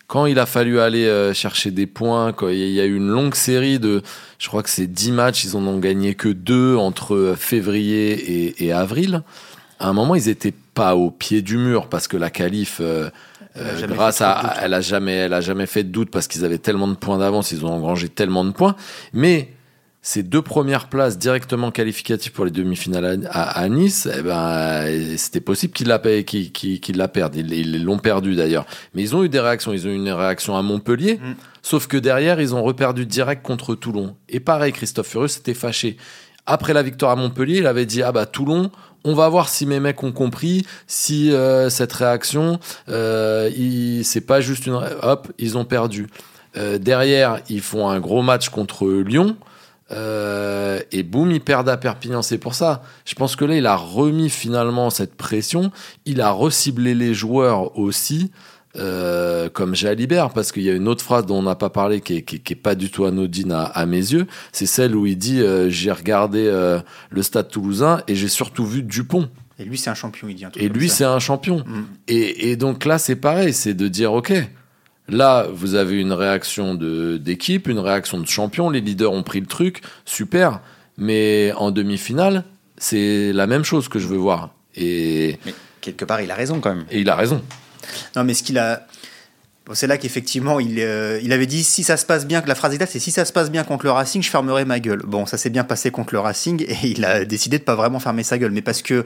Quand 0.06 0.26
il 0.26 0.38
a 0.38 0.46
fallu 0.46 0.78
aller 0.78 1.06
euh, 1.06 1.34
chercher 1.34 1.72
des 1.72 1.86
points, 1.86 2.32
quand 2.32 2.48
il 2.48 2.70
y 2.70 2.80
a 2.80 2.84
eu 2.84 2.96
une 2.96 3.08
longue 3.08 3.34
série 3.34 3.80
de, 3.80 4.02
je 4.38 4.48
crois 4.48 4.62
que 4.62 4.70
c'est 4.70 4.86
10 4.86 5.12
matchs, 5.12 5.44
ils 5.44 5.56
en 5.56 5.66
ont 5.66 5.78
gagné 5.78 6.14
que 6.14 6.28
deux 6.28 6.76
entre 6.76 7.34
février 7.36 8.12
et, 8.12 8.66
et 8.66 8.72
avril. 8.72 9.22
À 9.80 9.88
un 9.88 9.92
moment, 9.92 10.14
ils 10.14 10.28
étaient 10.28 10.54
pas 10.74 10.94
au 10.94 11.10
pied 11.10 11.42
du 11.42 11.56
mur 11.56 11.88
parce 11.88 12.06
que 12.06 12.16
la 12.16 12.30
qualif, 12.30 12.78
euh, 12.80 13.10
euh, 13.56 13.86
grâce 13.86 14.20
à, 14.20 14.54
elle 14.62 14.74
a 14.74 14.80
jamais, 14.80 15.14
elle 15.14 15.32
a 15.32 15.40
jamais 15.40 15.66
fait 15.66 15.82
de 15.82 15.88
doute 15.88 16.10
parce 16.10 16.28
qu'ils 16.28 16.44
avaient 16.44 16.58
tellement 16.58 16.88
de 16.88 16.94
points 16.94 17.18
d'avance, 17.18 17.50
ils 17.50 17.64
ont 17.64 17.72
engrangé 17.72 18.08
tellement 18.08 18.44
de 18.44 18.52
points. 18.52 18.76
Mais 19.12 19.48
ces 20.06 20.22
deux 20.22 20.40
premières 20.40 20.88
places 20.88 21.18
directement 21.18 21.72
qualificatives 21.72 22.30
pour 22.30 22.44
les 22.44 22.52
demi-finales 22.52 23.28
à, 23.28 23.58
à, 23.58 23.68
Nice, 23.68 24.08
eh 24.16 24.22
ben, 24.22 25.16
c'était 25.16 25.40
possible 25.40 25.72
qu'ils 25.72 25.88
la, 25.88 25.98
perdent. 25.98 27.34
Ils, 27.34 27.82
l'ont 27.84 27.98
perdu 27.98 28.36
d'ailleurs. 28.36 28.66
Mais 28.94 29.02
ils 29.02 29.16
ont 29.16 29.24
eu 29.24 29.28
des 29.28 29.40
réactions. 29.40 29.72
Ils 29.72 29.84
ont 29.88 29.90
eu 29.90 29.96
une 29.96 30.12
réaction 30.12 30.56
à 30.56 30.62
Montpellier. 30.62 31.14
Mm. 31.14 31.34
Sauf 31.60 31.88
que 31.88 31.96
derrière, 31.96 32.40
ils 32.40 32.54
ont 32.54 32.62
reperdu 32.62 33.04
direct 33.04 33.44
contre 33.44 33.74
Toulon. 33.74 34.14
Et 34.28 34.38
pareil, 34.38 34.72
Christophe 34.72 35.08
Furieux 35.08 35.26
s'était 35.26 35.54
fâché. 35.54 35.96
Après 36.46 36.72
la 36.72 36.84
victoire 36.84 37.10
à 37.10 37.16
Montpellier, 37.16 37.58
il 37.58 37.66
avait 37.66 37.84
dit 37.84 38.04
Ah 38.04 38.12
bah 38.12 38.26
Toulon, 38.26 38.70
on 39.02 39.14
va 39.14 39.28
voir 39.28 39.48
si 39.48 39.66
mes 39.66 39.80
mecs 39.80 40.04
ont 40.04 40.12
compris, 40.12 40.64
si 40.86 41.32
euh, 41.32 41.68
cette 41.68 41.92
réaction, 41.92 42.60
euh, 42.88 43.50
c'est 44.04 44.20
pas 44.20 44.40
juste 44.40 44.66
une. 44.66 44.78
Hop, 45.02 45.32
ils 45.38 45.58
ont 45.58 45.64
perdu. 45.64 46.06
Euh, 46.56 46.78
derrière, 46.78 47.40
ils 47.48 47.60
font 47.60 47.88
un 47.88 47.98
gros 47.98 48.22
match 48.22 48.50
contre 48.50 48.88
Lyon. 48.88 49.36
Euh, 49.92 50.80
et 50.92 51.02
boum, 51.02 51.30
ils 51.30 51.40
perdent 51.40 51.68
à 51.68 51.76
Perpignan. 51.76 52.22
C'est 52.22 52.38
pour 52.38 52.54
ça. 52.54 52.82
Je 53.04 53.14
pense 53.14 53.36
que 53.36 53.44
là, 53.44 53.56
il 53.56 53.66
a 53.66 53.76
remis 53.76 54.30
finalement 54.30 54.90
cette 54.90 55.14
pression. 55.14 55.70
Il 56.04 56.20
a 56.20 56.30
reciblé 56.30 56.94
les 56.94 57.14
joueurs 57.14 57.78
aussi. 57.78 58.30
Euh, 58.78 59.48
comme 59.48 59.74
Jalibert, 59.74 60.30
parce 60.30 60.52
qu'il 60.52 60.62
y 60.62 60.68
a 60.68 60.74
une 60.74 60.86
autre 60.86 61.02
phrase 61.02 61.24
dont 61.24 61.38
on 61.38 61.42
n'a 61.42 61.54
pas 61.54 61.70
parlé 61.70 62.02
qui 62.02 62.16
est, 62.16 62.22
qui, 62.22 62.40
qui 62.40 62.52
est, 62.52 62.56
pas 62.56 62.74
du 62.74 62.90
tout 62.90 63.06
anodine 63.06 63.52
à, 63.52 63.62
à 63.62 63.86
mes 63.86 63.96
yeux, 63.96 64.26
c'est 64.52 64.66
celle 64.66 64.94
où 64.94 65.06
il 65.06 65.16
dit 65.16 65.40
euh, 65.40 65.70
j'ai 65.70 65.90
regardé 65.90 66.46
euh, 66.46 66.78
le 67.08 67.22
Stade 67.22 67.48
Toulousain 67.48 68.02
et 68.06 68.14
j'ai 68.14 68.28
surtout 68.28 68.66
vu 68.66 68.82
Dupont. 68.82 69.30
Et 69.58 69.64
lui 69.64 69.78
c'est 69.78 69.88
un 69.88 69.94
champion, 69.94 70.28
il 70.28 70.34
dit. 70.34 70.44
Un 70.44 70.50
et 70.56 70.68
lui 70.68 70.90
c'est 70.90 71.04
un 71.04 71.20
champion. 71.20 71.64
Mm. 71.66 71.84
Et, 72.08 72.50
et, 72.50 72.56
donc 72.56 72.84
là 72.84 72.98
c'est 72.98 73.16
pareil, 73.16 73.54
c'est 73.54 73.72
de 73.72 73.88
dire 73.88 74.12
ok, 74.12 74.34
là 75.08 75.46
vous 75.52 75.74
avez 75.74 76.00
une 76.00 76.12
réaction 76.12 76.74
de 76.74 77.16
d'équipe, 77.16 77.68
une 77.68 77.78
réaction 77.78 78.18
de 78.18 78.26
champion, 78.26 78.70
les 78.70 78.80
leaders 78.80 79.12
ont 79.12 79.22
pris 79.22 79.40
le 79.40 79.46
truc, 79.46 79.82
super, 80.04 80.60
mais 80.96 81.52
en 81.56 81.70
demi-finale 81.70 82.44
c'est 82.78 83.32
la 83.32 83.46
même 83.46 83.64
chose 83.64 83.88
que 83.88 83.98
je 83.98 84.06
veux 84.06 84.16
voir. 84.16 84.50
Et 84.74 85.38
mais 85.46 85.54
quelque 85.80 86.04
part 86.04 86.20
il 86.20 86.30
a 86.30 86.34
raison 86.34 86.60
quand 86.60 86.74
même. 86.74 86.84
Et 86.90 87.00
il 87.00 87.08
a 87.08 87.16
raison. 87.16 87.42
Non, 88.14 88.24
mais 88.24 88.34
ce 88.34 88.42
qu'il 88.42 88.58
a. 88.58 88.86
Bon, 89.64 89.74
c'est 89.74 89.88
là 89.88 89.98
qu'effectivement, 89.98 90.60
il, 90.60 90.78
euh, 90.78 91.18
il 91.22 91.32
avait 91.32 91.46
dit 91.46 91.64
si 91.64 91.82
ça 91.82 91.96
se 91.96 92.06
passe 92.06 92.24
bien, 92.24 92.40
que 92.40 92.46
la 92.46 92.54
phrase 92.54 92.72
exacte, 92.72 92.92
c'est 92.92 93.00
si 93.00 93.10
ça 93.10 93.24
se 93.24 93.32
passe 93.32 93.50
bien 93.50 93.64
contre 93.64 93.84
le 93.84 93.90
Racing, 93.90 94.22
je 94.22 94.30
fermerai 94.30 94.64
ma 94.64 94.78
gueule. 94.78 95.02
Bon, 95.04 95.26
ça 95.26 95.38
s'est 95.38 95.50
bien 95.50 95.64
passé 95.64 95.90
contre 95.90 96.14
le 96.14 96.20
Racing 96.20 96.64
et 96.68 96.86
il 96.86 97.04
a 97.04 97.24
décidé 97.24 97.58
de 97.58 97.64
pas 97.64 97.74
vraiment 97.74 97.98
fermer 97.98 98.22
sa 98.22 98.38
gueule, 98.38 98.52
mais 98.52 98.62
parce 98.62 98.82
que 98.82 99.04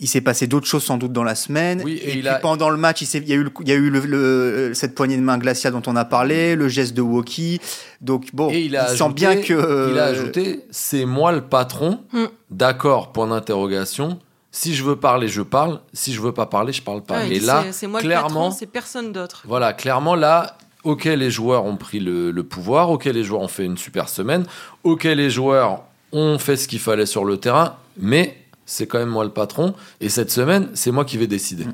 il 0.00 0.08
s'est 0.08 0.20
passé 0.20 0.46
d'autres 0.46 0.66
choses 0.66 0.84
sans 0.84 0.96
doute 0.96 1.12
dans 1.12 1.22
la 1.22 1.34
semaine. 1.34 1.80
Oui, 1.84 2.00
et, 2.02 2.08
et 2.08 2.10
puis 2.12 2.28
a... 2.28 2.34
pendant 2.36 2.70
le 2.70 2.76
match, 2.76 3.02
il, 3.02 3.22
il, 3.22 3.28
y 3.28 3.32
a 3.32 3.36
eu, 3.36 3.44
le, 3.44 3.50
il 3.60 3.68
y 3.68 3.72
a 3.72 3.76
eu 3.76 3.90
le, 3.90 4.00
le, 4.00 4.74
cette 4.74 4.94
poignée 4.94 5.16
de 5.16 5.22
main 5.22 5.38
glaciale 5.38 5.72
dont 5.72 5.82
on 5.86 5.96
a 5.96 6.04
parlé, 6.04 6.56
le 6.56 6.68
geste 6.68 6.94
de 6.94 7.02
Woki. 7.02 7.60
Donc 8.00 8.34
bon, 8.34 8.50
et 8.50 8.60
il, 8.60 8.76
a 8.76 8.82
il 8.82 8.86
ajouté, 8.86 8.98
sent 8.98 9.12
bien 9.14 9.36
que. 9.36 9.90
Il 9.92 9.98
a 9.98 10.04
ajouté 10.04 10.64
c'est 10.70 11.04
moi 11.04 11.32
le 11.32 11.42
patron. 11.42 12.00
Mm. 12.12 12.24
D'accord, 12.50 13.12
point 13.12 13.28
d'interrogation. 13.28 14.18
Si 14.50 14.74
je 14.74 14.84
veux 14.84 14.96
parler, 14.96 15.26
je 15.28 15.42
parle. 15.42 15.80
Si 15.92 16.12
je 16.12 16.20
veux 16.20 16.32
pas 16.32 16.46
parler, 16.46 16.72
je 16.72 16.82
parle 16.82 17.02
pas. 17.02 17.18
Ouais, 17.18 17.36
et 17.36 17.40
là, 17.40 17.64
c'est 17.72 17.88
moi 17.88 18.00
clairement, 18.00 18.50
c'est 18.50 18.66
personne 18.66 19.12
d'autre. 19.12 19.42
Voilà, 19.46 19.72
clairement 19.72 20.14
là, 20.14 20.56
ok, 20.84 21.04
les 21.06 21.30
joueurs 21.30 21.64
ont 21.64 21.76
pris 21.76 21.98
le, 21.98 22.30
le, 22.30 22.42
pouvoir. 22.44 22.90
Ok, 22.90 23.06
les 23.06 23.24
joueurs 23.24 23.40
ont 23.40 23.48
fait 23.48 23.64
une 23.64 23.76
super 23.76 24.08
semaine. 24.08 24.44
Ok, 24.84 25.04
les 25.04 25.30
joueurs 25.30 25.82
ont 26.12 26.38
fait 26.38 26.56
ce 26.56 26.68
qu'il 26.68 26.78
fallait 26.78 27.06
sur 27.06 27.24
le 27.24 27.36
terrain, 27.38 27.76
mais 27.98 28.43
c'est 28.66 28.86
quand 28.86 28.98
même 28.98 29.08
moi 29.08 29.24
le 29.24 29.30
patron. 29.30 29.74
Et 30.00 30.08
cette 30.08 30.30
semaine, 30.30 30.68
c'est 30.74 30.90
moi 30.90 31.04
qui 31.04 31.18
vais 31.18 31.26
décider. 31.26 31.64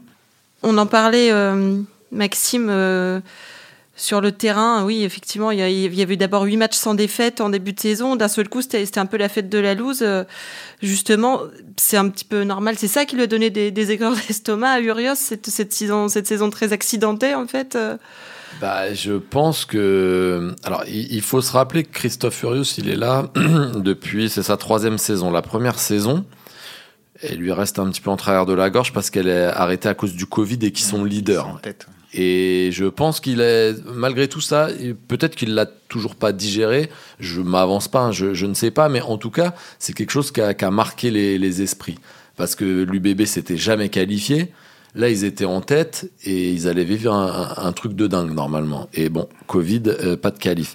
On 0.62 0.76
en 0.78 0.86
parlait, 0.86 1.30
euh, 1.32 1.80
Maxime. 2.10 2.68
Euh 2.70 3.20
sur 4.00 4.22
le 4.22 4.32
terrain, 4.32 4.84
oui, 4.84 5.04
effectivement, 5.04 5.50
il 5.50 5.58
y, 5.60 6.02
avait 6.02 6.16
d'abord 6.16 6.44
huit 6.44 6.56
matchs 6.56 6.76
sans 6.76 6.94
défaite 6.94 7.42
en 7.42 7.50
début 7.50 7.74
de 7.74 7.80
saison. 7.80 8.16
D'un 8.16 8.28
seul 8.28 8.48
coup, 8.48 8.62
c'était 8.62 8.98
un 8.98 9.04
peu 9.04 9.18
la 9.18 9.28
fête 9.28 9.50
de 9.50 9.58
la 9.58 9.74
loose. 9.74 10.02
Justement, 10.80 11.42
c'est 11.76 11.98
un 11.98 12.08
petit 12.08 12.24
peu 12.24 12.42
normal. 12.44 12.76
C'est 12.78 12.88
ça 12.88 13.04
qui 13.04 13.16
lui 13.16 13.24
a 13.24 13.26
donné 13.26 13.50
des, 13.50 13.70
des 13.70 13.90
aigreurs 13.90 14.14
d'estomac 14.28 14.70
à 14.70 14.80
Urios, 14.80 15.16
cette, 15.16 15.48
cette, 15.48 15.74
saison, 15.74 16.08
cette 16.08 16.26
saison 16.26 16.48
très 16.48 16.72
accidentée, 16.72 17.34
en 17.34 17.46
fait. 17.46 17.76
Bah, 18.58 18.94
je 18.94 19.12
pense 19.12 19.66
que. 19.66 20.54
Alors, 20.64 20.84
il 20.88 21.20
faut 21.20 21.42
se 21.42 21.52
rappeler 21.52 21.84
que 21.84 21.92
Christophe 21.92 22.36
Furios, 22.36 22.64
il 22.78 22.88
est 22.88 22.96
là 22.96 23.28
depuis. 23.74 24.30
C'est 24.30 24.42
sa 24.42 24.56
troisième 24.56 24.96
saison. 24.96 25.30
La 25.30 25.42
première 25.42 25.78
saison, 25.78 26.24
elle 27.22 27.38
lui 27.38 27.52
reste 27.52 27.78
un 27.78 27.88
petit 27.90 28.00
peu 28.00 28.10
en 28.10 28.16
travers 28.16 28.46
de 28.46 28.52
la 28.52 28.70
gorge 28.70 28.92
parce 28.92 29.10
qu'elle 29.10 29.28
est 29.28 29.44
arrêtée 29.44 29.88
à 29.88 29.94
cause 29.94 30.14
du 30.14 30.26
Covid 30.26 30.58
et 30.62 30.72
qu'ils 30.72 30.86
sont 30.86 31.04
leaders. 31.04 31.60
Et 32.12 32.70
je 32.72 32.86
pense 32.86 33.20
qu'il 33.20 33.40
est, 33.40 33.74
malgré 33.86 34.26
tout 34.26 34.40
ça, 34.40 34.68
peut-être 35.06 35.36
qu'il 35.36 35.54
l'a 35.54 35.66
toujours 35.66 36.16
pas 36.16 36.32
digéré. 36.32 36.90
Je 37.20 37.40
m'avance 37.40 37.86
pas, 37.86 38.00
hein, 38.00 38.12
je, 38.12 38.34
je, 38.34 38.46
ne 38.46 38.54
sais 38.54 38.72
pas, 38.72 38.88
mais 38.88 39.00
en 39.00 39.16
tout 39.16 39.30
cas, 39.30 39.54
c'est 39.78 39.92
quelque 39.92 40.10
chose 40.10 40.32
qui 40.32 40.40
a, 40.40 40.70
marqué 40.70 41.10
les, 41.10 41.38
les, 41.38 41.62
esprits. 41.62 41.98
Parce 42.36 42.56
que 42.56 42.64
l'UBB 42.64 43.24
s'était 43.26 43.56
jamais 43.56 43.90
qualifié. 43.90 44.52
Là, 44.96 45.08
ils 45.08 45.24
étaient 45.24 45.44
en 45.44 45.60
tête 45.60 46.10
et 46.24 46.50
ils 46.50 46.66
allaient 46.66 46.84
vivre 46.84 47.14
un, 47.14 47.54
un, 47.56 47.66
un 47.68 47.72
truc 47.72 47.92
de 47.92 48.08
dingue 48.08 48.32
normalement. 48.32 48.88
Et 48.92 49.08
bon, 49.08 49.28
Covid, 49.46 49.82
euh, 49.86 50.16
pas 50.16 50.32
de 50.32 50.38
qualif. 50.38 50.74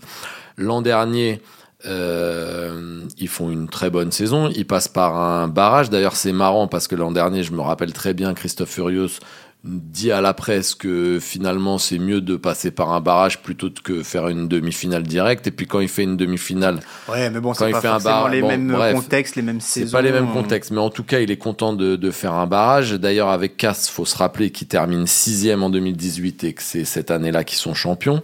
L'an 0.58 0.82
dernier, 0.82 1.42
euh, 1.88 3.01
ils 3.18 3.27
font 3.27 3.50
une 3.50 3.68
très 3.68 3.89
bonne 3.89 4.12
saison. 4.12 4.50
Ils 4.56 4.65
passent 4.65 4.88
par 4.88 5.18
un 5.18 5.48
barrage. 5.48 5.89
D'ailleurs, 5.89 6.15
c'est 6.15 6.32
marrant 6.32 6.68
parce 6.68 6.88
que 6.88 6.96
l'an 6.96 7.12
dernier, 7.12 7.44
je 7.44 7.51
me 7.51 7.62
rappelle 7.62 7.94
très 7.94 8.13
bien, 8.13 8.34
Christophe 8.34 8.70
Furios 8.70 9.20
dit 9.65 10.12
à 10.12 10.22
la 10.22 10.36
presse 10.36 10.75
que 10.75 11.19
finalement 11.19 11.79
c'est 11.79 11.98
mieux 11.98 12.22
de 12.22 12.36
passer 12.36 12.69
par 12.69 12.93
un 12.93 13.01
barrage 13.01 13.41
plutôt 13.41 13.69
que 13.84 14.03
faire 14.03 14.27
une 14.27 14.48
demi-finale 14.48 15.03
directe. 15.03 15.48
Et 15.48 15.51
puis 15.51 15.65
quand 15.65 15.79
il 15.79 15.89
fait 15.89 16.03
une 16.03 16.17
demi-finale, 16.17 16.79
ouais, 17.10 17.29
mais 17.31 17.39
bon, 17.39 17.53
quand 17.53 17.65
il 17.65 17.72
pas 17.72 17.81
fait 17.81 17.88
un 17.88 17.98
barrage, 17.98 18.31
les 18.31 18.43
mêmes 18.43 18.72
bref, 18.72 18.95
contextes, 18.95 19.36
les 19.36 19.41
mêmes 19.41 19.60
saisons. 19.60 19.88
C'est 19.88 19.91
pas 19.91 20.03
les 20.03 20.12
mêmes 20.12 20.31
contextes, 20.31 20.72
mais 20.72 20.79
en 20.79 20.91
tout 20.91 21.03
cas, 21.03 21.19
il 21.19 21.31
est 21.31 21.38
content 21.38 21.74
de, 21.74 21.95
de 21.95 22.12
faire 22.12 22.34
un 22.34 22.45
barrage. 22.45 22.93
D'ailleurs, 22.93 23.29
avec 23.29 23.57
Cass, 23.57 23.89
faut 23.89 24.05
se 24.05 24.17
rappeler 24.17 24.51
qu'il 24.51 24.67
termine 24.67 25.07
sixième 25.07 25.63
en 25.63 25.72
2018 25.72 26.43
et 26.43 26.53
que 26.53 26.62
c'est 26.62 26.86
cette 26.86 27.10
année-là 27.10 27.43
qu'ils 27.43 27.57
sont 27.57 27.74
champions. 27.74 28.22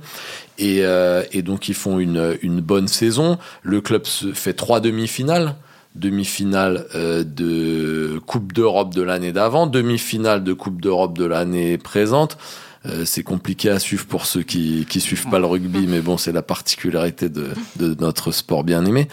Et, 0.59 0.81
euh, 0.83 1.23
et, 1.31 1.41
donc 1.41 1.69
ils 1.69 1.75
font 1.75 1.97
une, 1.97 2.37
une 2.43 2.61
bonne 2.61 2.87
saison. 2.87 3.39
Le 3.63 3.81
club 3.81 4.05
se 4.05 4.33
fait 4.33 4.53
trois 4.53 4.79
demi-finales 4.79 5.55
demi-finale 5.95 6.87
euh, 6.95 7.23
de 7.23 8.19
Coupe 8.25 8.53
d'Europe 8.53 8.93
de 8.93 9.01
l'année 9.01 9.31
d'avant, 9.31 9.67
demi-finale 9.67 10.43
de 10.43 10.53
Coupe 10.53 10.81
d'Europe 10.81 11.17
de 11.17 11.25
l'année 11.25 11.77
présente. 11.77 12.37
Euh, 12.85 13.05
c'est 13.05 13.23
compliqué 13.23 13.69
à 13.69 13.77
suivre 13.77 14.07
pour 14.07 14.25
ceux 14.25 14.41
qui 14.41 14.87
qui 14.89 15.01
suivent 15.01 15.29
pas 15.29 15.37
le 15.37 15.45
rugby, 15.45 15.85
mais 15.87 16.01
bon, 16.01 16.17
c'est 16.17 16.31
la 16.31 16.41
particularité 16.41 17.29
de, 17.29 17.49
de 17.75 17.95
notre 17.99 18.31
sport 18.31 18.63
bien 18.63 18.85
aimé. 18.85 19.07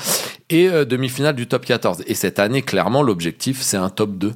Et 0.48 0.68
euh, 0.68 0.84
demi-finale 0.84 1.34
du 1.34 1.46
top 1.46 1.66
14. 1.66 2.04
Et 2.06 2.14
cette 2.14 2.38
année, 2.38 2.62
clairement, 2.62 3.02
l'objectif, 3.02 3.60
c'est 3.60 3.76
un 3.76 3.90
top 3.90 4.16
2. 4.16 4.32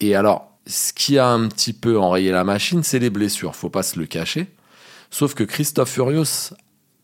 Et 0.00 0.14
alors, 0.14 0.52
ce 0.66 0.92
qui 0.92 1.18
a 1.18 1.28
un 1.28 1.48
petit 1.48 1.74
peu 1.74 1.98
enrayé 1.98 2.30
la 2.30 2.44
machine, 2.44 2.82
c'est 2.82 2.98
les 2.98 3.10
blessures. 3.10 3.54
Faut 3.54 3.70
pas 3.70 3.82
se 3.82 3.98
le 3.98 4.06
cacher. 4.06 4.46
Sauf 5.10 5.34
que 5.34 5.44
Christophe 5.44 5.90
Furios 5.90 6.54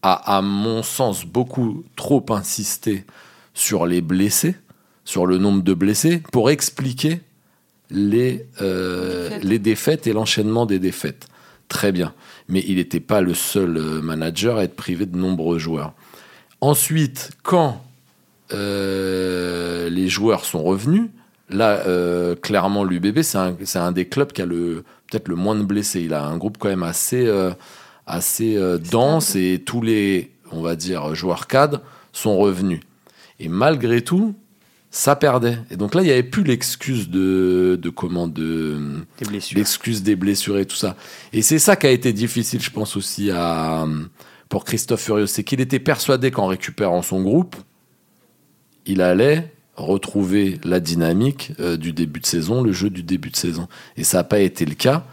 a, 0.02 0.36
à 0.36 0.40
mon 0.40 0.82
sens, 0.82 1.26
beaucoup 1.26 1.84
trop 1.96 2.24
insisté 2.30 3.04
sur 3.52 3.84
les 3.84 4.00
blessés 4.00 4.56
sur 5.08 5.24
le 5.24 5.38
nombre 5.38 5.62
de 5.62 5.72
blessés 5.72 6.22
pour 6.32 6.50
expliquer 6.50 7.22
les, 7.88 8.44
euh, 8.60 9.38
les 9.42 9.58
défaites 9.58 10.06
et 10.06 10.12
l'enchaînement 10.12 10.66
des 10.66 10.78
défaites. 10.78 11.28
Très 11.68 11.92
bien. 11.92 12.12
Mais 12.46 12.62
il 12.68 12.76
n'était 12.76 13.00
pas 13.00 13.22
le 13.22 13.32
seul 13.32 13.78
euh, 13.78 14.02
manager 14.02 14.58
à 14.58 14.64
être 14.64 14.76
privé 14.76 15.06
de 15.06 15.16
nombreux 15.16 15.58
joueurs. 15.58 15.94
Ensuite, 16.60 17.30
quand 17.42 17.82
euh, 18.52 19.88
les 19.88 20.08
joueurs 20.08 20.44
sont 20.44 20.62
revenus, 20.62 21.08
là, 21.48 21.84
euh, 21.86 22.34
clairement, 22.34 22.84
l'UBB, 22.84 23.22
c'est 23.22 23.38
un, 23.38 23.56
un, 23.76 23.92
des 23.92 24.04
clubs 24.04 24.30
qui 24.30 24.42
a 24.42 24.46
peut-être 24.46 25.28
le 25.28 25.36
moins 25.36 25.54
de 25.54 25.62
blessés. 25.62 26.02
Il 26.02 26.12
a 26.12 26.22
un 26.22 26.36
groupe 26.36 26.58
quand 26.58 26.68
même 26.68 26.82
assez, 26.82 27.26
euh, 27.26 27.52
assez 28.06 28.58
euh, 28.58 28.76
dense 28.76 29.36
et 29.36 29.62
tous 29.64 29.80
les, 29.80 30.32
on 30.52 30.60
va 30.60 30.76
dire, 30.76 31.14
joueurs 31.14 31.46
cadres 31.46 31.80
sont 32.12 32.36
revenus. 32.36 32.80
Et 33.40 33.48
malgré 33.48 34.02
tout, 34.02 34.34
ça 34.90 35.16
perdait. 35.16 35.58
Et 35.70 35.76
donc 35.76 35.94
là, 35.94 36.02
il 36.02 36.06
n'y 36.06 36.12
avait 36.12 36.22
plus 36.22 36.44
l'excuse 36.44 37.10
de, 37.10 37.78
de 37.80 37.90
comment 37.90 38.26
de 38.26 39.04
l'excuse 39.54 40.02
des 40.02 40.16
blessures 40.16 40.58
et 40.58 40.66
tout 40.66 40.76
ça. 40.76 40.96
Et 41.32 41.42
c'est 41.42 41.58
ça 41.58 41.76
qui 41.76 41.86
a 41.86 41.90
été 41.90 42.12
difficile, 42.12 42.60
je 42.62 42.70
pense 42.70 42.96
aussi 42.96 43.30
à 43.30 43.86
pour 44.48 44.64
Christophe 44.64 45.02
Furios, 45.02 45.26
c'est 45.26 45.44
qu'il 45.44 45.60
était 45.60 45.78
persuadé 45.78 46.30
qu'en 46.30 46.46
récupérant 46.46 47.02
son 47.02 47.22
groupe, 47.22 47.56
il 48.86 49.02
allait 49.02 49.52
retrouver 49.76 50.58
la 50.64 50.80
dynamique 50.80 51.52
euh, 51.60 51.76
du 51.76 51.92
début 51.92 52.20
de 52.20 52.26
saison, 52.26 52.62
le 52.62 52.72
jeu 52.72 52.90
du 52.90 53.02
début 53.02 53.30
de 53.30 53.36
saison. 53.36 53.68
Et 53.96 54.04
ça 54.04 54.18
n'a 54.18 54.24
pas 54.24 54.40
été 54.40 54.64
le 54.64 54.74
cas 54.74 55.04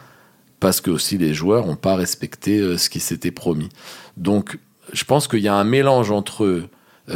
parce 0.60 0.82
que 0.82 0.89
aussi 0.89 1.17
les 1.17 1.34
joueurs 1.34 1.67
n'ont 1.67 1.75
pas 1.75 1.96
respecté 1.96 2.60
euh, 2.60 2.77
ce 2.77 2.89
qui 2.89 3.00
s'était 3.00 3.32
promis. 3.32 3.70
Donc, 4.17 4.58
je 4.94 5.03
pense 5.03 5.27
qu'il 5.27 5.42
y 5.42 5.48
a 5.48 5.53
un 5.53 5.64
mélange 5.66 6.09
entre 6.11 6.64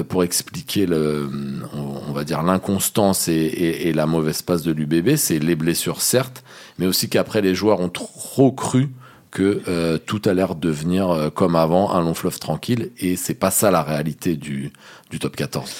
pour 0.08 0.24
expliquer 0.24 0.86
le, 0.86 1.30
on 1.74 2.12
va 2.12 2.24
dire 2.24 2.44
l'inconstance 2.44 3.28
et, 3.28 3.34
et, 3.34 3.88
et, 3.88 3.94
la 3.94 4.06
mauvaise 4.06 4.44
passe 4.44 4.62
de 4.62 4.72
l'UBB, 4.72 5.16
c'est 5.16 5.40
les 5.40 5.56
blessures 5.56 6.02
certes, 6.02 6.44
mais 6.78 6.86
aussi 6.86 7.10
qu'après 7.10 7.42
les 7.42 7.56
joueurs 7.56 7.80
ont 7.80 7.90
trop 7.90 8.52
cru 8.52 8.90
que 9.32 9.62
euh, 9.68 9.98
tout 9.98 10.22
a 10.26 10.34
l'air 10.34 10.56
de 10.56 10.68
devenir 10.68 11.10
euh, 11.10 11.30
comme 11.30 11.56
avant, 11.56 11.92
un 11.92 12.02
long 12.02 12.14
fleuve 12.14 12.40
tranquille, 12.40 12.92
et 13.00 13.16
c'est 13.16 13.34
pas 13.34 13.52
ça 13.52 13.72
la 13.72 13.84
réalité 13.84 14.36
du, 14.36 14.72
du 15.10 15.20
top 15.20 15.36
14 15.36 15.72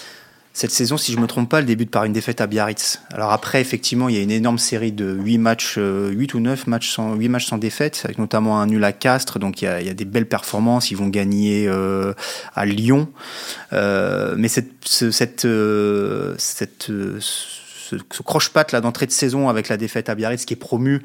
cette 0.52 0.72
saison, 0.72 0.98
si 0.98 1.14
je 1.14 1.20
me 1.20 1.28
trompe 1.28 1.48
pas, 1.48 1.60
elle 1.60 1.66
débute 1.66 1.92
par 1.92 2.06
une 2.06 2.12
défaite 2.12 2.42
à 2.42 2.48
Biarritz. 2.48 3.02
Alors 3.12 3.32
après, 3.32 3.62
effectivement, 3.62 4.10
il 4.10 4.16
y 4.16 4.20
a 4.20 4.22
une 4.22 4.32
énorme 4.32 4.58
série 4.58 4.92
de 4.92 5.14
8 5.14 5.38
matchs, 5.38 5.76
8 5.76 5.80
euh, 5.80 6.26
ou 6.34 6.40
9 6.40 6.68
matchs 6.68 6.90
sans, 6.90 7.14
8 7.14 7.30
matchs 7.30 7.46
sans 7.46 7.58
défaite, 7.58 8.02
avec 8.04 8.18
notamment 8.18 8.60
un 8.60 8.66
nul 8.66 8.84
à 8.84 8.92
Castres. 8.92 9.38
Donc 9.40 9.62
il 9.62 9.66
y 9.66 9.68
a, 9.68 9.94
des 9.94 10.06
belles 10.06 10.28
performances. 10.28 10.92
Ils 10.92 10.98
vont 10.98 11.08
gagner 11.08 11.68
euh, 11.68 12.14
à 12.56 12.66
Lyon. 12.66 13.10
Euh, 13.74 14.36
mais 14.38 14.48
cette, 14.48 14.72
ce, 14.84 15.12
cette, 15.12 15.48
cette 16.38 16.92
ce, 17.20 17.98
ce 18.12 18.22
croche-patte 18.24 18.72
là 18.72 18.82
d'entrée 18.82 19.06
de 19.06 19.12
saison 19.12 19.50
avec 19.50 19.70
la 19.70 19.78
défaite 19.78 20.10
à 20.10 20.16
Biarritz 20.16 20.46
qui 20.46 20.54
est 20.54 20.58
promu, 20.58 21.04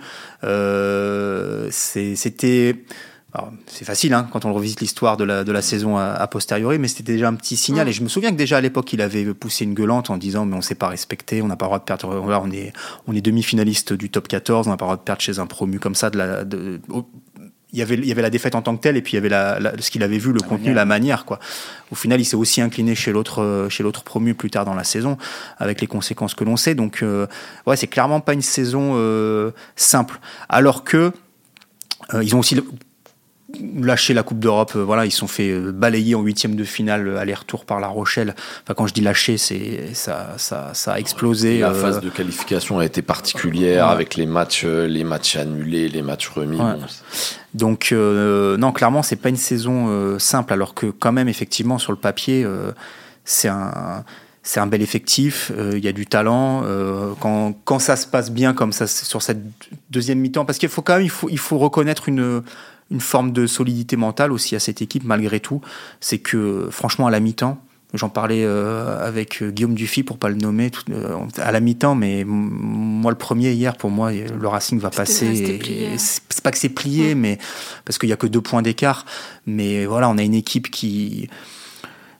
c'était 1.71 2.77
c'est 3.67 3.85
facile 3.85 4.15
hein, 4.15 4.29
quand 4.31 4.45
on 4.45 4.53
revisite 4.53 4.81
l'histoire 4.81 5.17
de 5.17 5.25
la, 5.25 5.43
de 5.43 5.51
la 5.51 5.63
saison 5.63 5.97
à, 5.97 6.05
à 6.05 6.27
posteriori, 6.29 6.79
mais 6.79 6.87
c'était 6.87 7.13
déjà 7.13 7.29
un 7.29 7.35
petit 7.35 7.57
signal. 7.57 7.89
Et 7.89 7.93
je 7.93 8.03
me 8.03 8.09
souviens 8.09 8.31
que 8.31 8.37
déjà 8.37 8.59
à 8.59 8.61
l'époque, 8.61 8.93
il 8.93 9.01
avait 9.01 9.35
poussé 9.35 9.65
une 9.65 9.75
gueulante 9.75 10.11
en 10.11 10.17
disant 10.17 10.47
Mais 10.47 10.57
on 10.57 10.61
s'est 10.61 10.77
pas 10.77 10.89
respecté, 10.89 11.43
on 11.43 11.49
n'a 11.49 11.57
pas 11.57 11.67
le 11.67 11.71
droit 11.71 11.79
de 11.81 11.85
perdre. 11.85 12.09
on 12.09 12.51
est, 12.53 12.73
on 13.07 13.15
est 13.15 13.21
demi-finaliste 13.21 13.93
du 13.93 14.11
top 14.11 14.29
14, 14.29 14.69
on 14.69 14.71
n'a 14.71 14.77
pas 14.77 14.85
le 14.85 14.89
droit 14.89 14.97
de 14.97 15.03
perdre 15.03 15.21
chez 15.21 15.39
un 15.41 15.47
promu 15.47 15.81
comme 15.81 15.97
ça. 15.97 16.11
De 16.11 16.19
la, 16.19 16.45
de, 16.45 16.81
il 17.73 17.79
y 17.81 17.83
avait 17.83 17.97
il 17.97 18.07
y 18.07 18.13
avait 18.13 18.23
la 18.23 18.31
défaite 18.31 18.55
en 18.55 18.63
tant 18.63 18.77
que 18.77 18.83
telle 18.83 18.97
et 18.97 19.03
puis 19.03 19.15
il 19.15 19.17
y 19.17 19.19
avait 19.19 19.29
la, 19.29 19.59
la 19.59 19.73
ce 19.81 19.91
qu'il 19.91 20.05
avait 20.05 20.19
vu 20.19 20.33
le 20.33 20.39
la 20.39 20.47
contenu 20.47 20.67
manière. 20.67 20.75
la 20.77 20.85
manière 20.85 21.25
quoi 21.25 21.41
au 21.91 21.97
final 21.97 22.21
il 22.21 22.25
s'est 22.25 22.37
aussi 22.37 22.61
incliné 22.61 22.95
chez 22.95 23.11
l'autre 23.11 23.67
chez 23.69 23.83
l'autre 23.83 24.05
promu 24.05 24.35
plus 24.35 24.49
tard 24.49 24.65
dans 24.65 24.75
la 24.75 24.85
saison 24.85 25.19
avec 25.59 25.81
les 25.81 25.89
conséquences 25.89 26.35
que 26.35 26.45
l'on 26.45 26.57
sait 26.57 26.77
donc 26.77 27.03
euh, 27.03 27.27
ouais 27.67 27.77
c'est 27.77 27.89
clairement 27.89 28.21
pas 28.21 28.33
une 28.33 28.43
saison 28.43 28.93
euh, 28.95 29.51
simple 29.75 30.21
alors 30.49 30.85
que 30.85 31.11
euh, 32.13 32.23
ils 32.23 32.35
ont 32.37 32.41
aussi 32.41 32.61
lâché 33.81 34.15
la 34.15 34.23
Coupe 34.23 34.39
d'Europe. 34.39 34.73
Euh, 34.77 34.85
voilà, 34.85 35.07
ils 35.07 35.11
sont 35.11 35.27
fait 35.27 35.51
euh, 35.51 35.73
balayer 35.73 36.15
en 36.15 36.23
huitième 36.23 36.57
de 36.57 36.65
finale 36.65 37.09
euh, 37.09 37.19
aller-retour 37.19 37.65
par 37.65 37.81
La 37.81 37.89
Rochelle. 37.89 38.35
Enfin, 38.63 38.75
quand 38.75 38.87
je 38.87 38.95
dis 38.95 39.01
lâcher, 39.01 39.39
c'est 39.39 39.95
ça, 39.95 40.35
ça, 40.37 40.71
ça 40.75 40.95
a 40.95 40.99
explosé. 40.99 41.59
La 41.59 41.73
phase 41.73 42.01
de 42.01 42.11
qualification 42.11 42.79
a 42.79 42.85
été 42.85 43.03
particulière 43.03 43.87
ouais. 43.87 43.93
avec 43.93 44.17
les 44.17 44.27
matchs, 44.27 44.65
les 44.65 45.05
matchs 45.05 45.37
annulés, 45.37 45.89
les 45.89 46.03
matchs 46.03 46.29
remis. 46.29 46.57
Ouais. 46.57 46.75
Bon. 46.75 46.87
Donc 47.55 47.91
euh, 47.93 48.57
non, 48.57 48.73
clairement, 48.73 49.03
c'est 49.03 49.17
pas 49.17 49.29
une 49.29 49.37
saison 49.37 49.87
euh, 49.89 50.19
simple. 50.19 50.53
Alors 50.53 50.75
que 50.75 50.87
quand 50.87 51.13
même, 51.13 51.29
effectivement, 51.29 51.79
sur 51.79 51.93
le 51.93 51.99
papier, 51.99 52.45
euh, 52.45 52.73
c'est 53.25 53.49
un 53.49 54.05
c'est 54.47 54.61
un 54.61 54.67
bel 54.67 54.83
effectif, 54.83 55.51
il 55.57 55.61
euh, 55.61 55.79
y 55.79 55.89
a 55.89 55.93
du 55.93 56.05
talent. 56.05 56.63
Euh, 56.65 57.13
quand, 57.19 57.55
quand 57.65 57.79
ça 57.79 57.97
se 57.97 58.07
passe 58.07 58.31
bien 58.31 58.53
comme 58.53 58.73
ça 58.73 58.87
sur 58.87 59.23
cette 59.23 59.41
deuxième 59.89 60.19
mi-temps, 60.19 60.45
parce 60.45 60.59
qu'il 60.59 60.69
faut 60.69 60.83
quand 60.83 60.97
même 60.97 61.03
il 61.03 61.11
faut, 61.11 61.31
il 61.31 61.39
faut 61.39 61.57
reconnaître 61.57 62.11
une, 62.11 62.43
une 62.91 63.01
forme 63.01 63.33
de 63.33 63.47
solidité 63.47 63.97
mentale 63.97 64.33
aussi 64.33 64.57
à 64.57 64.61
cette 64.61 64.83
équipe 64.83 65.05
malgré 65.05 65.41
tout. 65.41 65.61
C'est 66.01 66.19
que 66.19 66.69
franchement 66.71 67.07
à 67.07 67.11
la 67.11 67.21
mi-temps, 67.21 67.59
j'en 67.95 68.09
parlais 68.09 68.45
euh, 68.45 69.07
avec 69.07 69.43
Guillaume 69.43 69.75
Dufy 69.75 70.03
pour 70.03 70.19
pas 70.19 70.29
le 70.29 70.37
nommer 70.37 70.71
tout, 70.71 70.85
euh, 70.91 71.17
à 71.39 71.53
la 71.53 71.61
mi-temps, 71.61 71.95
mais 71.95 72.25
moi 72.27 73.11
le 73.11 73.19
premier 73.19 73.53
hier 73.53 73.77
pour 73.77 73.91
moi 73.91 74.13
le 74.13 74.49
Racing 74.49 74.79
va 74.79 74.91
passer. 74.91 75.99
C'est 75.99 76.43
pas 76.43 76.51
que 76.51 76.59
c'est 76.59 76.69
plié, 76.69 77.15
mmh. 77.15 77.19
mais 77.19 77.39
parce 77.85 77.99
qu'il 77.99 78.09
y 78.09 78.13
a 78.13 78.17
que 78.17 78.27
deux 78.27 78.41
points 78.41 78.63
d'écart. 78.63 79.07
Mais 79.47 79.87
voilà, 79.87 80.09
on 80.09 80.19
a 80.19 80.23
une 80.23 80.35
équipe 80.35 80.71
qui 80.71 81.29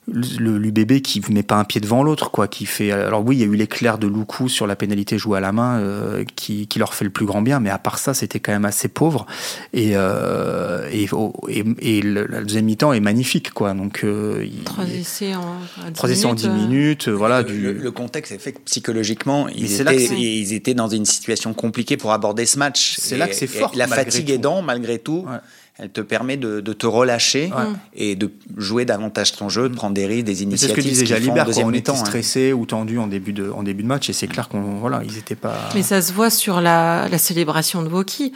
l'UBB 0.07 1.01
qui 1.01 1.21
met 1.29 1.41
pas 1.41 1.55
un 1.55 1.63
pied 1.63 1.81
devant 1.81 2.03
l'autre 2.03 2.29
quoi 2.29 2.47
qui 2.47 2.67
fait 2.67 2.91
alors 2.91 3.25
oui 3.25 3.37
il 3.37 3.39
y 3.39 3.43
a 3.43 3.47
eu 3.47 3.55
l'éclair 3.55 3.97
de 3.97 4.05
Loukou 4.05 4.49
sur 4.49 4.67
la 4.67 4.75
pénalité 4.75 5.17
jouée 5.17 5.39
à 5.39 5.41
la 5.41 5.51
main 5.51 5.79
euh, 5.79 6.23
qui, 6.35 6.67
qui, 6.67 6.77
leur 6.77 6.93
fait 6.93 7.05
le 7.05 7.11
plus 7.11 7.25
grand 7.25 7.41
bien 7.41 7.59
mais 7.59 7.71
à 7.71 7.79
part 7.79 7.97
ça 7.97 8.13
c'était 8.13 8.39
quand 8.39 8.51
même 8.51 8.65
assez 8.65 8.87
pauvre. 8.87 9.25
Et 9.73 9.91
euh, 9.95 10.87
et, 10.91 11.09
et, 11.49 11.63
et, 11.79 12.01
le, 12.01 12.27
la 12.27 12.43
deuxième 12.43 12.65
mi-temps 12.65 12.93
est 12.93 12.99
magnifique 12.99 13.51
quoi. 13.51 13.73
Donc 13.73 14.03
euh, 14.03 14.45
trois 14.63 14.85
essais 14.85 15.33
en 15.33 15.57
trois 15.93 16.09
essais 16.09 16.25
en 16.25 16.35
10 16.35 16.49
minutes 16.49 17.07
voilà 17.07 17.41
le, 17.41 17.47
du... 17.47 17.61
le, 17.61 17.73
le, 17.73 17.91
contexte 17.91 18.31
est 18.31 18.37
fait 18.37 18.51
que 18.53 18.59
psychologiquement 18.59 19.47
ils 19.49 19.81
étaient, 19.81 20.03
ils 20.03 20.53
étaient 20.53 20.75
dans 20.75 20.87
une 20.87 21.05
situation 21.05 21.53
compliquée 21.55 21.97
pour 21.97 22.11
aborder 22.11 22.45
ce 22.45 22.59
match. 22.59 22.95
C'est 22.99 23.17
là 23.17 23.27
que 23.27 23.35
c'est 23.35 23.47
fort 23.47 23.71
la 23.75 23.87
fatigue 23.87 24.27
tout. 24.27 24.33
aidant 24.33 24.61
malgré 24.61 24.99
tout. 24.99 25.25
Ouais 25.27 25.39
elle 25.77 25.89
te 25.89 25.99
permet 25.99 26.37
de, 26.37 26.61
de 26.61 26.71
te 26.73 26.85
relâcher 26.87 27.51
et 27.93 28.15
de 28.15 28.31
jouer 28.55 28.85
davantage 28.85 29.35
ton 29.35 29.49
jeu, 29.49 29.67
de 29.67 29.75
prendre 29.75 29.93
des 29.93 30.05
risques, 30.05 30.23
des 30.25 30.31
Mais 30.31 30.35
C'est 30.37 30.43
initiatives. 30.43 30.75
ce 30.77 30.81
que 30.81 30.87
disait 30.87 31.05
Jalibert 31.05 31.43
quand 31.43 31.45
deuxième 31.47 31.67
on 31.67 31.71
mi-temps, 31.71 31.91
était 31.93 32.01
hein. 32.01 32.05
stressé 32.05 32.53
ou 32.53 32.65
tendu 32.65 32.97
en 32.97 33.07
début 33.07 33.33
de, 33.33 33.49
en 33.49 33.61
début 33.61 33.83
de 33.83 33.87
match 33.89 34.09
et 34.09 34.13
c'est 34.13 34.27
clair 34.27 34.47
qu'on 34.47 34.61
voilà 34.75 35.01
ils 35.05 35.17
étaient 35.17 35.35
pas. 35.35 35.53
Mais 35.75 35.83
ça 35.83 36.01
se 36.01 36.13
voit 36.13 36.29
sur 36.29 36.61
la, 36.61 37.09
la 37.09 37.17
célébration 37.17 37.83
de 37.83 37.89
Woki. 37.89 38.31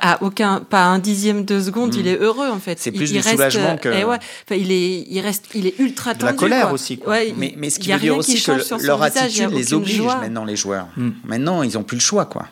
À 0.00 0.22
aucun, 0.22 0.60
pas 0.60 0.84
un 0.84 0.98
dixième 0.98 1.44
de 1.44 1.60
seconde, 1.60 1.94
il 1.94 2.08
est 2.08 2.16
heureux 2.18 2.48
en 2.48 2.58
fait. 2.58 2.72
Mm. 2.72 2.78
C'est 2.78 2.90
Il- 2.90 2.96
plus 2.96 3.10
il 3.10 3.16
du 3.18 3.22
soulagement 3.28 3.76
que- 3.76 3.88
eh 3.90 4.04
ouais, 4.04 4.16
Enfin, 4.46 4.54
il 4.58 4.72
est, 4.72 5.04
il 5.10 5.20
reste, 5.20 5.44
il 5.54 5.66
est 5.66 5.78
ultra 5.78 6.14
De 6.14 6.22
la 6.22 6.28
tendu. 6.30 6.38
colère 6.38 6.64
quoi. 6.66 6.72
aussi, 6.72 6.96
quoi. 6.96 7.12
Ouais, 7.12 7.34
Mais, 7.36 7.52
mais 7.58 7.68
ce 7.68 7.78
qui 7.78 7.92
veut 7.92 7.98
dire 7.98 8.16
aussi 8.16 8.42
que 8.42 8.52
leur 8.86 9.04
visage, 9.04 9.24
attitude 9.24 9.50
les 9.52 9.74
oblige 9.74 9.96
joie. 9.96 10.16
maintenant 10.16 10.46
les 10.46 10.56
joueurs. 10.56 10.88
Mm. 10.96 11.10
Maintenant, 11.24 11.62
ils 11.62 11.76
ont 11.76 11.82
plus 11.82 11.96
le 11.96 12.00
choix, 12.02 12.24
quoi, 12.24 12.46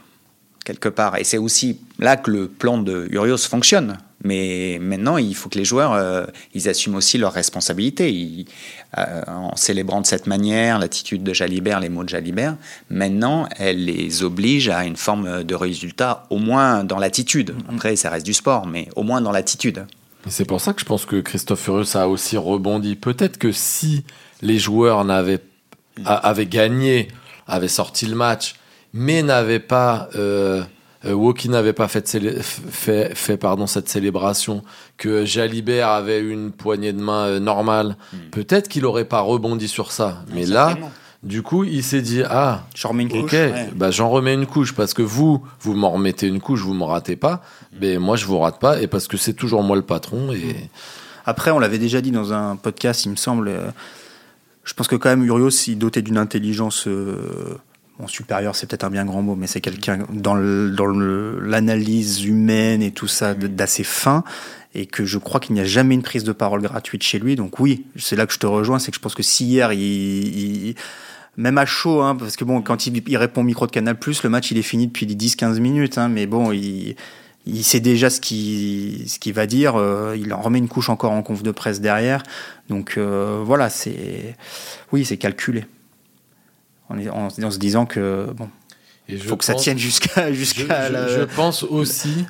quelque 0.64 0.90
part. 0.90 1.16
Et 1.16 1.24
c'est 1.24 1.38
aussi 1.38 1.78
là 1.98 2.16
que 2.18 2.30
le 2.30 2.48
plan 2.48 2.76
de 2.76 3.08
Urios 3.10 3.38
fonctionne. 3.38 3.96
Mais 4.24 4.78
maintenant, 4.80 5.18
il 5.18 5.34
faut 5.34 5.48
que 5.48 5.58
les 5.58 5.64
joueurs, 5.64 5.92
euh, 5.92 6.24
ils 6.54 6.68
assument 6.68 6.96
aussi 6.96 7.18
leurs 7.18 7.32
responsabilités. 7.32 8.10
Ils- 8.12 8.46
euh, 8.98 9.22
en 9.26 9.54
célébrant 9.56 10.00
de 10.00 10.06
cette 10.06 10.26
manière 10.26 10.78
l'attitude 10.78 11.22
de 11.22 11.34
Jalibert, 11.34 11.80
les 11.80 11.88
mots 11.90 12.02
de 12.02 12.08
Jalibert, 12.08 12.56
maintenant, 12.88 13.46
elle 13.58 13.84
les 13.84 14.22
oblige 14.22 14.68
à 14.70 14.84
une 14.86 14.96
forme 14.96 15.44
de 15.44 15.54
résultat, 15.54 16.26
au 16.30 16.38
moins 16.38 16.82
dans 16.82 16.98
l'attitude. 16.98 17.54
Après, 17.68 17.94
ça 17.96 18.08
reste 18.10 18.24
du 18.26 18.32
sport, 18.34 18.66
mais 18.66 18.88
au 18.96 19.02
moins 19.02 19.20
dans 19.20 19.32
l'attitude. 19.32 19.86
C'est 20.28 20.44
pour 20.46 20.60
ça 20.60 20.72
que 20.72 20.80
je 20.80 20.86
pense 20.86 21.04
que 21.06 21.20
Christophe 21.20 21.60
Furios 21.60 21.96
a 21.96 22.08
aussi 22.08 22.36
rebondi. 22.36 22.96
Peut-être 22.96 23.36
que 23.38 23.52
si 23.52 24.02
les 24.42 24.58
joueurs 24.58 25.04
n'avaient 25.04 25.40
avaient 26.04 26.46
gagné, 26.46 27.08
avaient 27.46 27.68
sorti 27.68 28.06
le 28.06 28.16
match, 28.16 28.56
mais 28.92 29.22
n'avaient 29.22 29.60
pas 29.60 30.08
euh, 30.16 30.62
Woki 31.14 31.48
n'avait 31.48 31.72
pas 31.72 31.88
fait, 31.88 32.02
de 32.02 32.06
célé- 32.08 32.42
fait, 32.42 33.14
fait, 33.14 33.36
pardon, 33.36 33.66
cette 33.66 33.88
célébration, 33.88 34.62
que 34.96 35.24
Jalibert 35.24 35.88
avait 35.88 36.20
une 36.20 36.50
poignée 36.52 36.92
de 36.92 37.00
main 37.00 37.26
euh, 37.26 37.38
normale, 37.40 37.96
peut-être 38.30 38.68
qu'il 38.68 38.84
aurait 38.86 39.04
pas 39.04 39.20
rebondi 39.20 39.68
sur 39.68 39.92
ça. 39.92 40.22
Mais 40.34 40.46
là, 40.46 40.76
du 41.22 41.42
coup, 41.42 41.64
il 41.64 41.82
s'est 41.82 42.02
dit 42.02 42.22
ah 42.28 42.64
Je 42.74 42.86
remets 42.86 43.02
une 43.04 43.12
Ok, 43.12 43.22
couche. 43.22 43.32
ouais. 43.32 43.70
bah 43.74 43.90
j'en 43.90 44.08
remets 44.10 44.34
une 44.34 44.46
couche 44.46 44.74
parce 44.74 44.94
que 44.94 45.02
vous, 45.02 45.42
vous 45.60 45.74
m'en 45.74 45.90
remettez 45.90 46.26
une 46.28 46.40
couche, 46.40 46.60
vous 46.60 46.74
me 46.74 46.84
ratez 46.84 47.16
pas, 47.16 47.42
mais 47.80 47.98
moi 47.98 48.16
je 48.16 48.26
vous 48.26 48.38
rate 48.38 48.60
pas 48.60 48.80
et 48.80 48.86
parce 48.86 49.08
que 49.08 49.16
c'est 49.16 49.32
toujours 49.32 49.62
moi 49.62 49.76
le 49.76 49.82
patron 49.82 50.32
et 50.32 50.70
Après, 51.24 51.50
on 51.50 51.58
l'avait 51.58 51.78
déjà 51.78 52.00
dit 52.00 52.12
dans 52.12 52.32
un 52.32 52.54
podcast, 52.56 53.04
il 53.06 53.10
me 53.10 53.16
semble. 53.16 53.48
euh, 53.48 53.70
je 54.62 54.74
pense 54.74 54.86
que 54.88 54.94
quand 54.96 55.08
même 55.08 55.24
Urios, 55.24 55.50
il 55.68 55.78
doté 55.78 56.02
d'une 56.02 56.18
intelligence 56.18 56.86
euh, 56.86 57.56
bon, 57.98 58.06
supérieure, 58.06 58.54
c'est 58.56 58.66
peut-être 58.68 58.84
un 58.84 58.90
bien 58.90 59.04
grand 59.04 59.22
mot, 59.22 59.34
mais 59.36 59.46
c'est 59.46 59.60
quelqu'un 59.60 60.06
dans 60.12 60.34
l'analyse 60.34 62.24
humaine 62.24 62.82
et 62.82 62.90
tout 62.90 63.08
ça 63.08 63.34
d'assez 63.34 63.84
fin. 63.84 64.24
Et 64.74 64.84
que 64.84 65.06
je 65.06 65.16
crois 65.16 65.40
qu'il 65.40 65.54
n'y 65.54 65.60
a 65.60 65.64
jamais 65.64 65.94
une 65.94 66.02
prise 66.02 66.22
de 66.24 66.32
parole 66.32 66.60
gratuite 66.60 67.02
chez 67.02 67.18
lui. 67.18 67.34
Donc 67.34 67.60
oui, 67.60 67.86
c'est 67.96 68.14
là 68.14 68.26
que 68.26 68.32
je 68.34 68.38
te 68.38 68.46
rejoins, 68.46 68.78
c'est 68.78 68.90
que 68.90 68.96
je 68.96 69.00
pense 69.00 69.14
que 69.14 69.22
si 69.22 69.46
hier 69.46 69.72
il, 69.72 69.80
il- 69.80 70.74
même 71.38 71.58
à 71.58 71.66
chaud, 71.66 72.00
hein, 72.02 72.14
parce 72.16 72.36
que 72.36 72.44
bon, 72.44 72.62
quand 72.62 72.86
il, 72.86 73.16
répond 73.16 73.40
au 73.42 73.44
micro 73.44 73.66
de 73.66 73.70
Canal+, 73.70 73.96
le 74.24 74.28
match 74.30 74.50
il 74.50 74.58
est 74.58 74.62
fini 74.62 74.86
depuis 74.86 75.06
10-15 75.06 75.60
minutes, 75.60 75.98
hein, 75.98 76.08
mais 76.08 76.26
bon, 76.26 76.50
il, 76.52 76.96
il 77.46 77.62
sait 77.64 77.80
déjà 77.80 78.10
ce 78.10 78.20
qu'il 78.20 79.08
ce 79.08 79.32
va 79.32 79.46
dire. 79.46 79.76
euh, 79.76 80.16
il 80.18 80.32
en 80.34 80.40
remet 80.40 80.58
une 80.58 80.68
couche 80.68 80.88
encore 80.88 81.12
en 81.12 81.22
conf 81.22 81.42
de 81.42 81.50
presse 81.52 81.80
derrière. 81.80 82.22
Donc 82.68 82.94
euh, 82.96 83.42
voilà, 83.44 83.70
c'est 83.70 84.34
oui, 84.92 85.04
c'est 85.04 85.16
calculé. 85.16 85.64
En, 86.88 86.98
en- 87.08 87.28
en 87.44 87.50
se 87.50 87.58
disant 87.58 87.86
que 87.86 88.28
bon, 88.36 88.48
il 89.08 89.20
faut 89.20 89.36
que 89.36 89.44
ça 89.44 89.54
tienne 89.54 89.78
jusqu'à 89.78 90.28
Je, 90.32 90.34
jusqu'à 90.38 90.88
je- 90.88 90.92
la- 90.92 91.08
je 91.08 91.22
pense 91.24 91.62
aussi 91.62 92.26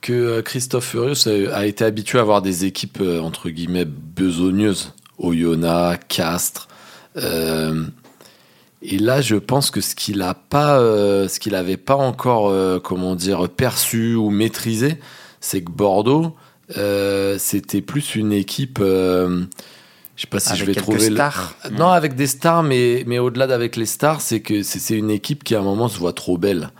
que 0.00 0.12
euh, 0.12 0.42
Christophe 0.42 0.86
Furios 0.86 1.28
a, 1.28 1.66
été 1.66 1.84
habitué 1.84 2.18
à 2.18 2.22
avoir 2.22 2.40
des 2.42 2.64
équipes 2.64 2.98
euh, 3.00 3.20
entre 3.20 3.50
guillemets 3.50 3.84
besogneuses, 3.84 4.94
Oyonnax, 5.18 6.04
Castres. 6.08 6.68
euh, 7.16 7.84
et 8.82 8.98
là, 8.98 9.20
je 9.20 9.36
pense 9.36 9.70
que 9.70 9.82
ce 9.82 9.94
qu'il 9.94 10.22
a 10.22 10.32
pas, 10.32 10.78
euh, 10.80 11.28
ce 11.28 11.38
qu'il 11.38 11.54
avait 11.54 11.76
pas 11.76 11.96
encore, 11.96 12.48
euh, 12.48 12.78
comment 12.80 13.14
dire, 13.14 13.46
perçu 13.50 14.14
ou 14.14 14.30
maîtrisé, 14.30 14.98
c'est 15.40 15.62
que 15.62 15.70
Bordeaux, 15.70 16.34
c'était 17.38 17.82
plus 17.82 18.14
une 18.14 18.32
équipe. 18.32 18.80
Euh, 20.20 20.26
je 20.26 20.26
sais 20.26 20.26
pas 20.28 20.40
si 20.40 20.48
Avec 20.50 20.60
je 20.60 20.64
vais 20.66 20.74
trouver 20.74 21.08
le- 21.08 21.14
stars. 21.16 21.54
Non, 21.72 21.88
avec 21.88 22.14
des 22.14 22.26
stars, 22.26 22.62
mais, 22.62 23.04
mais 23.06 23.18
au-delà 23.18 23.46
d'avec 23.46 23.76
les 23.76 23.86
stars, 23.86 24.20
c'est 24.20 24.40
que 24.40 24.62
c'est 24.62 24.94
une 24.96 25.10
équipe 25.10 25.44
qui 25.44 25.54
à 25.54 25.60
un 25.60 25.62
moment 25.62 25.88
se 25.88 25.98
voit 25.98 26.12
trop 26.12 26.36
belle. 26.38 26.70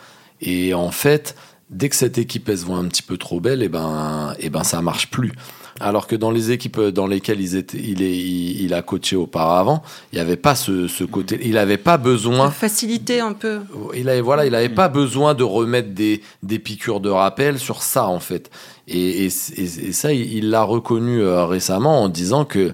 Et 0.41 0.75
en 0.75 0.91
fait, 0.91 1.35
dès 1.71 1.89
que 1.89 1.97
cette 1.97 2.19
équipe 2.19 2.49
elle 2.49 2.59
se 2.59 2.65
voit 2.65 2.79
un 2.79 2.87
petit 2.89 3.03
peu 3.03 3.17
trop 3.17 3.41
belle, 3.41 3.63
et 3.63 3.69
ben, 3.69 4.35
et 4.39 4.51
ben 4.51 4.63
ça 4.65 4.83
marche 4.83 5.09
plus. 5.11 5.33
Alors 5.79 6.07
que 6.07 6.17
dans 6.17 6.31
les 6.31 6.51
équipes 6.51 6.79
dans 6.81 7.07
lesquelles 7.07 7.41
ils 7.41 7.57
étaient, 7.57 7.79
il, 7.79 8.03
est, 8.03 8.15
il, 8.19 8.61
il 8.63 8.75
a 8.75 8.83
coaché 8.83 9.17
auparavant, 9.17 9.83
il 10.13 10.17
n'y 10.17 10.21
avait 10.21 10.37
pas 10.37 10.55
ce, 10.55 10.89
ce 10.89 11.05
côté. 11.05 11.39
Il 11.43 11.53
n'avait 11.53 11.79
pas 11.79 11.97
De 11.97 12.03
besoin. 12.03 12.51
faciliter 12.51 13.21
un 13.21 13.33
peu. 13.33 13.61
Il 13.97 14.09
avait, 14.11 14.21
voilà, 14.21 14.45
il 14.45 14.55
avait 14.55 14.69
pas 14.69 14.89
besoin 14.89 15.33
de 15.33 15.45
remettre 15.45 15.91
des, 15.95 16.21
des 16.43 16.59
piqûres 16.59 17.01
de 17.01 17.09
rappel 17.09 17.59
sur 17.59 17.83
ça 17.83 18.07
en 18.09 18.21
fait. 18.21 18.51
Et, 18.89 19.25
et, 19.25 19.29
et- 19.57 19.63
et 19.89 19.93
ça, 19.93 20.13
il 20.13 20.33
il 20.35 20.51
l'a 20.51 20.65
reconnu 20.65 21.23
euh, 21.23 21.47
récemment 21.47 22.03
en 22.03 22.09
disant 22.11 22.45
que 22.45 22.73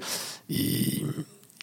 il, 0.48 1.02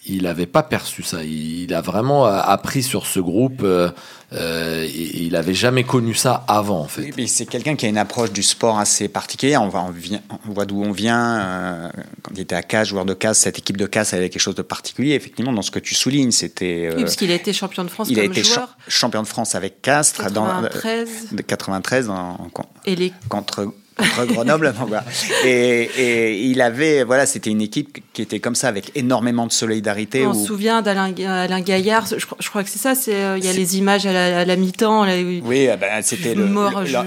il 0.06 0.28
avait 0.28 0.46
pas 0.48 0.64
perçu 0.64 1.02
ça. 1.04 1.24
Il, 1.24 1.62
il 1.64 1.74
a 1.74 1.82
vraiment 1.82 2.26
appris 2.26 2.84
sur 2.84 3.06
ce 3.06 3.20
groupe. 3.20 3.62
euh, 3.64 3.90
euh, 4.34 4.88
il 4.92 5.36
avait 5.36 5.54
jamais 5.54 5.84
connu 5.84 6.16
ça 6.16 6.44
avant 6.48 6.80
en 6.80 6.88
fait. 6.88 7.04
Oui, 7.04 7.14
mais 7.18 7.28
c'est 7.28 7.46
quelqu'un 7.46 7.76
qui 7.76 7.86
a 7.86 7.90
une 7.90 8.00
approche 8.00 8.32
du 8.32 8.42
sport 8.42 8.80
assez 8.80 9.08
particulière. 9.08 9.62
On, 9.62 9.70
va, 9.70 9.82
on, 9.84 9.92
vient- 9.92 10.22
on 10.50 10.52
voit 10.54 10.66
d'où 10.66 10.82
on 10.84 10.92
vient. 10.92 11.40
euh, 11.40 11.90
quand 12.24 12.32
il 12.34 12.40
était 12.42 12.56
à 12.56 12.64
Casse, 12.64 12.88
joueur 12.88 13.06
de 13.06 13.14
Casse, 13.14 13.38
cette 13.42 13.60
équipe 13.60 13.78
de 13.78 13.86
Casse 13.86 14.14
avait 14.16 14.30
quelque 14.32 14.42
chose 14.42 14.56
de 14.56 14.64
particulier. 14.64 15.14
Effectivement, 15.14 15.54
dans 15.54 15.62
ce 15.62 15.70
que 15.70 15.78
tu 15.78 15.94
soulignes, 15.94 16.32
c'était. 16.32 16.88
euh, 16.88 16.96
Oui, 16.96 17.04
parce 17.04 17.16
qu'il 17.16 17.30
a 17.30 17.36
été 17.36 17.54
champion 17.54 17.84
de 17.84 17.90
France 17.90 18.08
il 18.10 18.20
a 18.20 18.24
comme 18.24 18.32
été 18.32 18.44
cha- 18.44 18.56
joueur. 18.56 18.78
champion 18.88 19.22
de 19.22 19.28
France 19.28 19.54
avec 19.54 19.84
Castres 19.84 20.32
dans, 20.32 20.48
euh, 20.48 20.62
93. 20.64 21.10
de 21.32 21.42
93 21.44 22.10
en- 22.10 22.16
en- 22.16 22.50
Et 22.88 22.96
les 22.96 23.14
contre, 23.30 23.72
contre 23.96 24.26
Grenoble. 24.34 24.74
Bon, 24.80 24.86
voilà. 24.88 25.04
et, 25.46 25.90
et 25.98 26.42
il 26.46 26.62
avait, 26.62 27.04
voilà, 27.04 27.26
c'était 27.26 27.50
une 27.50 27.62
équipe 27.62 28.00
qui 28.14 28.22
était 28.22 28.40
comme 28.40 28.56
ça, 28.56 28.68
avec 28.68 28.92
énormément 28.96 29.46
de 29.48 29.52
solidarité. 29.52 30.26
On 30.26 30.32
où- 30.32 30.34
se 30.34 30.48
souvient 30.48 30.82
d'Alain 30.82 31.12
Ga- 31.12 31.44
Alain 31.44 31.62
Gaillard. 31.62 32.06
Je, 32.08 32.26
crois- 32.26 32.38
je 32.42 32.50
crois 32.50 32.64
que 32.64 32.70
c'est 32.70 32.80
ça. 32.80 32.96
C'est 32.96 33.16
euh, 33.16 33.38
il 33.38 33.44
y 33.46 33.48
a 33.48 33.52
C'est- 33.52 33.58
les 33.58 33.78
images 33.78 34.06
à 34.06 34.14
la, 34.14 34.40
à 34.40 34.46
la 34.46 34.56
mi-temps. 34.56 35.06
là, 35.06 35.16
où- 35.18 35.42
Oui, 35.48 35.68
ah 35.68 35.78
ben, 35.78 36.02
c'était 36.02 36.34
le, 36.36 36.46
le- 36.48 36.54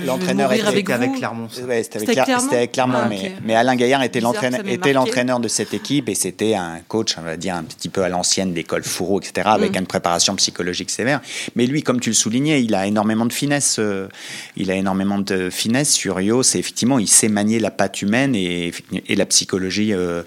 l'entraîneur 0.06 0.48
mourir 0.48 0.60
était 0.60 0.68
avec 0.68 0.86
C'était 0.86 0.92
avec 0.92 1.10
vous. 1.10 1.16
Clermont. 1.16 1.48
ça. 1.50 1.62
Ouais, 1.62 1.82
c'était 1.82 1.96
avec, 1.98 2.10
Clermont? 2.10 2.38
C'était 2.42 2.56
avec 2.56 2.72
Clermont, 2.72 2.98
Ah, 3.02 3.10
mais, 3.44 3.54
Alain 3.54 3.76
Gaillard 3.76 4.02
était 4.02 4.20
l'entraîneur, 4.20 5.40
de 5.40 5.48
cette 5.48 5.74
équipe 5.74 6.08
et 6.08 6.14
c'était 6.14 6.54
un 6.54 6.78
coach, 6.88 7.16
on 7.18 7.22
va 7.22 7.36
dire, 7.36 7.54
un 7.56 7.64
petit 7.64 7.88
peu 7.88 8.02
à 8.02 8.08
l'ancienne 8.08 8.52
d'école 8.54 8.84
Fourreau, 8.84 9.20
etc., 9.20 9.48
avec 9.50 9.72
Mm. 9.72 9.78
une 9.80 9.86
préparation 9.86 10.34
psychologique 10.36 10.90
sévère. 10.90 11.20
Mais 11.56 11.66
lui, 11.66 11.82
comme 11.82 12.00
tu 12.00 12.10
le 12.10 12.14
soulignais, 12.14 12.62
il 12.62 12.74
a 12.74 12.86
énormément 12.86 13.26
de 13.26 13.32
finesse. 13.32 13.76
euh, 13.78 14.08
il 14.56 14.70
a 14.70 14.74
énormément 14.74 15.18
de 15.18 15.50
finesse 15.50 15.92
sur 15.92 16.20
Ios 16.20 16.42
et 16.54 16.62
effectivement, 16.76 16.98
il 16.98 17.08
sait 17.08 17.28
manier 17.30 17.58
la 17.58 17.70
patte 17.70 18.02
humaine 18.02 18.34
et, 18.34 18.70
et 19.08 19.16
la 19.16 19.24
psychologie 19.24 19.94
euh, 19.94 20.22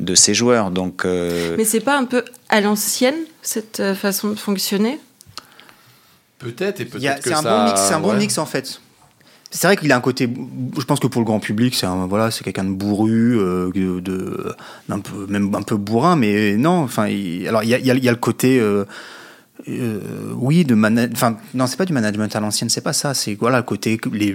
de 0.00 0.16
ses 0.16 0.34
joueurs. 0.34 0.72
Donc, 0.72 1.04
euh, 1.04 1.54
Mais 1.56 1.64
c'est 1.64 1.78
pas 1.78 1.96
un 1.96 2.06
peu 2.06 2.24
à 2.48 2.60
l'ancienne 2.60 3.14
cette 3.40 3.78
euh, 3.78 3.94
façon 3.94 4.30
de 4.30 4.34
fonctionner? 4.34 4.98
Peut-être 6.40 6.80
et 6.80 6.86
peut-être 6.86 7.22
que 7.22 7.28
C'est 7.28 7.36
un 7.36 7.42
ça. 7.42 7.56
bon 7.56 7.64
mix, 7.66 7.80
c'est 7.86 7.94
un 7.94 8.00
bon 8.00 8.10
ouais. 8.10 8.18
mix 8.18 8.36
en 8.38 8.46
fait. 8.46 8.80
C'est 9.52 9.68
vrai 9.68 9.76
qu'il 9.76 9.92
a 9.92 9.96
un 9.96 10.00
côté, 10.00 10.28
je 10.76 10.84
pense 10.84 10.98
que 10.98 11.06
pour 11.06 11.20
le 11.20 11.24
grand 11.26 11.38
public, 11.38 11.72
c'est 11.76 11.86
voilà, 12.08 12.32
c'est 12.32 12.42
quelqu'un 12.42 12.64
de 12.64 12.70
bourru, 12.72 13.38
euh, 13.38 13.70
de, 13.72 14.00
de- 14.00 14.56
d'un 14.88 14.98
peu, 14.98 15.26
même 15.28 15.54
un 15.54 15.62
peu 15.62 15.76
bourrin, 15.76 16.16
mais 16.16 16.56
non. 16.56 16.78
Enfin, 16.80 17.06
il- 17.06 17.46
alors 17.46 17.62
il 17.62 17.68
y 17.68 17.74
a, 17.74 17.78
il 17.78 17.86
y 17.86 17.90
a- 17.92 17.94
il 17.94 18.02
y 18.02 18.08
a 18.08 18.12
le 18.12 18.16
côté, 18.18 18.58
euh, 18.58 18.84
euh, 19.68 20.00
oui, 20.34 20.64
de 20.64 20.74
management. 20.74 21.12
Enfin, 21.14 21.36
non, 21.54 21.68
c'est 21.68 21.76
pas 21.76 21.84
du 21.84 21.92
management 21.92 22.34
à 22.34 22.40
l'ancienne, 22.40 22.70
c'est 22.70 22.80
pas 22.80 22.92
ça. 22.92 23.14
C'est 23.14 23.34
voilà 23.38 23.58
le 23.58 23.62
côté 23.62 24.00
les 24.12 24.34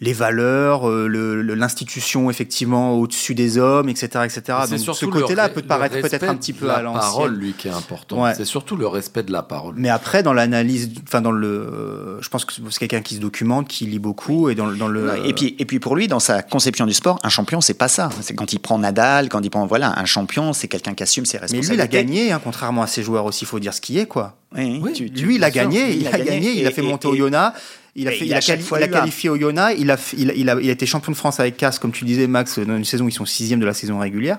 les 0.00 0.12
valeurs, 0.12 0.88
euh, 0.88 1.08
le- 1.08 1.42
le- 1.42 1.54
l'institution 1.54 2.30
effectivement 2.30 2.92
au-dessus 2.94 3.34
des 3.34 3.58
hommes, 3.58 3.88
etc., 3.88 4.06
etc. 4.24 4.42
Donc 4.48 4.68
ce 4.68 4.76
surtout 4.78 5.10
côté-là 5.10 5.48
peut 5.48 5.62
paraître 5.62 5.94
peut-être 5.96 6.12
respect 6.12 6.26
un 6.28 6.36
petit 6.36 6.52
peu 6.52 6.66
la 6.66 6.74
à 6.76 6.82
l'ancienne. 6.82 7.00
parole, 7.00 7.34
lui, 7.34 7.52
qui 7.52 7.66
est 7.68 7.72
important. 7.72 8.22
Ouais. 8.22 8.32
C'est 8.36 8.44
surtout 8.44 8.76
le 8.76 8.86
respect 8.86 9.24
de 9.24 9.32
la 9.32 9.42
parole. 9.42 9.74
Mais 9.76 9.88
après, 9.88 10.22
dans 10.22 10.32
l'analyse, 10.32 10.90
enfin 11.06 11.20
dans 11.20 11.32
le, 11.32 11.48
euh, 11.48 12.18
je 12.22 12.28
pense 12.28 12.44
que 12.44 12.52
c'est 12.70 12.78
quelqu'un 12.78 13.00
qui 13.00 13.16
se 13.16 13.20
documente, 13.20 13.66
qui 13.68 13.86
lit 13.86 13.98
beaucoup, 13.98 14.48
et 14.50 14.54
dans, 14.54 14.66
le- 14.66 14.76
dans 14.76 14.88
le. 14.88 15.26
Et 15.26 15.32
puis, 15.32 15.56
et 15.58 15.64
puis 15.64 15.80
pour 15.80 15.96
lui, 15.96 16.06
dans 16.06 16.20
sa 16.20 16.42
conception 16.42 16.86
du 16.86 16.94
sport, 16.94 17.18
un 17.24 17.28
champion, 17.28 17.60
c'est 17.60 17.74
pas 17.74 17.88
ça. 17.88 18.08
C'est 18.20 18.34
quand 18.34 18.52
il 18.52 18.60
prend 18.60 18.78
Nadal, 18.78 19.28
quand 19.28 19.40
il 19.42 19.50
prend 19.50 19.66
voilà, 19.66 19.98
un 19.98 20.04
champion, 20.04 20.52
c'est 20.52 20.68
quelqu'un 20.68 20.94
qui 20.94 21.02
assume 21.02 21.26
ses 21.26 21.38
mais 21.38 21.42
responsabilités. 21.42 21.72
lui, 21.72 21.78
il 21.78 21.80
a 21.82 21.86
gagné, 21.88 22.32
hein, 22.32 22.40
contrairement 22.42 22.82
à 22.82 22.86
ses 22.86 23.02
joueurs 23.02 23.24
aussi. 23.24 23.44
Il 23.44 23.48
faut 23.48 23.58
dire 23.58 23.74
ce 23.74 23.80
qui 23.80 23.98
est, 23.98 24.06
quoi. 24.06 24.36
Oui, 24.56 24.80
Oui, 24.82 24.92
tu- 24.94 25.10
tu- 25.10 25.24
lui, 25.24 25.34
il 25.34 25.44
a 25.44 25.50
gagné, 25.50 25.86
lui, 25.88 25.96
il 26.00 26.06
a 26.08 26.18
gagné, 26.18 26.52
il 26.58 26.66
a 26.66 26.70
fait 26.70 26.82
et- 26.82 26.88
monter 26.88 27.08
et- 27.08 27.10
au 27.10 27.14
Yona. 27.14 27.52
Il 28.00 28.06
a, 28.08 28.10
fait, 28.12 28.18
il 28.20 28.26
il 28.28 28.34
quali- 28.38 28.62
il 28.84 28.90
qualifié 28.90 29.28
au 29.30 29.36
Yona, 29.36 29.72
il 29.72 29.90
a, 29.90 29.96
f- 29.96 30.14
il, 30.16 30.30
a, 30.30 30.34
il, 30.34 30.48
a, 30.48 30.54
il 30.60 30.68
a 30.68 30.72
été 30.72 30.86
champion 30.86 31.10
de 31.12 31.16
France 31.16 31.40
avec 31.40 31.56
Casse, 31.56 31.78
comme 31.78 31.90
tu 31.92 32.04
disais, 32.04 32.26
Max, 32.28 32.58
dans 32.60 32.76
une 32.76 32.84
saison 32.84 33.04
où 33.04 33.08
ils 33.08 33.12
sont 33.12 33.26
sixième 33.26 33.58
de 33.60 33.66
la 33.66 33.74
saison 33.74 33.98
régulière. 33.98 34.38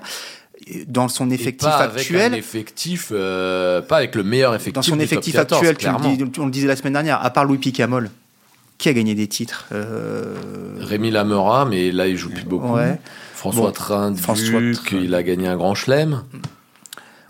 Dans 0.86 1.08
son 1.08 1.30
Et 1.30 1.34
effectif 1.34 1.68
pas 1.68 1.76
avec 1.78 1.98
actuel, 2.00 2.32
un 2.34 2.36
effectif, 2.36 3.08
euh, 3.12 3.80
pas 3.82 3.96
avec 3.98 4.14
le 4.14 4.22
meilleur 4.22 4.54
effectif. 4.54 4.74
dans 4.74 4.82
son 4.82 4.92
du 4.96 4.98
top 5.02 5.12
effectif 5.12 5.34
14, 5.34 5.60
actuel, 5.68 5.76
tu 5.76 5.86
le 5.86 6.16
dis- 6.26 6.40
on 6.40 6.44
le 6.46 6.50
disait 6.50 6.66
la 6.68 6.76
semaine 6.76 6.92
dernière, 6.92 7.24
à 7.24 7.30
part 7.30 7.44
Louis 7.44 7.58
Picamol, 7.58 8.10
qui 8.78 8.88
a 8.88 8.92
gagné 8.92 9.14
des 9.14 9.26
titres 9.26 9.66
euh, 9.72 10.34
Rémi 10.78 11.10
Lamera, 11.10 11.64
mais 11.64 11.90
là 11.90 12.08
il 12.08 12.16
joue 12.16 12.30
plus 12.30 12.44
beaucoup. 12.44 12.74
Ouais. 12.74 12.98
François 13.34 13.66
Bon, 13.68 13.72
Train, 13.72 14.14
François 14.14 14.60
Train. 14.74 14.82
qu'il 14.86 15.14
a 15.14 15.22
gagné 15.22 15.48
un 15.48 15.56
grand 15.56 15.74
chelem. 15.74 16.22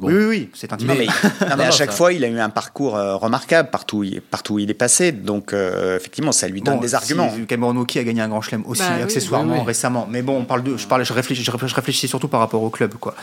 Bon. 0.00 0.06
Oui, 0.08 0.14
oui, 0.14 0.24
oui, 0.26 0.50
c'est 0.54 0.72
un 0.72 0.76
titre. 0.78 0.92
Non, 0.92 0.98
mais, 0.98 1.06
non, 1.40 1.46
mais 1.50 1.56
Non, 1.56 1.64
à 1.64 1.70
chaque 1.70 1.90
ça- 1.90 1.96
fois, 1.96 2.12
il 2.12 2.24
a 2.24 2.28
eu 2.28 2.38
un 2.38 2.48
parcours 2.48 2.96
euh, 2.96 3.16
remarquable 3.16 3.68
partout 3.70 3.98
où, 3.98 4.04
il, 4.04 4.20
partout 4.22 4.54
où 4.54 4.58
il 4.58 4.70
est 4.70 4.74
passé. 4.74 5.12
Donc, 5.12 5.52
euh, 5.52 5.96
effectivement, 5.96 6.32
ça 6.32 6.48
lui 6.48 6.62
donne 6.62 6.76
Bon, 6.76 6.80
des 6.80 6.88
si, 6.88 6.94
arguments. 6.94 7.30
Cameron 7.46 7.76
Wauquiez 7.76 8.00
a 8.00 8.04
gagné 8.04 8.22
un 8.22 8.28
grand 8.28 8.40
chelem 8.40 8.62
aussi, 8.66 8.80
Bah 8.82 9.04
accessoirement, 9.04 9.52
Oui, 9.52 9.58
oui. 9.60 9.66
récemment. 9.66 10.08
Mais 10.10 10.22
bon, 10.22 10.38
on 10.38 10.44
parle 10.44 10.62
de. 10.62 10.76
Je, 10.76 10.86
parle, 10.86 11.04
je, 11.04 11.12
réfléchis, 11.12 11.44
je 11.44 11.50
réfléchis- 11.50 11.68
je 11.70 11.74
réfléchis 11.76 12.08
surtout 12.08 12.28
par 12.28 12.40
rapport 12.40 12.62
au 12.62 12.70
club, 12.70 12.94
quoi. 12.94 13.14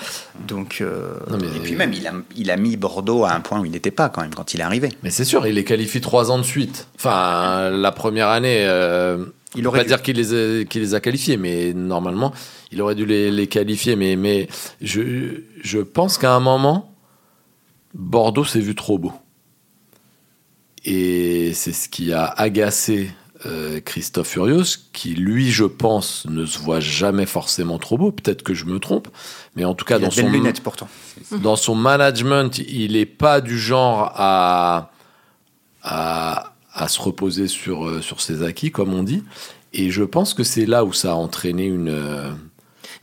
Donc. 0.48 0.78
euh, 0.82 1.14
Non, 1.30 1.38
mais, 1.42 1.48
Et 1.48 1.60
puis 1.62 1.76
même, 1.76 1.94
il 1.94 2.06
a, 2.08 2.12
il 2.36 2.52
a 2.52 2.58
mis 2.58 2.78
Bordeaux 2.78 3.26
à 3.26 3.32
un 3.34 3.40
point 3.40 3.60
où 3.60 3.66
il 3.66 3.72
n'était 3.72 3.92
pas 3.92 4.10
quand 4.10 4.22
même 4.22 4.36
quand 4.36 4.54
il 4.54 4.60
est 4.60 4.64
arrivé. 4.64 4.90
mais 5.04 5.10
c'est 5.10 5.26
sûr, 5.26 5.48
il 5.48 5.56
les 5.56 5.64
qualifie 5.64 6.02
trois 6.02 6.30
ans 6.32 6.38
de 6.38 6.44
suite. 6.44 6.88
Enfin, 6.96 7.70
la 7.72 7.92
première 7.92 8.28
année, 8.30 8.60
euh, 8.68 9.26
Il 9.56 9.66
aurait 9.68 9.80
pas 9.80 9.84
dû. 9.84 9.90
dire 9.90 10.02
qu'il 10.02 10.18
les, 10.18 10.34
a, 10.34 10.64
qu'il 10.66 10.82
les 10.82 10.94
a 10.94 11.00
qualifiés, 11.00 11.38
mais 11.38 11.74
normalement, 11.74 12.34
il 12.72 12.82
aurait 12.82 12.96
dû 12.96 13.06
les, 13.06 13.32
les 13.32 13.48
qualifier. 13.48 13.96
Mais, 13.96 14.16
mais 14.16 14.48
je, 14.82 15.42
je 15.62 15.80
pense 15.80 16.18
qu'à 16.18 16.34
un 16.34 16.40
moment, 16.40 16.94
Bordeaux 17.94 18.46
s'est 18.46 18.60
vu 18.60 18.76
trop 18.76 18.98
beau. 18.98 19.14
Et 20.86 21.54
c'est 21.54 21.74
ce 21.74 21.90
qui 21.90 22.14
a 22.14 22.26
agacé 22.26 23.12
euh, 23.46 23.80
Christophe 23.82 24.30
Furios, 24.30 24.78
qui 24.94 25.14
lui, 25.14 25.52
je 25.52 25.66
pense, 25.66 26.26
ne 26.28 26.46
se 26.46 26.58
voit 26.60 26.80
jamais 26.80 27.26
forcément 27.26 27.78
trop 27.78 27.98
beau. 27.98 28.12
Peut-être 28.12 28.42
que 28.42 28.54
je 28.54 28.66
me 28.66 28.80
trompe, 28.80 29.10
mais 29.56 29.64
en 29.64 29.76
tout 29.76 29.86
cas, 29.86 29.98
il 29.98 30.04
dans 30.04 30.12
son, 30.12 30.30
lunettes 30.30 30.62
pourtant. 30.62 30.88
dans 31.44 31.56
son 31.56 31.76
management, 31.76 32.58
il 32.58 32.94
n'est 32.94 33.06
pas 33.06 33.42
du 33.42 33.60
genre 33.60 34.12
à, 34.16 34.92
à, 35.84 36.56
à 36.78 36.88
se 36.88 37.02
reposer 37.02 37.48
sur, 37.48 37.86
euh, 37.88 38.02
sur 38.02 38.22
ses 38.22 38.44
acquis, 38.44 38.72
comme 38.72 38.94
on 38.94 39.04
dit. 39.04 39.24
Et 39.74 39.90
je 39.92 40.04
pense 40.04 40.34
que 40.34 40.44
c'est 40.44 40.66
là 40.66 40.86
où 40.86 40.94
ça 40.94 41.12
a 41.12 41.16
entraîné 41.16 41.66
une. 41.66 41.90
euh, 41.90 42.32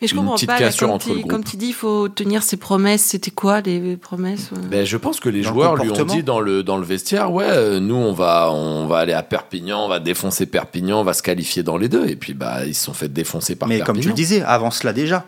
Mais 0.01 0.07
je 0.09 0.15
Une 0.15 0.21
comprends 0.21 0.35
petite 0.37 0.49
pas, 0.49 0.55
là, 0.59 0.67
cassure 0.67 0.87
comme, 0.87 0.95
entre 0.95 1.07
tu, 1.07 1.11
le 1.13 1.19
groupe. 1.19 1.31
comme 1.31 1.45
tu 1.45 1.57
dis, 1.57 1.67
il 1.69 1.73
faut 1.75 2.09
tenir 2.09 2.43
ses 2.43 2.57
promesses. 2.57 3.03
C'était 3.03 3.31
quoi 3.31 3.61
les 3.61 3.97
promesses 3.97 4.51
ouais 4.53 4.59
Ben, 4.71 4.87
je 4.87 4.97
pense 4.97 5.21
que 5.21 5.29
les 5.29 5.43
Dans 5.43 5.51
le 5.51 5.55
joueurs 5.55 5.77
lui 5.77 5.91
ont 5.91 6.05
dit 6.05 6.23
dans 6.23 6.41
le, 6.41 6.63
dans 6.63 6.79
le 6.79 6.85
vestiaire 6.85 7.31
Ouais, 7.33 7.45
euh, 7.49 7.81
nous, 7.81 7.95
on 7.97 8.13
va, 8.13 8.51
on 8.51 8.87
va 8.87 8.99
aller 8.99 9.13
à 9.13 9.23
Perpignan, 9.23 9.85
on 9.85 9.89
va 9.89 10.01
défoncer 10.01 10.47
Perpignan, 10.47 11.01
on 11.01 11.05
va 11.05 11.13
se 11.13 11.23
qualifier 11.23 11.63
dans 11.63 11.77
les 11.77 11.89
deux. 11.89 12.07
Et 12.09 12.17
puis, 12.17 12.33
bah, 12.35 12.65
ils 12.67 12.75
se 12.75 12.85
sont 12.85 12.95
fait 12.95 13.13
défoncer 13.13 13.57
par 13.57 13.69
Mais 13.69 13.79
Perpignan. 13.79 13.95
comme 13.95 14.03
tu 14.03 14.09
le 14.09 14.15
disais, 14.15 14.43
avant 14.43 14.71
cela 14.71 14.93
déjà. 14.93 15.27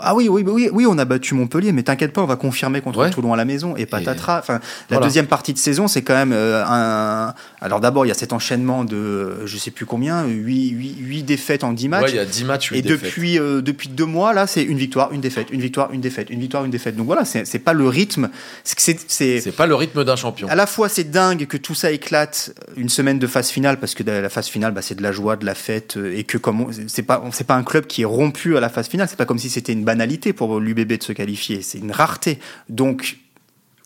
Ah 0.00 0.14
oui, 0.14 0.28
oui, 0.28 0.44
oui, 0.46 0.68
oui, 0.72 0.86
on 0.88 0.98
a 0.98 1.04
battu 1.04 1.34
Montpellier, 1.34 1.72
mais 1.72 1.82
t'inquiète 1.82 2.12
pas, 2.12 2.22
on 2.22 2.26
va 2.26 2.36
confirmer 2.36 2.80
contre 2.80 2.98
Ouais. 2.98 3.10
Toulon 3.10 3.32
à 3.32 3.36
la 3.36 3.44
maison 3.44 3.76
et 3.76 3.86
patatras. 3.86 4.38
Enfin, 4.40 4.54
la 4.54 4.60
Voilà. 4.90 5.06
deuxième 5.06 5.26
partie 5.26 5.52
de 5.52 5.58
saison, 5.58 5.88
c'est 5.88 6.02
quand 6.02 6.14
même 6.14 6.32
euh, 6.32 6.64
un. 6.66 7.34
Alors 7.60 7.80
d'abord, 7.80 8.04
il 8.06 8.08
y 8.08 8.12
a 8.12 8.14
cet 8.14 8.32
enchaînement 8.32 8.84
de, 8.84 9.46
je 9.46 9.56
sais 9.58 9.70
plus 9.70 9.86
combien, 9.86 10.24
8, 10.26 11.22
défaites 11.24 11.64
en 11.64 11.72
10 11.72 11.88
matchs. 11.88 12.02
Ouais, 12.04 12.10
il 12.10 12.16
y 12.16 12.18
a 12.18 12.24
10 12.24 12.44
matchs, 12.44 12.70
8 12.70 12.78
Et 12.78 12.82
défaites. 12.82 13.02
depuis, 13.04 13.38
euh, 13.38 13.60
depuis 13.62 13.88
deux 13.88 14.04
mois, 14.04 14.32
là, 14.32 14.46
c'est 14.46 14.62
une 14.62 14.78
victoire, 14.78 15.12
une 15.12 15.20
défaite, 15.20 15.48
une 15.50 15.60
victoire, 15.60 15.92
une 15.92 16.00
défaite, 16.00 16.30
une 16.30 16.40
victoire, 16.40 16.64
une 16.64 16.70
défaite. 16.70 16.96
Donc 16.96 17.06
voilà, 17.06 17.24
c'est 17.24 17.44
c'est 17.46 17.58
pas 17.58 17.72
le 17.72 17.86
rythme. 17.88 18.28
C'est 18.64 19.52
pas 19.56 19.66
le 19.66 19.74
rythme 19.74 20.04
d'un 20.04 20.16
champion. 20.16 20.48
À 20.48 20.54
la 20.54 20.66
fois, 20.66 20.88
c'est 20.88 21.10
dingue 21.10 21.46
que 21.46 21.56
tout 21.56 21.74
ça 21.74 21.90
éclate 21.90 22.52
une 22.76 22.88
semaine 22.88 23.18
de 23.18 23.26
phase 23.26 23.48
finale, 23.50 23.78
parce 23.78 23.94
que 23.94 24.02
la 24.02 24.28
phase 24.28 24.48
finale, 24.48 24.72
bah, 24.72 24.82
c'est 24.82 24.94
de 24.94 25.02
la 25.02 25.12
joie, 25.12 25.36
de 25.36 25.46
la 25.46 25.54
fête, 25.54 25.96
euh, 25.96 26.16
et 26.16 26.24
que 26.24 26.38
comme 26.38 26.60
on- 26.60 26.70
c'est 26.86 27.02
pas, 27.02 27.22
c'est 27.32 27.46
pas 27.46 27.54
un 27.54 27.62
club 27.62 27.86
qui 27.86 28.02
est 28.02 28.06
rompu 28.06 28.56
à 28.56 28.60
la 28.60 28.68
phase 28.68 28.88
finale. 28.88 29.08
C'est 29.08 29.16
pas 29.16 29.24
comme 29.26 29.38
si 29.38 29.50
c'était 29.50 29.74
une 29.78 29.84
banalité 29.84 30.32
pour 30.32 30.60
l'UBB 30.60 30.92
de 30.98 31.02
se 31.02 31.12
qualifier. 31.12 31.62
C'est 31.62 31.78
une 31.78 31.92
rareté. 31.92 32.38
Donc, 32.68 33.18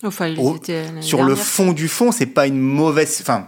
Enfin, 0.03 0.27
ils 0.29 0.39
au- 0.39 0.57
étaient 0.57 0.83
l'année 0.85 1.03
sur 1.03 1.23
le 1.23 1.35
fond 1.37 1.73
du 1.73 1.87
fond, 1.89 2.11
c'est 2.11 2.27
pas 2.27 2.47
une 2.47 2.59
mauvaise. 2.61 3.19
Enfin, 3.23 3.47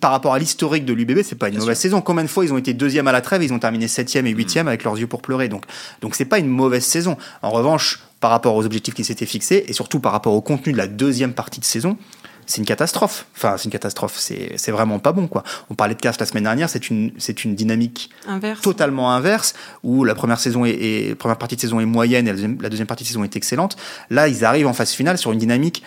par 0.00 0.10
rapport 0.10 0.34
à 0.34 0.38
l'historique 0.40 0.84
de 0.84 0.92
l'UBB, 0.92 1.22
c'est 1.22 1.36
pas 1.38 1.46
une 1.46 1.52
Bien 1.52 1.60
mauvaise 1.60 1.78
saison. 1.78 2.00
Combien 2.00 2.24
de 2.24 2.28
fois 2.28 2.44
ils 2.44 2.52
ont 2.52 2.58
été 2.58 2.74
deuxième 2.74 3.06
à 3.06 3.12
la 3.12 3.20
trêve, 3.20 3.42
ils 3.44 3.52
ont 3.52 3.60
terminé 3.60 3.86
septième 3.86 4.26
et 4.26 4.34
Mm. 4.34 4.36
huitième 4.36 4.66
avec 4.68 4.82
leurs 4.82 4.98
yeux 4.98 5.06
pour 5.06 5.22
pleurer. 5.22 5.48
Donc, 5.48 5.64
donc 6.00 6.16
c'est 6.16 6.24
pas 6.24 6.38
une 6.40 6.48
mauvaise 6.48 6.84
saison. 6.84 7.16
En 7.42 7.50
revanche, 7.50 8.00
par 8.18 8.30
rapport 8.32 8.56
aux 8.56 8.64
objectifs 8.66 8.94
qui 8.94 9.04
s'étaient 9.04 9.26
fixés 9.26 9.64
et 9.68 9.72
surtout 9.72 10.00
par 10.00 10.10
rapport 10.10 10.32
au 10.34 10.40
contenu 10.40 10.72
de 10.72 10.78
la 10.78 10.88
deuxième 10.88 11.34
partie 11.34 11.60
de 11.60 11.64
saison, 11.64 11.96
c'est 12.46 12.58
une 12.58 12.64
catastrophe. 12.64 13.26
Enfin, 13.36 13.56
c'est 13.58 13.64
une 13.64 13.70
catastrophe. 13.72 14.16
C'est 14.18 14.70
vraiment 14.70 14.98
pas 14.98 15.12
bon, 15.12 15.26
quoi. 15.28 15.42
On 15.68 15.74
parlait 15.74 15.94
de 15.94 16.00
casse 16.00 16.18
la 16.20 16.26
semaine 16.26 16.44
dernière. 16.44 16.70
C'est 16.70 16.88
une, 16.90 17.12
une 17.44 17.54
dynamique 17.54 18.10
Inverse. 18.28 18.60
totalement 18.62 19.12
inverse, 19.12 19.54
où 19.82 20.04
la 20.04 20.14
première 20.14 20.38
saison 20.40 20.64
est, 20.64 20.70
est- 20.70 21.08
la 21.10 21.16
première 21.16 21.38
partie 21.38 21.56
de 21.56 21.60
saison 21.60 21.80
est 21.80 21.84
moyenne 21.86 22.26
et 22.26 22.30
la 22.30 22.34
deuxième, 22.34 22.58
la 22.62 22.68
deuxième 22.68 22.86
partie 22.86 23.04
de 23.04 23.08
saison 23.08 23.24
est 23.24 23.36
excellente. 23.36 23.76
Là, 24.10 24.28
ils 24.28 24.44
arrivent 24.44 24.66
en 24.68 24.72
phase 24.72 24.92
finale 24.92 25.18
sur 25.18 25.32
une 25.32 25.38
dynamique 25.38 25.82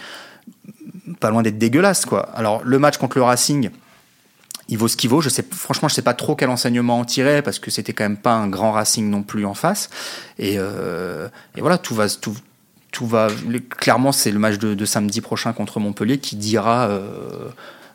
pas 1.20 1.30
loin 1.32 1.42
d'être 1.42 1.58
dégueulasse, 1.58 2.06
quoi. 2.06 2.30
Alors, 2.36 2.62
le 2.64 2.80
match 2.80 2.98
contre 2.98 3.18
le 3.18 3.24
Racing, 3.24 3.70
il 4.70 4.78
vaut 4.78 4.88
ce 4.88 4.96
qu'il 4.96 5.10
vaut. 5.10 5.22
Je 5.22 5.30
sais, 5.30 5.44
franchement, 5.52 5.88
je 5.90 5.96
sais 5.96 6.02
pas 6.02 6.14
trop 6.14 6.36
quel 6.36 6.50
enseignement 6.50 7.00
en 7.00 7.06
tirer 7.06 7.42
parce 7.42 7.60
que 7.60 7.72
c'était 7.72 7.94
quand 7.94 8.04
même 8.04 8.18
pas 8.18 8.34
un 8.34 8.48
grand 8.48 8.72
Racing 8.72 9.10
non 9.10 9.24
plus 9.24 9.46
en 9.46 9.54
face. 9.54 9.90
Et, 10.38 10.56
euh, 10.58 11.28
et 11.58 11.62
voilà, 11.62 11.78
tout 11.78 11.96
va, 11.96 12.08
tout, 12.08 12.36
tout 12.92 13.06
va. 13.08 13.28
Clairement, 13.78 14.12
c'est 14.12 14.32
le 14.32 14.40
match 14.40 14.58
de, 14.58 14.74
de 14.74 14.86
samedi 14.86 15.22
prochain 15.22 15.54
contre 15.54 15.80
Montpellier 15.80 16.18
qui 16.18 16.36
dira 16.36 16.88
euh, 16.88 17.50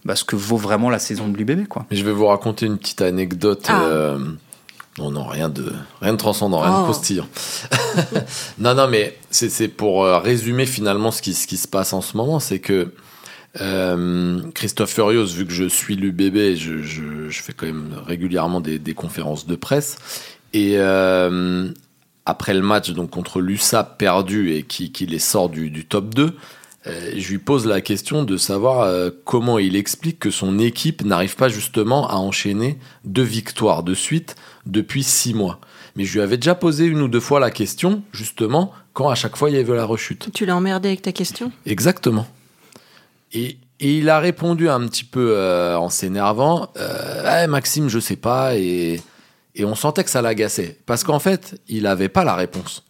bah, 0.05 0.17
ce 0.17 0.25
que 0.25 0.37
vaut 0.37 0.57
vraiment 0.57 0.91
la 0.91 0.99
saison 0.99 1.29
de 1.29 1.37
l'UBB, 1.37 1.67
quoi. 1.67 1.87
Mais 1.91 1.97
je 1.97 2.05
vais 2.05 2.13
vous 2.13 2.27
raconter 2.27 2.67
une 2.67 2.79
petite 2.79 3.03
anecdote. 3.03 3.65
Ah. 3.69 3.83
euh, 3.85 4.19
non, 4.99 5.11
non, 5.11 5.25
rien 5.27 5.49
de, 5.49 5.73
rien 6.01 6.13
de 6.13 6.19
transcendant, 6.19 6.61
rien 6.61 6.73
Oh. 6.77 6.79
de 6.81 6.83
croustillant. 6.85 7.27
non, 8.59 8.75
non, 8.75 8.87
mais 8.89 9.19
c'est 9.31 9.49
c'est 9.51 9.69
pour 9.69 10.05
euh, 10.05 10.19
résumer 10.19 10.67
finalement 10.67 11.11
ce 11.11 11.21
qui, 11.21 11.35
ce 11.35 11.47
qui 11.47 11.57
se 11.57 11.67
passe 11.67 11.93
en 11.93 12.01
ce 12.01 12.17
moment. 12.17 12.39
C'est 12.39 12.61
que 12.61 12.93
euh, 13.61 14.41
Christophe 14.55 14.93
Furios, 14.93 15.27
vu 15.27 15.47
que 15.47 15.53
je 15.53 15.65
suis 15.65 15.97
l'UBB, 15.97 16.57
je, 16.57 16.83
je, 16.83 17.29
je 17.29 17.43
fais 17.43 17.53
quand 17.53 17.67
même 17.67 17.95
régulièrement 18.07 18.61
des, 18.61 18.79
des 18.79 18.95
conférences 18.95 19.47
de 19.47 19.57
presse. 19.57 19.97
Et 20.53 20.75
euh, 20.79 21.69
après 22.27 22.55
le 22.55 22.63
match 22.63 22.91
donc 22.91 23.11
contre 23.11 23.41
l'USAP 23.41 23.99
perdu 23.99 24.53
et 24.53 24.63
qui, 24.63 24.93
qui 24.93 25.07
les 25.07 25.19
sort 25.19 25.49
du, 25.49 25.71
du 25.71 25.85
top 25.85 26.15
2, 26.15 26.35
euh, 26.87 27.13
je 27.17 27.31
lui 27.31 27.39
pose 27.39 27.67
la 27.67 27.81
question 27.81 28.25
de 28.25 28.37
savoir 28.37 28.81
euh, 28.83 29.11
comment 29.25 29.59
il 29.59 29.75
explique 29.77 30.19
que 30.19 30.31
son 30.31 30.59
équipe 30.59 31.03
n'arrive 31.03 31.37
pas 31.37 31.49
justement 31.49 32.09
à 32.09 32.17
enchaîner 32.17 32.79
deux 33.05 33.23
victoires 33.23 33.83
de 33.83 33.95
suite 33.95 34.37
depuis 34.67 35.03
six 35.03 35.33
mois. 35.33 35.61
Mais 35.97 36.05
je 36.05 36.15
lui 36.15 36.21
avais 36.21 36.37
déjà 36.37 36.55
posé 36.55 36.85
une 36.85 37.01
ou 37.01 37.09
deux 37.09 37.21
fois 37.21 37.41
la 37.41 37.51
question, 37.51 38.03
justement, 38.13 38.73
quand 38.93 39.09
à 39.09 39.15
chaque 39.15 39.37
fois 39.37 39.49
il 39.49 39.57
y 39.57 39.59
avait 39.59 39.75
la 39.75 39.85
rechute. 39.85 40.31
Tu 40.35 40.45
l'as 40.45 40.57
emmerdé 40.57 40.89
avec 40.89 41.03
ta 41.03 41.13
question? 41.13 41.53
Exactement. 41.65 42.27
Et, 43.33 43.57
et 43.81 43.99
il 43.99 44.11
a 44.11 44.19
répondu 44.19 44.69
un 44.69 44.87
petit 44.87 45.05
peu 45.05 45.35
euh, 45.37 45.79
en 45.79 45.89
s'énervant 45.89 46.71
Eh, 46.77 47.47
Maxime, 47.47 47.89
je 47.89 47.99
sais 47.99 48.17
pas. 48.17 48.57
Et, 48.57 49.01
et 49.55 49.65
on 49.65 49.75
sentait 49.75 50.05
que 50.05 50.11
ça 50.11 50.23
l'agaçait. 50.23 50.79
Parce 50.87 51.05
qu'en 51.05 51.19
fait, 51.19 51.61
il 51.69 51.85
n'avait 51.85 52.09
pas 52.09 52.25
la 52.25 52.35
réponse. 52.35 52.85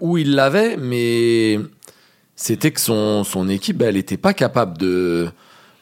Ou 0.00 0.18
il 0.18 0.34
l'avait, 0.34 0.76
mais 0.76 1.58
c'était 2.36 2.70
que 2.70 2.80
son, 2.80 3.24
son 3.24 3.48
équipe, 3.48 3.82
elle 3.82 3.96
n'était 3.96 4.16
pas 4.16 4.32
capable 4.32 4.78
de 4.78 5.28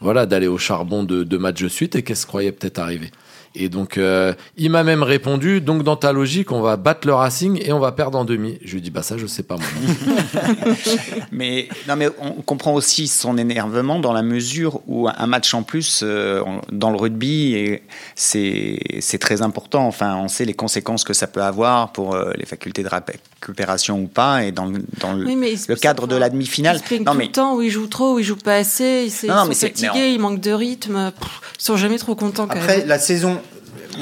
voilà 0.00 0.26
d'aller 0.26 0.46
au 0.46 0.58
charbon 0.58 1.02
de 1.02 1.36
matchs 1.38 1.62
de 1.62 1.68
suite 1.68 1.96
et 1.96 2.02
qu'elle 2.02 2.16
se 2.16 2.26
croyait 2.26 2.52
peut-être 2.52 2.78
arriver. 2.78 3.10
Et 3.54 3.68
donc, 3.68 3.98
euh, 3.98 4.34
il 4.56 4.70
m'a 4.70 4.84
même 4.84 5.02
répondu, 5.02 5.60
donc 5.60 5.82
dans 5.82 5.96
ta 5.96 6.12
logique, 6.12 6.52
on 6.52 6.60
va 6.60 6.76
battre 6.76 7.06
le 7.08 7.14
Racing 7.14 7.60
et 7.64 7.72
on 7.72 7.78
va 7.80 7.90
perdre 7.92 8.18
en 8.18 8.24
demi. 8.24 8.58
Je 8.64 8.74
lui 8.74 8.80
dis, 8.82 8.90
bah 8.90 9.02
ça, 9.02 9.16
je 9.18 9.26
sais 9.26 9.42
pas 9.42 9.56
moi. 9.56 9.64
Mais 11.32 11.68
non, 11.88 11.96
mais 11.96 12.08
on 12.20 12.32
comprend 12.42 12.72
aussi 12.74 13.08
son 13.08 13.36
énervement 13.38 13.98
dans 13.98 14.12
la 14.12 14.22
mesure 14.22 14.80
où 14.86 15.08
un 15.08 15.26
match 15.26 15.54
en 15.54 15.62
plus 15.62 16.00
euh, 16.02 16.42
dans 16.70 16.90
le 16.90 16.96
rugby, 16.96 17.78
c'est 18.14 19.18
très 19.20 19.42
important. 19.42 19.86
Enfin, 19.86 20.16
on 20.16 20.28
sait 20.28 20.44
les 20.44 20.54
conséquences 20.54 21.04
que 21.04 21.12
ça 21.14 21.26
peut 21.26 21.42
avoir 21.42 21.92
pour 21.92 22.14
euh, 22.14 22.32
les 22.36 22.46
facultés 22.46 22.82
de 22.82 22.88
récupération 22.88 24.00
ou 24.00 24.06
pas, 24.06 24.44
et 24.44 24.52
dans 24.52 24.66
le, 24.66 24.82
dans 25.00 25.12
le, 25.12 25.24
Oui, 25.24 25.36
mais 25.36 25.52
ils 25.52 25.58
se- 25.58 25.70
le 25.70 25.76
cadre 25.76 26.06
de 26.06 26.16
la 26.16 26.30
demi-finale. 26.30 26.76
Non, 26.76 27.12
tout 27.12 27.18
mais 27.18 27.26
le 27.26 27.32
temps 27.32 27.54
où 27.56 27.62
ils 27.62 27.70
jouent 27.70 27.86
trop, 27.86 28.14
où 28.14 28.18
ils 28.18 28.24
jouent 28.24 28.36
pas 28.36 28.56
assez, 28.56 29.04
ils, 29.06 29.12
ils 29.24 29.28
Non, 29.28 29.34
non, 29.36 29.42
sont 29.42 29.48
mais 29.48 29.54
c'est- 29.54 29.68
fatigués, 29.68 29.90
mais 29.94 30.14
ils 30.14 30.18
manquent 30.20 30.40
de 30.40 30.52
rythme. 30.52 31.12
Pff, 31.18 31.40
ils 31.58 31.64
sont 31.64 31.76
jamais 31.76 31.98
trop 31.98 32.14
contents 32.14 32.46
quand 32.46 32.56
Après, 32.58 32.78
même. 32.78 32.88
la 32.88 32.98
saison, 32.98 33.40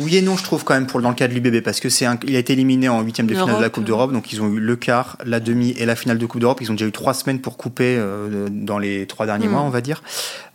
oui 0.02 0.16
et 0.16 0.22
non, 0.22 0.36
je 0.36 0.42
trouve 0.44 0.64
quand 0.64 0.74
même 0.74 0.86
pour 0.86 1.00
dans 1.00 1.08
le 1.08 1.14
cas 1.14 1.28
de 1.28 1.34
l'UBB 1.34 1.60
parce 1.62 1.80
que 1.80 1.88
c'est 1.88 2.04
un- 2.06 2.18
il 2.26 2.36
a 2.36 2.38
été 2.38 2.52
éliminé 2.52 2.88
en 2.88 3.00
huitième 3.02 3.26
de 3.26 3.34
finale 3.34 3.56
de 3.56 3.62
la 3.62 3.68
Coupe 3.70 3.84
euh. 3.84 3.86
d'Europe, 3.86 4.12
donc 4.12 4.32
ils 4.32 4.40
ont 4.42 4.48
eu 4.52 4.58
le 4.60 4.76
quart, 4.76 5.16
la 5.24 5.40
demi 5.40 5.70
et 5.78 5.86
la 5.86 5.96
finale 5.96 6.18
de 6.18 6.26
Coupe 6.26 6.40
d'Europe. 6.40 6.58
Ils 6.60 6.70
ont 6.70 6.74
déjà 6.74 6.86
eu 6.86 6.92
trois 6.92 7.14
semaines 7.14 7.40
pour 7.40 7.56
couper 7.56 7.96
euh, 7.98 8.48
dans 8.50 8.78
les 8.78 9.06
trois 9.06 9.26
derniers 9.26 9.48
Mm. 9.48 9.50
mois, 9.50 9.60
on 9.62 9.70
va 9.70 9.80
dire. 9.80 10.02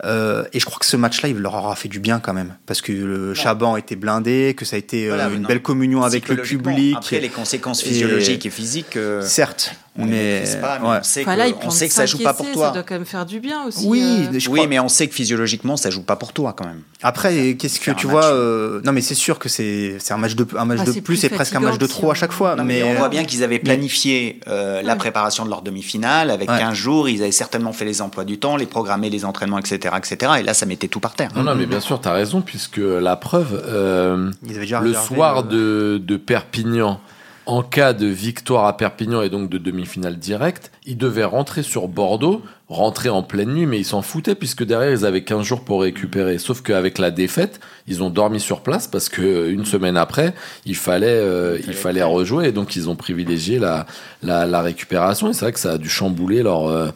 Euh, 0.03 0.43
et 0.53 0.59
je 0.59 0.65
crois 0.65 0.79
que 0.79 0.85
ce 0.85 0.97
match-là, 0.97 1.29
il 1.29 1.37
leur 1.37 1.53
aura 1.53 1.75
fait 1.75 1.87
du 1.89 1.99
bien 1.99 2.19
quand 2.19 2.33
même 2.33 2.55
parce 2.65 2.81
que 2.81 2.91
le 2.91 3.33
Chaban 3.35 3.77
était 3.77 3.95
blindé, 3.95 4.55
que 4.57 4.65
ça 4.65 4.75
a 4.75 4.79
été 4.79 5.05
euh, 5.05 5.09
Voilà, 5.15 5.29
une 5.29 5.43
non. 5.43 5.47
belle 5.47 5.61
communion 5.61 6.01
avec 6.03 6.27
le 6.27 6.37
public. 6.37 6.95
Après, 6.97 7.19
les 7.19 7.29
conséquences 7.29 7.81
physiologiques 7.83 8.45
et 8.45 8.49
physiques. 8.49 8.97
euh, 8.97 9.21
Certes, 9.21 9.75
On 9.99 10.05
Mais, 10.05 10.43
pas, 10.61 10.79
mais 10.79 10.87
ouais. 10.87 10.97
on 11.01 11.03
sait 11.03 11.21
Enfin, 11.21 11.33
que, 11.33 11.37
là, 11.39 11.47
il 11.49 11.55
on 11.63 11.69
sait 11.69 11.87
que 11.89 11.93
ça 11.93 12.05
joue 12.05 12.17
pas 12.19 12.33
pour 12.33 12.49
toi. 12.51 12.67
Ça 12.67 12.73
doit 12.73 12.83
quand 12.83 12.95
même 12.95 13.05
faire 13.05 13.25
du 13.25 13.39
bien 13.41 13.65
aussi. 13.65 13.85
Oui, 13.85 14.01
euh. 14.33 14.39
je 14.39 14.49
Oui, 14.49 14.59
crois- 14.59 14.67
mais 14.69 14.79
on 14.79 14.87
sait 14.87 15.07
que 15.07 15.13
physiologiquement, 15.13 15.75
ça 15.77 15.89
joue 15.89 16.01
pas 16.03 16.15
pour 16.15 16.31
toi 16.33 16.53
quand 16.57 16.65
même. 16.65 16.81
Après, 17.03 17.55
qu'est-ce 17.55 17.79
que 17.79 17.91
tu 17.91 18.07
match. 18.07 18.11
vois 18.11 18.25
euh, 18.33 18.79
Non, 18.85 18.93
mais 18.93 19.01
c'est 19.01 19.15
sûr 19.15 19.37
que 19.37 19.49
c'est 19.49 19.97
un 20.09 20.17
match 20.17 20.35
de 20.35 20.47
un 20.57 20.63
match 20.65 20.79
Ah, 20.81 20.85
de 20.85 20.91
plus 20.93 21.01
plus 21.01 21.23
et 21.25 21.29
presque 21.29 21.55
un 21.55 21.59
match 21.59 21.77
de 21.77 21.85
trop 21.87 22.09
à 22.09 22.13
chaque 22.15 22.31
fois. 22.31 22.55
Non, 22.55 22.63
mais 22.63 22.79
mais 22.81 22.83
on 22.83 22.93
voit 22.95 23.09
bien 23.09 23.25
qu'ils 23.25 23.43
avaient 23.43 23.59
planifié 23.59 24.39
la 24.47 24.81
Ouais. 24.81 24.95
préparation 24.95 25.43
de 25.45 25.49
leur 25.49 25.61
demi-finale 25.61 26.31
avec 26.31 26.49
Ouais. 26.49 26.57
15 26.57 26.73
jours. 26.73 27.09
Ils 27.09 27.21
avaient 27.21 27.31
certainement 27.31 27.73
fait 27.73 27.85
les 27.85 28.01
emplois 28.01 28.23
du 28.23 28.39
temps, 28.39 28.55
les 28.55 28.65
programmer, 28.65 29.09
les 29.09 29.25
entraînements, 29.25 29.59
etc., 29.59 29.90
etc. 29.97 30.33
Et 30.39 30.43
là, 30.43 30.53
ça 30.53 30.65
mettait 30.65 30.87
tout 30.87 30.99
par 30.99 31.13
terre. 31.13 31.29
Non, 31.35 31.43
non, 31.43 31.55
mais 31.55 31.65
bien 31.65 31.79
sûr, 31.79 31.99
t'as 31.99 32.13
raison, 32.13 32.41
puisque 32.41 32.77
la 32.77 33.15
preuve, 33.15 33.61
euh, 33.67 34.31
ils 34.45 34.51
avaient 34.51 34.59
déjà 34.61 34.81
le 34.81 34.93
soir 34.93 35.43
le- 35.43 35.49
de, 35.49 35.97
de 36.03 36.17
Perpignan, 36.17 36.99
en 37.47 37.63
cas 37.63 37.93
de 37.93 38.05
victoire 38.05 38.65
à 38.65 38.77
Perpignan 38.77 39.23
et 39.23 39.29
donc 39.29 39.49
de 39.49 39.57
demi-finale 39.57 40.17
directe, 40.17 40.71
ils 40.85 40.95
devaient 40.97 41.23
rentrer 41.25 41.63
sur 41.63 41.87
Bordeaux, 41.87 42.43
rentrer 42.69 43.09
en 43.09 43.23
pleine 43.23 43.49
nuit, 43.51 43.65
mais 43.65 43.79
ils 43.79 43.83
s'en 43.83 44.03
foutaient 44.03 44.35
puisque 44.35 44.63
derrière 44.63 44.91
ils 44.91 45.05
avaient 45.05 45.23
15 45.23 45.43
jours 45.43 45.61
pour 45.65 45.81
récupérer. 45.81 46.37
Sauf 46.37 46.61
qu'avec 46.61 46.99
la 46.99 47.09
défaite, 47.09 47.59
ils 47.87 48.03
ont 48.03 48.11
dormi 48.11 48.39
sur 48.39 48.61
place 48.61 48.87
parce 48.87 49.09
que 49.09 49.21
euh, 49.23 49.51
une 49.51 49.65
semaine 49.65 49.97
après, 49.97 50.33
il 50.65 50.75
fallait, 50.75 51.07
euh, 51.09 51.57
il 51.67 51.73
fallait 51.73 52.03
rejouer 52.03 52.47
et 52.49 52.51
donc 52.51 52.75
ils 52.75 52.89
ont 52.89 52.95
privilégié 52.95 53.57
la, 53.59 53.87
la, 54.21 54.45
la 54.45 54.61
récupération 54.61 55.29
et 55.29 55.33
c'est 55.33 55.43
vrai 55.45 55.51
que 55.51 55.59
ça 55.59 55.73
a 55.73 55.77
dû 55.79 55.89
chambouler 55.89 56.43
leur, 56.43 56.69
euh, 56.69 56.91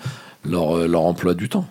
leur, 0.47 0.77
euh, 0.77 0.87
leur 0.87 1.01
emploi 1.01 1.33
du 1.33 1.49
temps. 1.49 1.65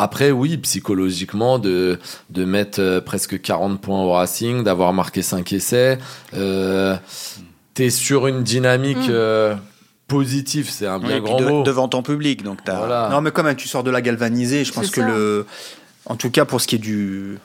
Après, 0.00 0.30
oui, 0.30 0.56
psychologiquement, 0.58 1.58
de, 1.58 1.98
de 2.30 2.44
mettre 2.44 2.80
euh, 2.80 3.00
presque 3.00 3.40
40 3.40 3.80
points 3.80 4.00
au 4.00 4.12
Racing, 4.12 4.62
d'avoir 4.62 4.92
marqué 4.92 5.22
5 5.22 5.52
essais, 5.52 5.98
euh, 6.34 6.96
t'es 7.74 7.90
sur 7.90 8.26
une 8.28 8.42
dynamique 8.44 8.96
Mm. 9.08 9.10
euh, 9.10 9.54
positive, 10.06 10.70
c'est 10.70 10.86
un 10.86 11.00
Oui, 11.00 11.08
bien 11.08 11.20
grand 11.20 11.40
de- 11.40 11.44
mot. 11.46 11.62
devant 11.64 11.88
ton 11.88 12.02
public. 12.02 12.42
Donc, 12.42 12.64
t'as- 12.64 12.78
Voilà. 12.78 13.08
Non, 13.10 13.20
mais 13.20 13.30
quand 13.32 13.42
même, 13.42 13.56
tu 13.56 13.66
sors 13.68 13.82
de 13.84 13.90
la 13.90 14.00
galvanisée. 14.00 14.64
Je 14.64 14.72
pense 14.72 14.90
que 14.90 15.00
ça. 15.00 15.06
le, 15.08 15.46
en 16.06 16.16
tout 16.16 16.30
cas 16.30 16.44
pour 16.44 16.60
ce 16.60 16.66
qui 16.66 16.76
est 16.76 16.78
du 16.78 17.38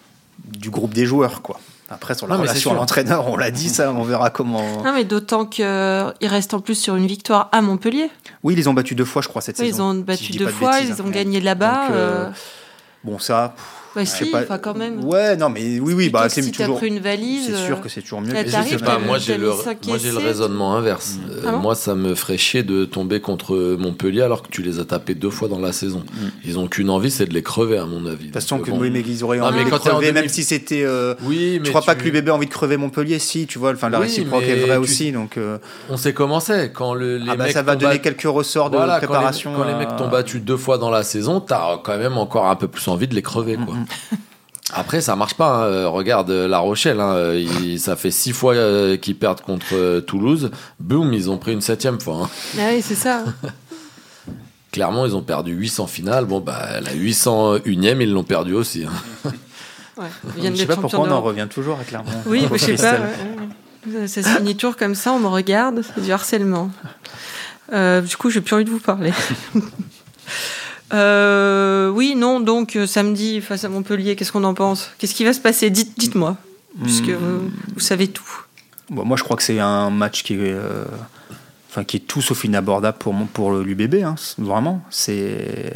du 0.45 0.69
groupe 0.69 0.93
des 0.93 1.05
joueurs, 1.05 1.41
quoi. 1.41 1.59
Après, 1.93 2.15
sur 2.15 2.27
la 2.27 2.35
Non, 2.35 2.41
relation 2.41 2.71
à 2.71 2.75
l'entraîneur, 2.75 3.27
on 3.27 3.37
l'a 3.37 3.51
dit, 3.51 3.69
ça, 3.69 3.91
on 3.91 4.03
verra 4.03 4.29
comment. 4.29 4.83
Non, 4.83 4.93
mais 4.93 5.03
d'autant 5.05 5.45
qu'ils 5.45 5.65
restent 6.21 6.53
en 6.53 6.59
plus 6.59 6.75
sur 6.75 6.95
une 6.95 7.07
victoire 7.07 7.49
à 7.51 7.61
Montpellier. 7.61 8.09
Oui, 8.43 8.53
ils 8.53 8.57
les 8.57 8.67
ont 8.67 8.73
battus 8.73 8.95
deux 8.97 9.05
fois, 9.05 9.21
je 9.21 9.27
crois, 9.27 9.41
cette 9.41 9.59
Oui, 9.59 9.67
ils 9.67 9.71
saison. 9.71 9.89
ont 9.89 9.93
si 9.93 9.99
je 9.99 10.03
battu 10.03 10.31
deux 10.33 10.45
de 10.45 10.49
fois, 10.51 10.73
bêtises, 10.79 10.95
ils 10.97 11.01
hein. 11.01 11.05
ont 11.07 11.11
gagné 11.11 11.39
là-bas. 11.41 11.91
Euh, 11.91 12.25
euh, 12.25 12.29
Bon, 13.03 13.19
ça. 13.19 13.53
Bah 14.01 14.05
si, 14.05 14.25
pas. 14.31 14.41
enfin 14.41 14.57
quand 14.57 14.75
même. 14.75 15.03
Ouais, 15.03 15.35
non, 15.35 15.49
mais 15.49 15.79
oui, 15.79 15.93
oui, 15.93 16.09
bah 16.09 16.27
c'est 16.29 16.41
si 16.41 16.51
toujours. 16.51 16.77
pris 16.77 16.87
une 16.87 16.99
valise. 16.99 17.45
C'est 17.47 17.65
sûr 17.65 17.77
euh, 17.77 17.81
que 17.81 17.89
c'est 17.89 18.01
toujours 18.01 18.21
mieux. 18.21 18.33
Mais 18.33 18.45
je 18.45 18.51
sais 18.51 18.77
pas, 18.77 18.97
mis- 18.97 19.05
moi 19.05 19.17
j'ai 19.19 19.37
le, 19.37 19.49
moi 19.49 19.97
j'ai 19.97 20.11
le 20.11 20.17
raisonnement 20.17 20.75
inverse. 20.75 21.17
Euh, 21.29 21.41
Ah 21.47 21.51
bon 21.51 21.57
moi 21.59 21.75
ça 21.75 21.93
me 21.95 22.15
ferait 22.15 22.37
chier 22.37 22.63
de 22.63 22.85
tomber 22.85 23.19
contre 23.21 23.75
Montpellier 23.79 24.21
alors 24.21 24.41
que 24.41 24.47
tu 24.49 24.61
les 24.61 24.79
as 24.79 24.85
tapés 24.85 25.15
deux 25.15 25.29
fois 25.29 25.47
dans 25.47 25.59
la 25.59 25.71
saison. 25.73 26.03
Ils 26.45 26.57
ont 26.59 26.67
qu'une 26.67 26.89
envie, 26.89 27.11
c'est 27.11 27.25
de 27.25 27.33
les 27.33 27.43
crever 27.43 27.77
à 27.77 27.85
mon 27.85 28.05
avis. 28.05 28.19
De 28.19 28.23
toute 28.25 28.33
façon, 28.33 28.59
que 28.59 28.71
bon. 28.71 28.79
oui, 28.79 28.89
mais 28.89 29.01
ils 29.01 29.23
auraient 29.23 29.39
envie 29.39 29.57
mais 29.63 29.65
de 29.69 29.73
en 29.73 29.77
crever, 29.79 30.11
même 30.11 30.23
demi- 30.25 30.29
si 30.33 30.43
c'était. 30.43 30.83
euh, 30.83 31.15
Oui, 31.23 31.59
mais 31.59 31.65
je 31.65 31.69
crois 31.69 31.81
pas 31.81 31.95
que 31.95 32.03
l'UBB 32.03 32.29
a 32.29 32.33
envie 32.33 32.47
de 32.47 32.51
crever 32.51 32.77
Montpellier, 32.77 33.19
si, 33.19 33.45
tu 33.47 33.59
vois. 33.59 33.71
Enfin, 33.73 33.89
la 33.89 33.99
réciproque 33.99 34.43
est 34.43 34.55
vraie 34.55 34.77
aussi, 34.77 35.11
donc. 35.11 35.37
euh, 35.37 35.57
On 35.89 35.97
sait 35.97 36.13
comment 36.13 36.39
c'est 36.39 36.71
quand 36.71 36.93
le, 36.93 37.17
les 37.17 37.29
ah 37.29 37.35
bah, 37.35 37.43
mecs 37.45 37.53
ça 37.53 37.61
va 37.61 37.75
donner 37.75 37.99
quelques 37.99 38.23
ressorts 38.23 38.69
de 38.69 38.77
les- 38.77 38.97
préparation. 38.97 39.53
Quand 39.55 39.63
les, 39.65 39.75
mecs 39.75 39.95
t'ont 39.97 40.09
battu 40.09 40.39
deux 40.39 40.57
fois 40.57 40.77
dans 40.77 40.89
la 40.89 41.03
saison, 41.03 41.39
t'as 41.39 41.77
quand 41.83 41.97
même 41.97 42.17
encore 42.17 42.47
un 42.47 42.55
peu 42.55 42.67
plus 42.67 42.87
envie 42.87 43.07
de 43.07 43.15
les 43.15 43.21
crever, 43.21 43.55
quoi. 43.57 43.75
Après, 44.73 45.01
ça 45.01 45.15
marche 45.15 45.35
pas. 45.35 45.49
hein. 45.57 45.63
Euh, 45.65 45.89
Regarde 45.89 46.31
euh, 46.31 46.47
La 46.47 46.59
Rochelle, 46.59 46.99
hein. 46.99 47.13
Euh, 47.13 47.39
ils- 47.39 47.79
ça 47.79 47.95
fait 47.95 48.11
six 48.11 48.31
fois 48.31 48.53
euh, 48.55 48.97
qu'ils 48.97 49.17
perdent 49.17 49.41
contre 49.41 49.73
euh, 49.73 50.01
Toulouse. 50.01 50.49
Boum, 50.79 51.13
ils 51.13 51.29
ont 51.29 51.37
pris 51.37 51.51
une 51.53 51.61
septième 51.61 51.99
fois. 51.99 52.23
hein. 52.23 52.29
Ah 52.57 52.69
oui, 52.73 52.81
c'est 52.81 52.95
ça. 52.95 53.23
Clairement, 54.71 55.05
ils 55.05 55.15
ont 55.15 55.21
perdu 55.21 55.51
800 55.53 55.85
finales. 55.85 56.25
Bon, 56.25 56.39
bah, 56.39 56.79
la 56.81 56.93
801ème, 56.95 58.01
ils 58.01 58.11
l'ont 58.11 58.23
perdu 58.23 58.53
aussi. 58.53 58.85
hein. 58.85 59.31
Ouais. 59.95 60.07
Je 60.37 60.41
sais 60.41 60.49
d'être 60.49 60.67
pas 60.69 60.75
pourquoi 60.77 61.01
on 61.01 61.11
en 61.11 61.21
revient 61.21 61.47
toujours 61.47 61.77
à 61.79 61.83
Clermont. 61.83 62.09
Oui, 62.25 62.47
je 62.51 62.57
sais 62.57 62.73
pas. 62.77 62.95
Ouais. 63.91 64.07
Ça 64.07 64.23
se 64.23 64.27
finit 64.29 64.55
toujours 64.55 64.75
comme 64.75 64.95
ça, 64.95 65.11
on 65.13 65.19
me 65.19 65.27
regarde, 65.27 65.83
c'est 65.83 66.01
du 66.01 66.11
harcèlement. 66.11 66.71
Euh, 67.73 68.01
du 68.01 68.17
coup, 68.17 68.31
j'ai 68.31 68.41
plus 68.41 68.55
envie 68.55 68.65
de 68.65 68.71
vous 68.71 68.79
parler. 68.79 69.13
Euh, 70.93 71.89
oui, 71.89 72.15
non, 72.15 72.39
donc 72.39 72.75
euh, 72.75 72.85
samedi 72.85 73.41
face 73.41 73.63
à 73.63 73.69
Montpellier, 73.69 74.15
qu'est-ce 74.15 74.31
qu'on 74.31 74.43
en 74.43 74.53
pense? 74.53 74.91
Qu'est-ce 74.97 75.15
qui 75.15 75.23
va 75.23 75.33
se 75.33 75.39
passer? 75.39 75.69
Dites- 75.69 75.97
Dites-moi, 75.97 76.37
puisque 76.83 77.07
Hmm. 77.09 77.49
vous 77.73 77.79
savez 77.79 78.07
tout. 78.07 78.23
Bon, 78.89 79.03
moi, 79.05 79.17
je 79.17 79.23
crois 79.23 79.35
que 79.37 79.43
c'est 79.43 79.59
un 79.59 79.89
match 79.89 80.23
qui 80.23 80.33
est, 80.35 80.39
euh, 80.41 80.85
enfin, 81.69 81.83
qui 81.83 81.97
est 81.97 82.01
tout 82.01 82.21
sauf 82.21 82.43
inabordable 82.43 82.97
pour, 82.99 83.15
pour 83.33 83.53
l'UBB. 83.53 84.03
Hein, 84.03 84.15
vraiment. 84.37 84.81
C'est. 84.91 85.73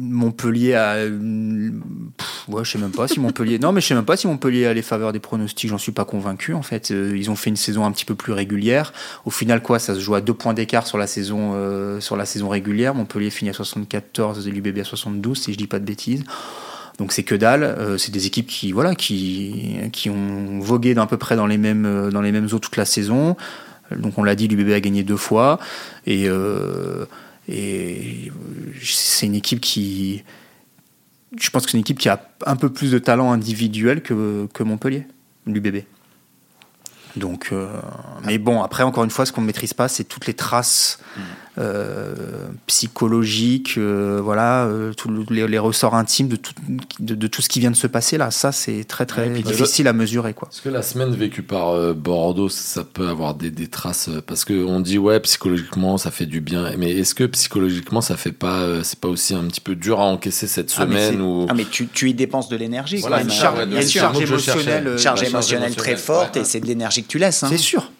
Montpellier 0.00 0.74
a. 0.74 1.04
ouais, 2.48 2.64
je 2.64 2.70
sais 2.70 2.78
même 2.78 2.90
pas 2.90 3.06
si 3.06 3.20
Montpellier. 3.20 3.58
non, 3.58 3.72
mais 3.72 3.80
je 3.80 3.86
sais 3.86 3.94
même 3.94 4.04
pas 4.04 4.16
si 4.16 4.26
Montpellier 4.26 4.66
a 4.66 4.74
les 4.74 4.82
faveurs 4.82 5.12
des 5.12 5.20
pronostics. 5.20 5.68
J'en 5.68 5.78
suis 5.78 5.92
pas 5.92 6.04
convaincu. 6.04 6.54
En 6.54 6.62
fait, 6.62 6.90
Euh, 6.90 7.16
ils 7.16 7.30
ont 7.30 7.36
fait 7.36 7.50
une 7.50 7.56
saison 7.56 7.84
un 7.84 7.92
petit 7.92 8.04
peu 8.04 8.14
plus 8.14 8.32
régulière. 8.32 8.92
Au 9.24 9.30
final, 9.30 9.62
quoi, 9.62 9.78
ça 9.78 9.94
se 9.94 10.00
joue 10.00 10.14
à 10.14 10.20
deux 10.20 10.34
points 10.34 10.54
d'écart 10.54 10.86
sur 10.86 10.98
la 10.98 11.06
saison 11.06 11.52
euh, 11.54 12.00
sur 12.00 12.16
la 12.16 12.24
saison 12.24 12.48
régulière. 12.48 12.94
Montpellier 12.94 13.30
finit 13.30 13.50
à 13.50 13.54
74 13.54 14.46
et 14.46 14.50
l'UBB 14.50 14.78
à 14.78 14.84
72, 14.84 15.38
si 15.38 15.52
je 15.52 15.58
dis 15.58 15.66
pas 15.66 15.78
de 15.78 15.84
bêtises. 15.84 16.24
Donc 16.98 17.12
c'est 17.12 17.22
que 17.22 17.34
dalle. 17.34 17.62
Euh, 17.62 17.98
c'est 17.98 18.12
des 18.12 18.26
équipes 18.26 18.46
qui 18.46 18.72
voilà 18.72 18.94
qui 18.94 19.80
ont 20.08 20.60
vogué 20.60 20.94
d'un 20.94 21.06
peu 21.06 21.16
près 21.16 21.36
dans 21.36 21.46
les 21.46 21.58
mêmes 21.58 22.10
dans 22.10 22.22
eaux 22.22 22.58
toute 22.58 22.76
la 22.76 22.84
saison. 22.84 23.36
Donc 23.96 24.18
on 24.18 24.22
l'a 24.22 24.36
dit, 24.36 24.46
l'UBB 24.48 24.70
a 24.72 24.80
gagné 24.80 25.02
deux 25.02 25.16
fois 25.16 25.58
et 26.06 26.28
et 27.50 28.32
c'est 28.82 29.26
une 29.26 29.34
équipe 29.34 29.60
qui 29.60 30.22
je 31.38 31.50
pense 31.50 31.64
que 31.64 31.70
c'est 31.70 31.76
une 31.76 31.82
équipe 31.82 31.98
qui 31.98 32.08
a 32.08 32.20
un 32.46 32.56
peu 32.56 32.72
plus 32.72 32.90
de 32.90 32.98
talent 32.98 33.30
individuel 33.30 34.02
que 34.02 34.62
Montpellier, 34.62 35.06
l'UBB. 35.46 35.84
Donc, 37.16 37.48
euh, 37.52 37.68
mais 38.24 38.38
bon, 38.38 38.62
après, 38.62 38.82
encore 38.82 39.04
une 39.04 39.10
fois, 39.10 39.26
ce 39.26 39.32
qu'on 39.32 39.40
ne 39.40 39.46
maîtrise 39.46 39.74
pas, 39.74 39.88
c'est 39.88 40.04
toutes 40.04 40.26
les 40.26 40.34
traces 40.34 41.00
euh, 41.16 41.20
psychologiques, 42.66 43.74
euh, 43.78 44.20
voilà, 44.22 44.64
euh, 44.66 44.92
tous 44.94 45.08
le- 45.08 45.24
les, 45.30 45.46
les 45.46 45.58
ressorts 45.58 45.94
intimes 45.94 46.28
de 46.28 46.36
tout, 46.36 46.52
de, 47.00 47.14
de 47.14 47.26
tout 47.26 47.42
ce 47.42 47.48
qui 47.48 47.60
vient 47.60 47.70
de 47.70 47.76
se 47.76 47.86
passer 47.86 48.18
là. 48.18 48.30
Ça, 48.30 48.52
c'est 48.52 48.84
très 48.84 49.06
très 49.06 49.28
Ouais, 49.28 49.42
difficile 49.42 49.88
à 49.88 49.92
mesurer, 49.92 50.34
quoi. 50.34 50.48
Est-ce 50.52 50.62
que 50.62 50.68
la 50.68 50.82
semaine 50.82 51.14
vécue 51.14 51.42
par 51.42 51.70
euh, 51.70 51.92
Bordeaux, 51.92 52.48
ça 52.48 52.84
peut 52.84 53.08
avoir 53.08 53.34
des, 53.34 53.50
des 53.50 53.66
traces 53.68 54.08
euh, 54.08 54.20
Parce 54.24 54.44
qu'on 54.44 54.80
dit, 54.80 54.98
ouais, 54.98 55.20
psychologiquement, 55.20 55.98
ça 55.98 56.10
fait 56.10 56.26
du 56.26 56.40
bien. 56.40 56.72
Mais 56.78 56.90
est-ce 56.92 57.14
que 57.14 57.24
psychologiquement, 57.24 58.00
ça 58.00 58.16
fait 58.16 58.32
pas, 58.32 58.60
euh, 58.60 58.82
c'est 58.82 58.98
pas 59.00 59.08
aussi 59.08 59.34
un 59.34 59.44
petit 59.44 59.60
peu 59.60 59.74
dur 59.74 60.00
à 60.00 60.04
encaisser 60.04 60.46
cette 60.46 60.72
Ah, 60.76 60.82
semaine 60.82 61.14
c'est- 61.14 61.20
ou... 61.20 61.46
Ah, 61.48 61.54
mais 61.54 61.64
tu, 61.70 61.88
tu 61.88 62.08
y 62.10 62.14
dépenses 62.14 62.48
de 62.48 62.56
l'énergie. 62.56 62.98
Voilà, 62.98 63.22
une 63.22 63.30
charge- 63.30 63.58
Euh, 63.60 63.64
il 63.66 63.72
y 63.74 63.98
a 63.98 64.10
une 64.10 64.22
émotionnelle, 64.22 64.86
euh, 64.86 64.98
charge 64.98 65.20
très 65.76 65.96
forte 65.96 66.36
ouais. 66.36 66.42
et 66.42 66.44
c'est 66.44 66.60
de 66.60 66.66
l'énergie 66.66 67.02
que 67.02 67.08
tu 67.08 67.18
laisses. 67.18 67.42
hein. 67.42 67.48
C'est 67.50 67.58
sûr. 67.58 67.90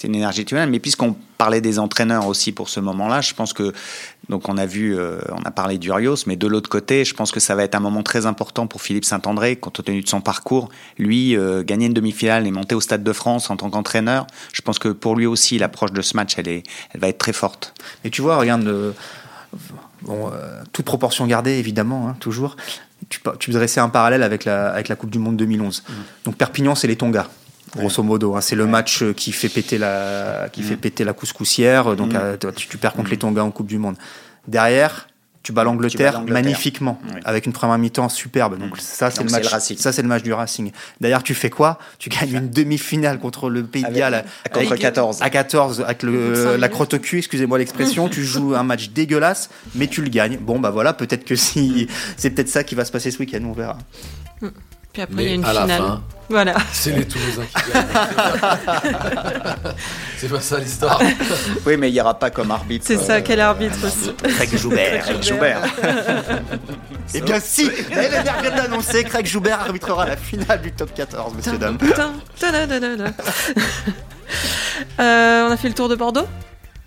C'est 0.00 0.06
une 0.06 0.14
énergie 0.14 0.46
tunnelle. 0.46 0.70
Mais 0.70 0.78
puisqu'on 0.78 1.14
parlait 1.36 1.60
des 1.60 1.78
entraîneurs 1.78 2.26
aussi 2.26 2.52
pour 2.52 2.70
ce 2.70 2.80
moment-là, 2.80 3.20
je 3.20 3.34
pense 3.34 3.52
que 3.52 3.74
donc 4.30 4.48
on 4.48 4.56
a 4.56 4.64
vu, 4.64 4.96
euh, 4.96 5.18
on 5.30 5.42
a 5.42 5.50
parlé 5.50 5.76
d'Urios, 5.76 6.16
mais 6.26 6.36
de 6.36 6.46
l'autre 6.46 6.70
côté, 6.70 7.04
je 7.04 7.14
pense 7.14 7.32
que 7.32 7.40
ça 7.40 7.54
va 7.54 7.64
être 7.64 7.74
un 7.74 7.80
moment 7.80 8.02
très 8.02 8.24
important 8.24 8.66
pour 8.66 8.80
Philippe 8.80 9.04
Saint-André, 9.04 9.56
compte 9.56 9.84
tenu 9.84 10.00
de 10.00 10.08
son 10.08 10.22
parcours. 10.22 10.70
Lui, 10.98 11.36
euh, 11.36 11.62
gagner 11.62 11.86
une 11.86 11.92
demi-finale 11.92 12.46
et 12.46 12.50
monter 12.50 12.74
au 12.74 12.80
Stade 12.80 13.02
de 13.02 13.12
France 13.12 13.50
en 13.50 13.56
tant 13.56 13.68
qu'entraîneur, 13.68 14.26
je 14.54 14.62
pense 14.62 14.78
que 14.78 14.88
pour 14.88 15.16
lui 15.16 15.26
aussi, 15.26 15.58
l'approche 15.58 15.92
de 15.92 16.00
ce 16.00 16.16
match, 16.16 16.34
elle 16.38 16.48
est, 16.48 16.62
elle 16.94 17.00
va 17.00 17.08
être 17.08 17.18
très 17.18 17.34
forte. 17.34 17.74
Et 18.04 18.10
tu 18.10 18.22
vois, 18.22 18.38
regarde, 18.38 18.66
euh, 18.66 18.92
bon, 20.02 20.30
euh, 20.32 20.62
toute 20.72 20.86
proportion 20.86 21.26
gardée, 21.26 21.58
évidemment, 21.58 22.08
hein, 22.08 22.16
toujours. 22.20 22.56
Tu, 23.10 23.20
tu 23.38 23.50
dressais 23.50 23.80
un 23.80 23.90
parallèle 23.90 24.22
avec 24.22 24.46
la, 24.46 24.70
avec 24.70 24.88
la 24.88 24.96
Coupe 24.96 25.10
du 25.10 25.18
Monde 25.18 25.36
2011. 25.36 25.82
Donc 26.24 26.36
Perpignan, 26.36 26.74
c'est 26.74 26.86
les 26.86 26.96
Tonga. 26.96 27.28
Grosso 27.76 28.02
modo, 28.02 28.34
hein. 28.36 28.40
c'est 28.40 28.56
le 28.56 28.66
match 28.66 29.02
euh, 29.02 29.12
qui 29.12 29.32
fait 29.32 29.48
péter 29.48 29.78
la, 29.78 30.48
qui 30.52 30.62
fait 30.62 30.76
péter 30.76 31.04
la 31.04 31.12
couscoussière. 31.12 31.94
Donc, 31.96 32.14
euh, 32.14 32.36
tu, 32.56 32.66
tu 32.68 32.76
perds 32.78 32.94
contre 32.94 33.10
les 33.10 33.16
Tonga 33.16 33.44
en 33.44 33.50
Coupe 33.50 33.66
du 33.68 33.78
Monde. 33.78 33.96
Derrière, 34.48 35.06
tu 35.42 35.52
bats 35.52 35.64
l'Angleterre 35.64 36.22
magnifiquement, 36.26 37.00
Oui. 37.14 37.20
avec 37.24 37.46
une 37.46 37.52
première 37.52 37.78
mi-temps 37.78 38.08
superbe. 38.10 38.58
Donc 38.58 38.76
ça, 38.78 39.10
c'est 39.10 39.22
le 39.22 39.30
match. 39.30 39.44
le. 39.70 39.76
Ça, 39.76 39.90
c'est 39.92 40.02
le 40.02 40.08
match 40.08 40.22
du 40.22 40.32
Racing. 40.34 40.70
D'ailleurs, 41.00 41.22
tu 41.22 41.32
fais 41.34 41.48
quoi? 41.48 41.78
Tu 41.98 42.08
gagnes 42.10 42.34
une 42.34 42.50
demi-finale 42.50 43.18
contre 43.18 43.48
le 43.48 43.62
Pays 43.64 43.84
de 43.84 43.90
Galles 43.90 44.24
contre 44.52 44.72
avec- 44.72 44.80
14. 44.82 45.22
à 45.22 45.30
14 45.30 45.80
avec 45.82 46.02
le, 46.02 46.56
la 46.56 46.68
crotte 46.68 46.92
au 46.94 46.98
cul, 46.98 47.18
excusez-moi 47.18 47.56
l'expression, 47.58 48.08
tu 48.10 48.22
joues 48.24 48.54
un 48.54 48.64
match 48.64 48.90
dégueulasse, 48.90 49.48
mais 49.74 49.86
tu 49.86 50.02
le 50.02 50.10
gagnes. 50.10 50.36
Bon, 50.38 50.58
bah 50.58 50.70
voilà, 50.70 50.92
peut-être 50.92 51.24
que 51.24 51.36
si. 51.36 51.86
C'est 52.18 52.30
peut-être 52.30 52.48
ça 52.50 52.62
qui 52.64 52.74
va 52.74 52.84
se 52.84 52.92
passer 52.92 53.10
ce 53.10 53.18
week-end, 53.18 53.40
on 53.46 53.52
verra. 53.52 53.78
Puis 54.92 55.02
après, 55.02 55.22
il 55.22 55.22
y 55.22 55.26
a 55.26 55.28
Mais 55.30 55.34
une 55.36 55.44
à 55.44 55.52
la 55.52 55.62
finale. 55.62 55.78
fin, 55.82 56.02
Voilà. 56.28 56.54
c'est 56.72 56.90
les 56.96 57.06
Toulousains 57.06 57.44
qui 57.46 57.72
gagnent. 57.72 57.86
c'est 60.18 60.28
pas 60.28 60.40
ça 60.40 60.58
l'histoire. 60.58 61.00
Oui, 61.64 61.76
mais 61.76 61.90
il 61.90 61.92
n'y 61.92 62.00
aura 62.00 62.18
pas 62.18 62.30
comme 62.30 62.50
arbitre. 62.50 62.84
C'est 62.86 62.96
ça, 62.98 63.14
euh, 63.14 63.20
quel 63.24 63.40
arbitre 63.40 63.76
aussi. 63.86 64.12
Craig 64.34 64.56
Joubert. 64.58 65.04
Craig 65.04 65.22
Joubert. 65.22 65.62
Eh 67.12 67.20
bien, 67.22 67.40
si 67.40 67.68
Elle 67.90 68.22
vient 68.22 68.50
d'annoncer, 68.56 69.02
Craig 69.02 69.26
Joubert 69.26 69.60
arbitrera 69.60 70.06
la 70.06 70.16
finale 70.16 70.62
du 70.62 70.70
top 70.70 70.94
14, 70.94 71.34
messieurs, 71.34 71.58
dames. 71.58 71.76
Tadadadada. 72.38 73.06
Euh, 75.00 75.48
on 75.48 75.50
a 75.50 75.56
fait 75.56 75.66
le 75.68 75.74
tour 75.74 75.88
de 75.88 75.96
Bordeaux? 75.96 76.26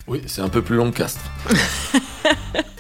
Oui, 0.08 0.22
c'est 0.28 0.42
un 0.42 0.48
peu 0.48 0.62
plus 0.62 0.78
long 0.78 0.92
que 0.92 0.98
Castres. 1.00 1.20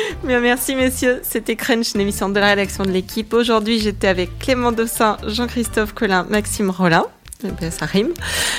Merci 0.24 0.74
messieurs, 0.74 1.20
c'était 1.22 1.56
Crunch, 1.56 1.94
une 1.94 2.32
de 2.32 2.40
la 2.40 2.46
rédaction 2.48 2.84
de 2.84 2.90
l'équipe. 2.90 3.32
Aujourd'hui, 3.32 3.78
j'étais 3.78 4.08
avec 4.08 4.38
Clément 4.38 4.72
Dossin, 4.72 5.16
Jean-Christophe 5.26 5.94
Collin, 5.94 6.26
Maxime 6.28 6.70
Rollin. 6.70 7.06
Eh 7.44 7.48
ben, 7.60 7.70
ça 7.70 7.86
rime. 7.86 8.12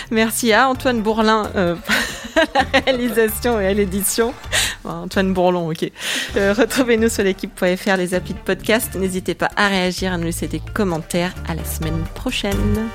Merci 0.10 0.54
à 0.54 0.70
Antoine 0.70 1.02
Bourlin 1.02 1.52
euh, 1.56 1.76
à 2.36 2.44
la 2.54 2.80
réalisation 2.80 3.60
et 3.60 3.68
à 3.68 3.74
l'édition. 3.74 4.34
Antoine 4.86 5.34
Bourlon, 5.34 5.70
ok. 5.70 5.92
Euh, 6.38 6.54
retrouvez-nous 6.54 7.10
sur 7.10 7.24
l'équipe.fr, 7.24 7.98
les 7.98 8.14
applis 8.14 8.34
de 8.34 8.40
podcast. 8.40 8.96
N'hésitez 8.96 9.36
pas 9.36 9.50
à 9.56 9.68
réagir, 9.68 10.14
à 10.14 10.18
nous 10.18 10.24
laisser 10.24 10.48
des 10.48 10.62
commentaires. 10.74 11.34
À 11.48 11.56
la 11.56 11.66
semaine 11.66 12.04
prochaine. 12.16 12.90